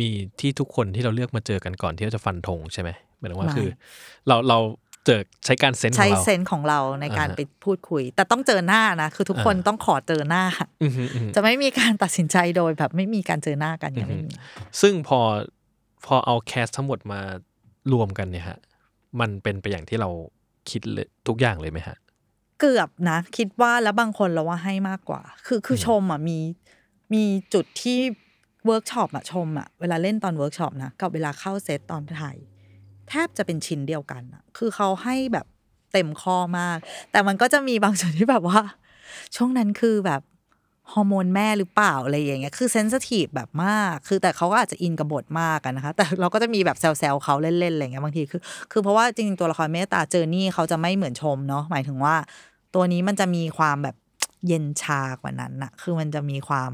[0.00, 0.08] มี
[0.40, 3.68] ที่ทุกคนที่เราเลือกมาเจอกันก่อนที่เราจะฟันธงใช่ไหม หมายถึงว่าคือ
[4.28, 4.58] เราเรา
[5.06, 10.44] เจอใช้การเซนส์ขอใช้งเราเซนส์ของเราในการอ่าฮะไปพูดคุย แต่ต้องเจอหน้านะคือทุกคนอ่าต้องขอเจอหน้า
[10.82, 14.32] อือฮึอือฮึจะไม่มีการตัดสินใจโดยแบบไม่มีการเจอหน้ากันยังไม่มี
[14.80, 15.20] ซึ่งพอ
[16.06, 17.20] พอเอาแคสทั้งหมดมา
[17.92, 18.58] รวมกันเนี่ยฮะ
[19.20, 20.10] มันเป็นไปอย่างที่เรา
[20.70, 21.96] คิดเลยทุกอย่างเลยไหมฮะ
[22.60, 26.38] เกือบนะ คิดว่าแล้วบางคนเราว่าให้มากกว่า คือคือชมอะมี
[27.14, 27.98] มีจุดที่
[28.66, 32.36] เวิร์กช็อปอะชมอะเวลาเล่นตอนเวิร์กช็อปนะกับเวลาเข้าเซตตอนถ่าย
[33.10, 35.46] แทบจะเป็นชิ้นเดียวกันอะคือเขาให้แบบ
[35.92, 36.78] เต็มข้อมาก
[37.12, 38.60] แต่มันก็จะมีบางส่วนที่แบบว่า
[39.36, 40.22] ช่วงนั้นคือแบบ
[40.92, 48.40] ฮอร์โมนแม่หรือเปล่าอะไรอย่างเงี้ย คือ sensitive แบบมาก คือแต่เขาก็อาจจะอินกับบทมากกันนะคะ แต่เราก็จะมีแบบแซวๆเขาเล่นๆอะไรเงี้ยบางที คือ
[48.72, 52.14] คือเพราะว่าจริงๆตัวละครเมตตาเจอร์นี่เขาจะไม่เหมือนชมเนาะ หมายถึงว่า
[52.74, 53.96] ตัวนี้มันจะมีความแบบ
[54.46, 56.72] เย็นชากว่านั้นน่ะคือมันจะมีความ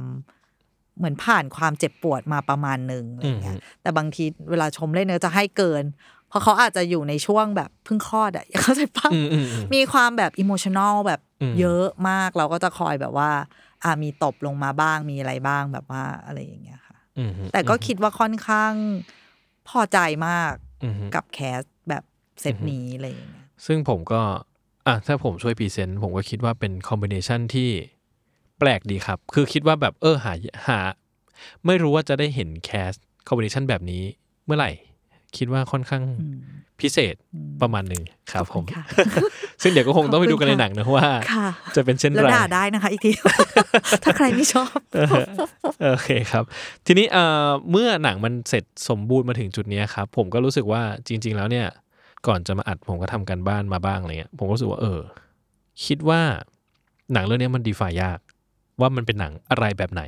[0.99, 13.31] เหมือนผ่านความเจ็บปวดมาประมาณหนึ่งอะไรเงี้ย แต่บางทีเวลาชมเล่นเนื้อจะให้เกินเพ ราะเขาอาจจะอยู่ในช่วงแบบเพิ่งคลอดอะเข้าใจปะอืมอืมอืมมีความแบบอิโมชัน a ลแบบอืมเยอะมากเราก็จะคอยแบบว่า
[13.85, 18.73] อ่ามีตบลงมาบ้างมีอะไรบ้างแบบว่าอะไรอย่างเงี้ยค่ะอืมฮึแต่ก็คิดว่าค่อนข้าง
[19.69, 20.55] พอใจมาก
[20.85, 22.03] อืมฮึกับ cast แบบ
[22.41, 24.23] เซตนี้อะไรอย่างเงี้ยซึ่งผมก็
[24.87, 27.71] อะถ้าผมช่วย present ผมก็คิดว่าเป็น combination ที่
[28.59, 30.33] แปลกดีครับ คือคิดว่าแบบเออหา
[30.67, 30.79] หา
[31.67, 32.93] ไม่รู้ว่าจะได้เห็น cast
[33.29, 34.03] combination แบบนี้
[34.45, 34.71] เมื่อไหร่
[35.39, 36.03] คิดว่าค่อนข้าง
[36.81, 37.15] พิเศษ
[37.63, 38.85] ประมาณหนึ่งครับผมค่ะ
[39.63, 43.11] ซึ่งเดี๋ยวก็คงต้องไปดูกันในหนังนะว่าค่ะจะเป็นเช่นไรแล้วด่าได้นะคะอีกที
[44.05, 44.77] ถ้าใครไม่ชอบ
[45.91, 46.45] โอเคครับ
[46.87, 51.67] ทีนี้เอ่อเมื่อหนังมันเสร็จสมบูรณ์มาถึงจุดเนี้ยครับ ผมก็รู้สึกว่าจริง ๆ แล้วเนี่ย
[52.27, 55.01] ก่อนจะมาอัดผมก็ทำกันบ้านมาบ้างอะไรเงี้ยผมก็รู้สึกว่าเออ
[55.87, 56.21] คิดว่า
[57.13, 58.19] หนังเรื่องนี้มันดีฟายยาก
[58.81, 60.03] ว่ามันเป็นหนังอะไรแบบไหน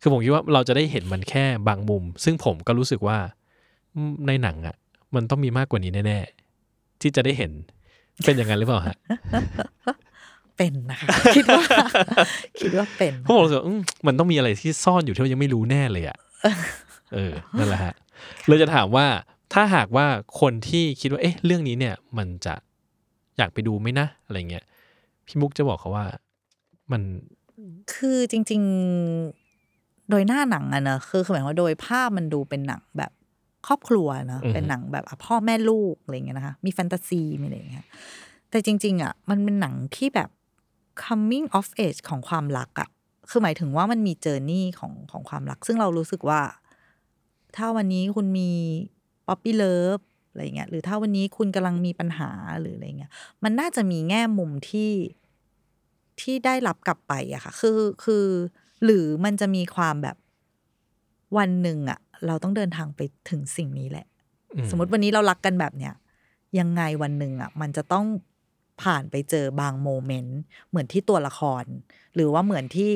[0.00, 3.43] คือผมคิดว่าเราจะได้เห็นมันแค่บางมุม ซึ่งผมก็รู้สึกว่าอืม
[4.26, 4.76] ในหนังอะ่ะ
[5.14, 7.52] มันต้องมีมากกว่านี้แน่ๆ ที่จะได้เห็น
[8.24, 8.96] เป็นอย่างนั้นหรือเปล่าฮะ
[10.56, 11.62] เป็นนะคะคิดว่า
[12.60, 16.18] คิดว่าเป็นเพราะผมรู้สึกว่าอืมมันต้องมีอะไรที่ซ่อนอยู่ที่เรายังไม่รู้แน่เลยอะ
[17.14, 17.94] เออนั่นแหละฮะ
[18.46, 19.06] เลยจะถามว่า
[19.52, 20.06] ถ้าหากว่า
[20.40, 22.54] คนที่คิดว่า เอ๊ะ เรื่องนี้เนี่ย มันจะ
[23.38, 24.64] อยากไปดูไหมนะอะไรเงี้ย
[25.26, 26.06] พี่มุกจะบอกเขาว่า
[26.92, 27.02] มัน
[27.94, 28.62] คือจริง
[29.34, 33.12] ๆ โดยหน้าหนังอะเนอะคือคือหมายความว่าโดยภาพมันดูเป็นหนังแบบ
[33.66, 37.86] ครอบครัวเนอะอือฮึเป็นหนังแบบอะพ่อแม่ลูกอะไรเงี้ยนะคะมีแฟนตาซีมีอะไรเงี้ย
[38.50, 40.30] แต่จริง ๆอะมันเป็นหนังที่แบบ
[41.04, 42.88] coming of age ของความรักอะ
[43.30, 46.40] คือหมายถึงว่ามันมี journey ของของความรัก ซึ่งเรารู้สึกว่า
[47.56, 48.50] ถ้าวันนี้คุณมี
[49.28, 49.98] puppy love
[50.30, 53.12] อะไรเงี้ยหรือถ้าวันนี้คุณกำลังมีปัญหาหรืออะไรเงี้ย
[53.44, 54.92] มันน่าจะมีแง่มุมที่
[56.20, 58.26] ที่ได้รับกลับไปอะค่ะ คือคือ
[58.84, 60.16] หรือมันจะมีความแบบ
[61.36, 63.00] วันหนึ่งอะ เราต้องเดินทางไป
[63.30, 64.06] ถึงสิ่งนี้แหละ
[64.54, 65.94] อืมสมมติวันนี้เรารักกันแบบเนี้ย
[66.58, 68.06] ยังไงวันหนึ่งอะมันจะต้อง
[68.82, 71.64] ผ่านไปเจอบางโมเมนต์เหมือนที่ตัวละคร
[72.14, 72.90] หรือว่าเหมือนที่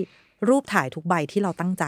[0.49, 1.85] รูปถ่ายทุกใบที่เราตั้งใจ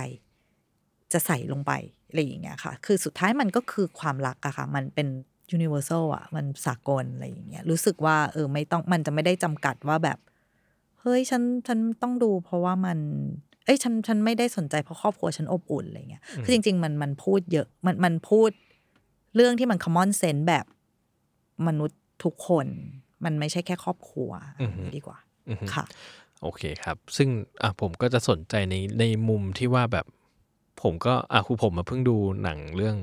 [1.13, 1.73] จะใส่ลงไป
[2.09, 5.09] อะไรอย่างเงี้ยค่ะ คือสุดท้ายมันก็คือความรักอะค่ะ มันเป็น
[5.57, 10.19] universal อะมันสากลอะไรอย่างเงี้ย รู้สึกว่า เออไม่ต้องมันจะไม่ได้จำกัดว่าแบบ
[11.01, 12.99] เฮ้ยฉันฉันต้องดูเพราะว่ามัน
[13.50, 18.51] เอ้ยฉันฉันไม่ได้สนใจเพราะครอบครัวฉันอบอุ่นอะไรเงี้ยคือจริง ๆ มันมันพูดเยอะมันมันพูด
[19.37, 20.65] เรื่องที่มัน common sense แบบ
[21.67, 22.67] มนุษย์ทุกคน
[23.25, 24.31] มันไม่ใช่แค่ครอบครัว
[24.63, 25.19] อือฮึดีกว่า
[25.49, 25.85] อือฮึค่ะ
[26.43, 27.29] โอเคครับ ซึ่ง
[27.63, 30.07] อะผมก็จะสนใจในในมุมที่ว่าแบบ
[30.83, 32.97] ผมก็อะคือผมมาเพิ่งดูหนังเรื่อง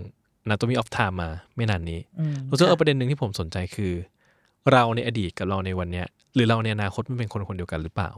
[0.46, 3.94] Anatomy of Time มาไม่นานนี้อืมรู้สึกเออค่ะประเด็นหนึ่งที่ผมสนใจคือ
[4.72, 8.10] เราในอดีตกับเราในวันเนี้ย หรือเราในอนาคตมันเป็นคนคนเดียวกันหรือเปล่า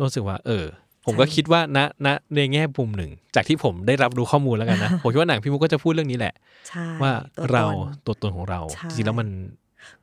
[0.00, 0.64] รู้สึกว่า เออ
[1.06, 6.34] ผมก็คิดว่าณณในแง่มุมหนึ่ง จากที่ผมได้รับรู้ข้อมูลแล้วกันนะ ผมคิดว่าหนังพี่มุกก็จะพูดเรื่องนี้แหละ
[6.68, 7.66] ใช่ว่าตัวตนเรา
[8.06, 9.28] ตัวตนของเราใช่จริงๆแล้วมัน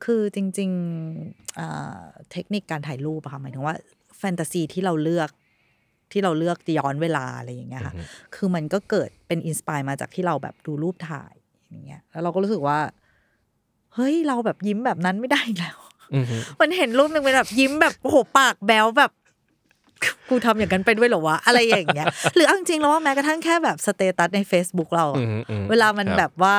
[0.04, 2.00] คือจริงๆอ่า
[2.32, 3.74] เทคนิคการถ่ายรูปอะค่ะหมายถึงว่า
[4.18, 5.30] แฟนตาซีที่เราเลือก
[6.12, 11.34] ที่เราเลือกย้อนเวลาอะไรอย่างเงี้ยค่ะอือฮึคือมันก็เกิดเป็นอินสปายมาจากที่เราแบบดูรูปถ่าย
[11.70, 12.78] อย่างเงี้ย แล้วเราก็รู้สึกว่า
[13.94, 15.78] เฮ้ยเราแบบยิ้มแบบนั้นไม่ได้อีกแล้ว
[16.14, 19.12] อือฮึมันเห็นรูปหนึ่งเป็นแบบยิ้มแบบโอ้โหปากแบวแบบ
[20.30, 26.56] กูทำอย่างนั้นไปด้วยเหรอวะอะไรอย่างเงี้ยหรือเอาจริงๆแล้วว่าแม้กระทั่งแค่แบบสเตตัสใน Facebook เราอะอือฮึอือฮึเวลามันครับแบบว่า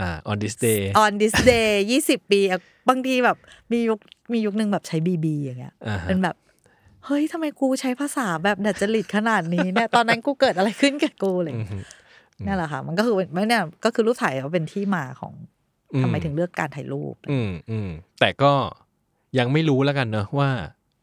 [0.00, 3.36] อ่า on this day on this day ยี่สิบปีอะบางทีแบบ
[3.72, 3.98] มียุค
[4.32, 6.36] มียุคหนึ่งแบบใช้บีบีอย่างเงี้ยอ่าฮะเป็นแบบ
[7.06, 11.78] เฮ้ยทำไมกูใช้ภาษาแบบดัดจริตขนาดนี้เนี่ยตอนนั้นกูเกิดอะไรขึ้นกับกูอะไรอย่างอือเลยฮึ
[12.46, 15.32] นั่นแหละค่ะ มันก็คือไม่เนี่ยก็คือรูปถ่ายเขาเป็นที่มาของ
[16.02, 17.88] ทำไมถึงเลือกการถ่ายรูป อืมอืม
[18.20, 18.52] แต่ก็
[19.38, 20.48] ยังไม่รู้แล้วกันเนอะว่า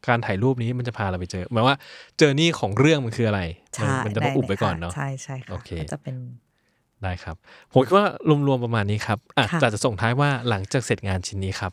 [0.08, 1.76] การถ่ายรูปนี้มันจะพาเราไปเจอหมายว่า
[2.18, 3.40] เจอนี่ของเรื่องมันคืออะไร
[3.74, 6.16] ใช่มันจะต้องอุบไว้ก่อนเนาะใช่ใช่ค่ะโอเคมันจะเป็น
[7.02, 7.36] ได้ครับ
[7.72, 8.06] ผมคิดว่า
[8.48, 11.72] รวมๆประมาณนี้ครับอะค่ะแต่จะส่งท้ายว่าหลังจากเสร็จงานชิ้นนี้ครับ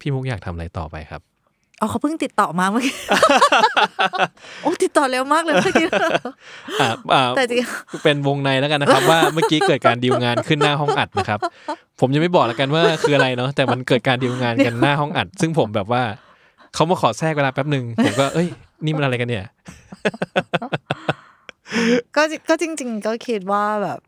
[0.00, 1.22] พี่มุกอยากทำอะไรต่อไปครับ
[1.80, 2.94] อ๋อเขาเพิ่งติดต่อมาเมื่อกี้
[4.62, 5.86] โอ้ติดต่อเร็วมากเลยเมื่อกี้
[6.80, 7.62] อ่าอ่าแต่จริง
[8.04, 11.38] เป็นวงในแล้วกันนะครับ ว่าเมื่อกี้เกิดการดีลงานขึ้นหน้าห้องอัดนะครับ
[12.00, 16.02] ผมยังไม่บอกแล้วกันว่าคืออะไรเนาะแต่มันเกิดการดีลงานกันหน้าห้องอัด ซึ่งผมแบบว่า
[16.74, 18.48] เขามาขอแทรกเวลาแป๊บหนึ่งผมก็เอ้ย
[18.84, 19.46] นี่มันอะไรกันเนี่ย
[22.16, 23.98] ก็ก็จริง ๆ ก็คิดว่าแบบ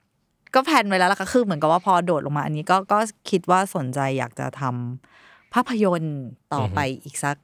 [0.54, 2.98] ก็แผนไว้แล้วล่ะค่ะคือเหมือนกับว่าพอโดดลงมา อันนี้ก็ก็
[3.30, 6.18] คิดว่าสนใจอยากจะทำภาพยนตร์
[6.54, 7.36] ต่อไปอีกสัก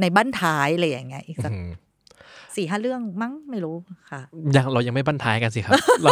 [0.00, 1.68] ในบ้านท้ายอะไรอย่างเงี้ยอีกสักอืม
[2.56, 3.76] สี่ห้าเรื่องมั้งไม่รู้
[4.10, 4.20] ค่ะ
[4.56, 6.10] ยังเรายังไม่บั้นท้ายกันสิครับ เรา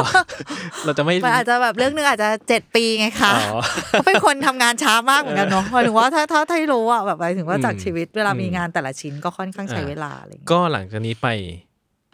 [0.84, 3.58] เราจะไม่มันอาจจะแบบเรื่องนึงอาจจะเจ็ดปีไงคะอ๋อ
[3.90, 11.28] เขาเป็นคนทำงานช้ามากเหมือนกันเนาะหมายถึงว่าถ้าถ้าถ้าให้รู้อะแบบหมายถึงว่าจากอืมชีวิตเวลามีอืมงานแต่ละชิ้นก็ค่อนข้างใช้เวลาอะไรอย่างเงี้ยก็หลังจากนี้ไป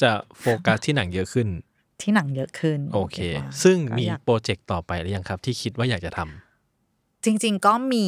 [0.02, 1.48] จะโฟกัสที่หนังเยอะขึ้น
[2.02, 8.06] ที่หนังเยอะขึ้น โอเครียกว่าซึ่งก็มีอยากโปรเจกต์ต่อไปหรือยังครับ ที่คิดว่าอยากจะทำจริง ๆ ก็มี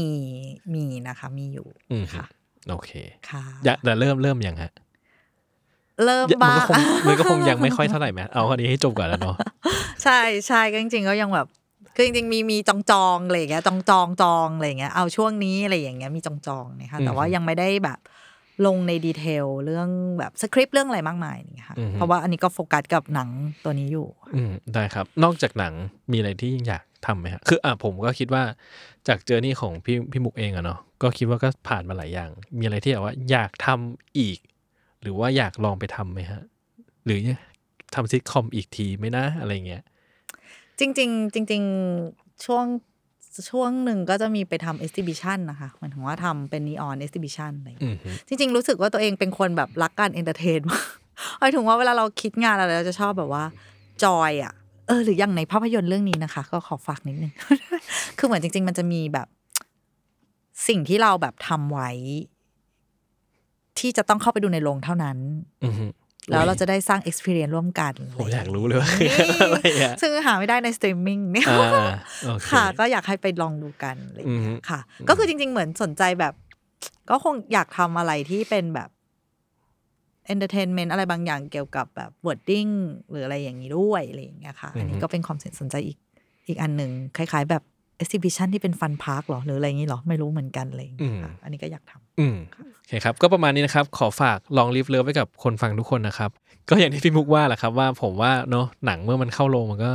[0.74, 2.26] มีนะคะ มีอยู่อืมค่ะ
[2.70, 2.90] โอเค
[3.30, 4.72] ค่ะอยากแต่เริ่มเริ่มยังฮะ
[6.04, 6.76] เริ่มมันบ้าก็คง
[7.08, 9.36] มันก็คงยังไม่ค่อยเท่าไหร่ไหมเอาอันนี้ให้จบก่อนแล้วเนาะ
[10.04, 11.46] ใช่ใช่ก็จริงๆก็ยังแบบ
[11.94, 17.98] คือจริงๆมีมีจองจองๆอะไรอย่างเงี้ยจองจองจองอะไรอย่างเงี้ยเอาช่วงนี้อะไรอย่างเงี้ยมีจองจองๆนะคะแต่ว่ายังไม่ได้แบบ
[18.66, 19.88] ลงในดีเทลเรื่อง
[20.18, 23.28] แบบสคริปต์เรื่องอะไรมากมายนี่ค่ะอือฮึเพราะว่าอันนี้ก็โฟกัสกับหนัง
[23.64, 25.74] ตัวนี้อยู่อืมได้ครับ นอกจากหนัง
[26.12, 28.42] มีอะไรที่อยากทำไหมฮะคืออะผมก็คิดว่า
[29.08, 34.38] จากเจอนี่ของพี่พี่มุกเองอะเนาะก็คิดว่าก็ผ่านมาหลายอย่าง มีอะไรที่แบบว่าอยากทำอีก
[35.02, 36.42] หรือว่าอยากลองไปทำไหมฮะ
[37.04, 37.18] หรือ
[37.94, 39.82] ทำซิทคอมอีกทีไหมนะ อะไรเงี้ย
[40.78, 41.62] จริง ๆ จริง
[42.02, 42.64] ๆ ช่วง
[43.50, 50.86] ช่วงหนึ่งก็จะมีไปทำ exhibition นะคะหมายถึงว่าทำเป็น neon exhibition อะไรอย่างเงี้ยอืมฮึจริง ๆ รู้สึกว่าตัวเองเป็นคนแบบรักการ entertain มาก
[51.38, 53.44] หมายถึงว่าเวลาเราคิดงานอะไรเราจะชอบแบบว่า
[54.04, 54.52] joy อะ
[54.86, 57.32] เออหรืออย่างในภาพยนตร์เรื่องนี้นะคะ ก็ขอฝากนิดนึง
[58.18, 59.28] คือเหมือนจริง ๆ มันจะมีแบบ
[60.68, 61.90] สิ่งที่เราแบบทำไว้
[63.80, 65.18] ที่จะต้องเข้าไปดูในโรงเท่านั้น
[65.64, 65.86] อืมฮึ
[66.30, 69.04] แล้วเราจะได้สร้าง experience ร่วมกันผมอยากรู้เลยว่าคื
[69.36, 71.90] ออะไรอะซึ่งหาไม่ได้ในสตรีมมิ่งเนี่ยอ่า
[72.26, 76.34] โอเคค่ะ ก็อยากให้ไปลองดูกันอะไรอย่างเงี้อือฮึยค่ะ ก็คือจริง ๆ เหมือนสนใจแบบ
[77.10, 78.88] ก็คงอยากทำอะไรที่เป็นแบบ
[80.26, 82.72] entertainment อะไรบางอย่างเกี่ยวกับแบบ wording
[83.10, 85.98] หรืออะไรอย่างนี้ด้วยอะไรอย่างเงี้ยค่ะ อันนี้ก็เป็นความสนใจอีก
[86.48, 87.62] อีกอันหนึ่งคล้าย ๆ แบบ
[88.02, 92.36] exhibition ที่เป็น fun park หรอ หรืออะไรอย่างนี้หรอ ไม่รู้เหมือนกันอะไรอย่างเงี้ยค่ะอันนี้ก็อยากทำอืม
[92.78, 96.30] โอเคครับ ก็ประมาณนี้นะครับ ขอฝากลองลิฟเลิฟไว้กับคนฟังทุกคนนะครับ
[96.68, 99.90] ก็อย่างที่พี่มุกว่าแหละครับ ว่าผมว่าเนาะหนังเมื่อมันเข้าโรงมันก็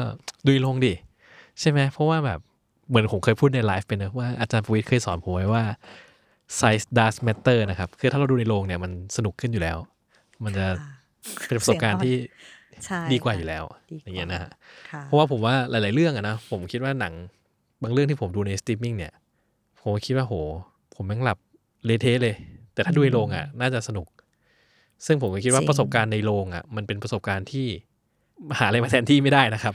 [0.45, 0.93] ดูลงดิ
[1.59, 2.39] ใช่ไหมเพราะว่าแบบ
[2.89, 5.63] เหมือนผมเคยพูดในไลฟ์ไปนะว่าอาจารย์ปวิทย์เคยสอนผมไว้ว่า
[6.59, 9.77] size does matter นะครับ คือถ้าเราดูในโรงเนี่ยมันสนุกขึ้นอยู่แล้ว
[10.43, 10.65] มันจะ
[11.47, 12.15] เป็นประสบการณ์ที่
[12.85, 14.51] ใช่ดีกว่าอยู่แล้วดีกว่าอย่างเงี้ยนะฮะ
[14.91, 17.13] ค่ะเพราะว่าผมว่าหลาย ๆ เรื่องอะนะผมคิดว่าหนัง
[17.83, 19.13] บางเรื่องที่ผมดูในสตรีมมิ่งเนี่ย
[19.79, 20.35] ผมก็คิดว่าโห
[20.95, 21.37] ผมแม่งหลับ
[21.85, 22.35] เละเทะเลย
[22.73, 24.07] แต่ถ้าดูในโรงอะน่าจะสนุก
[25.05, 27.67] ซึ่งผมก็คิดว่าจริงประสบการณ์ในโรงอะมันเป็นประสบการณ์ที่
[28.57, 29.73] หาอะไรมาแทนที่ไม่ได้นะครับ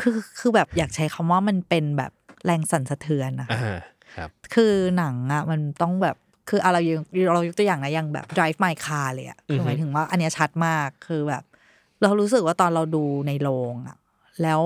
[0.00, 2.12] คือคือแบบอยากใช้คำว่ามันเป็นแบบ
[2.44, 3.78] แรงสั่นสะเทือนนะคะอ่า
[4.16, 6.16] ครับ คือหนังอะมันต้องแบบ
[6.48, 6.76] คืออะไร
[7.24, 11.42] เราเรายกตัวอย่างนะอย่างแบบ Drive My Car เลยอะคือหมายถึงว่าอันเนี้ยชัดมากคือแบบ
[12.02, 13.96] เรารู้สึกว่าตอนเราดูในโรงอะ
[14.42, 14.60] แล้ว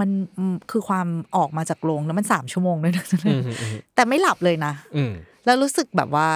[0.00, 5.12] มันอืมคือความออกมาจากโรงแล้วมันสามชั่วโมงด้วยนะอืมอืมอืมแต่ไม่หลับเลยนะอืม
[5.44, 6.28] แล้วรู้สึกแบบว่า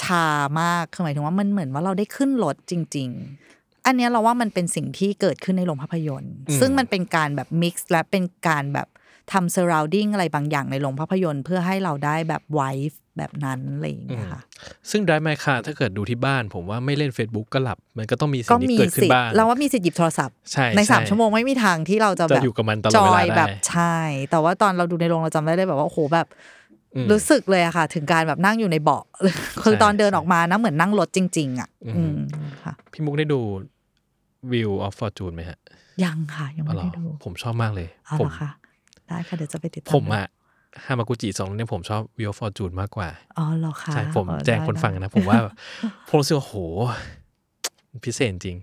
[0.00, 0.26] ชา
[0.60, 3.08] มากคือหมายถึงว่ามันเหมือนว่าเราได้ขึ้นรถจริง
[3.48, 8.88] ๆ อันเนี้ยเราว่ามันเป็นสิ่งที่เกิดขึ้นในโรงภาพยนตร์ ซึ่งมันเป็นการแบบ mix และเป็นการแบบ
[9.32, 14.40] ทำ surrounding อะไรบางอย่างในโรงภาพยนตร์ เพื่อให้เราได้แบบไวฟ์ แบบนั้นอะไรอย่างเงี้ยค่ะ
[14.90, 23.96] ซึ่ง Drive My Car ถ้าเกิดดูที่บ้าน ผมว่าไม่เล่น Facebook ก็หลับ มันก็ต้องมีสิ่ก็งที่มีเกิดขึ้สิทนบ้างธิ์เราว่ามีสิทธิ์หยิบโทรศัพท์ใช่ในใช่สามชั่วโมงไม่มีทางที่เราจะแบบจะอยู่กับมันตลอดจเวอลายได้แบบใช่
[24.30, 26.26] แต่ว่าตอนเราดูในโรงเราจำได้เลยแบบว่าโอ้โหแบบ
[26.94, 29.04] อืมรู้สึกเลยอะค่ะ ถึงการแบบนั่งอยู่ในเบาะ
[29.62, 32.02] คือใช่ตอนเดินใช่ออกมานะเหมือนนั่งรถจริง ๆ อะ อืมอื
[32.46, 33.40] มค่ะ พี่มุกได้ดู
[34.52, 35.58] View of Fortune ไหมฮะ
[36.04, 38.50] ยังค่ะ ยังอ๋อไม่เหรอได้ดู ผมชอบมากเลยเอาผเหรมอคะ
[39.08, 40.26] ได้ค่ะเดี๋ยวจะไปติดตามผมอะ
[40.86, 43.08] ฮามากุจิสองเนี่ยผมชอบ View of Fortune มากกว่า
[43.38, 45.38] อ๋อเหรอคะใช่ผมอ๋อแจ้งได้คนฟังได้นะ ผมว่า
[46.08, 46.54] ผมรู้สึกว่าโห
[48.04, 48.56] พิเศษจริง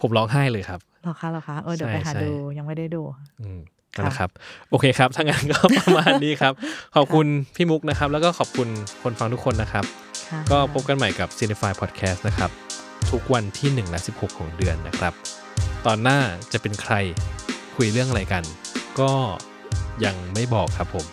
[0.00, 3.02] ผมร้องไห้เลยครับเหรอคะเหรอคะเออเดี๋ยวใช่ไปหาใช่ดูยังไม่ได้ดู
[3.40, 3.60] อืม
[3.96, 4.30] ค่ะนะครับ
[4.70, 6.52] โอเคครับถ้างั้นก็ประมาณนี้ครับ
[6.96, 8.68] ขอบคุณพี่มุกนะครับ แล้วก็ขอบคุณ
[9.02, 9.84] คนฟังทุกคนนะครับ
[10.30, 12.50] ค่ะก็พบกันใหม่กับ c i n e f y Podcast นะครับ
[13.10, 15.12] ทุกวันที่ 1 และ 16 ของเดือนนะครับ
[15.86, 16.18] ตอนหน้า
[16.52, 16.94] จะเป็นใคร
[17.76, 18.42] คุยเรื่องอะไรกัน
[19.00, 19.12] ก็
[20.04, 21.04] ยังไม่บอกครับผม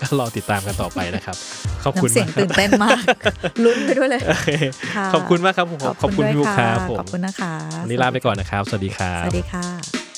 [0.00, 1.36] ก็รอติดตามกันต่อไปนะครับ
[1.84, 3.04] ขอบคุณน้ำเสียงมากครับตื่นเต้นมาก
[3.64, 4.50] ลุ้นไปด้วยเลยโอเค
[4.94, 10.09] ค่ะขอบคุณมากครับผมขอบคุณพี่มุกด้วยครับผมขอบคุณนะคะวันนี้ลาไปก่อนนะครับ สวัสดีครัสบวัสดีค่ะ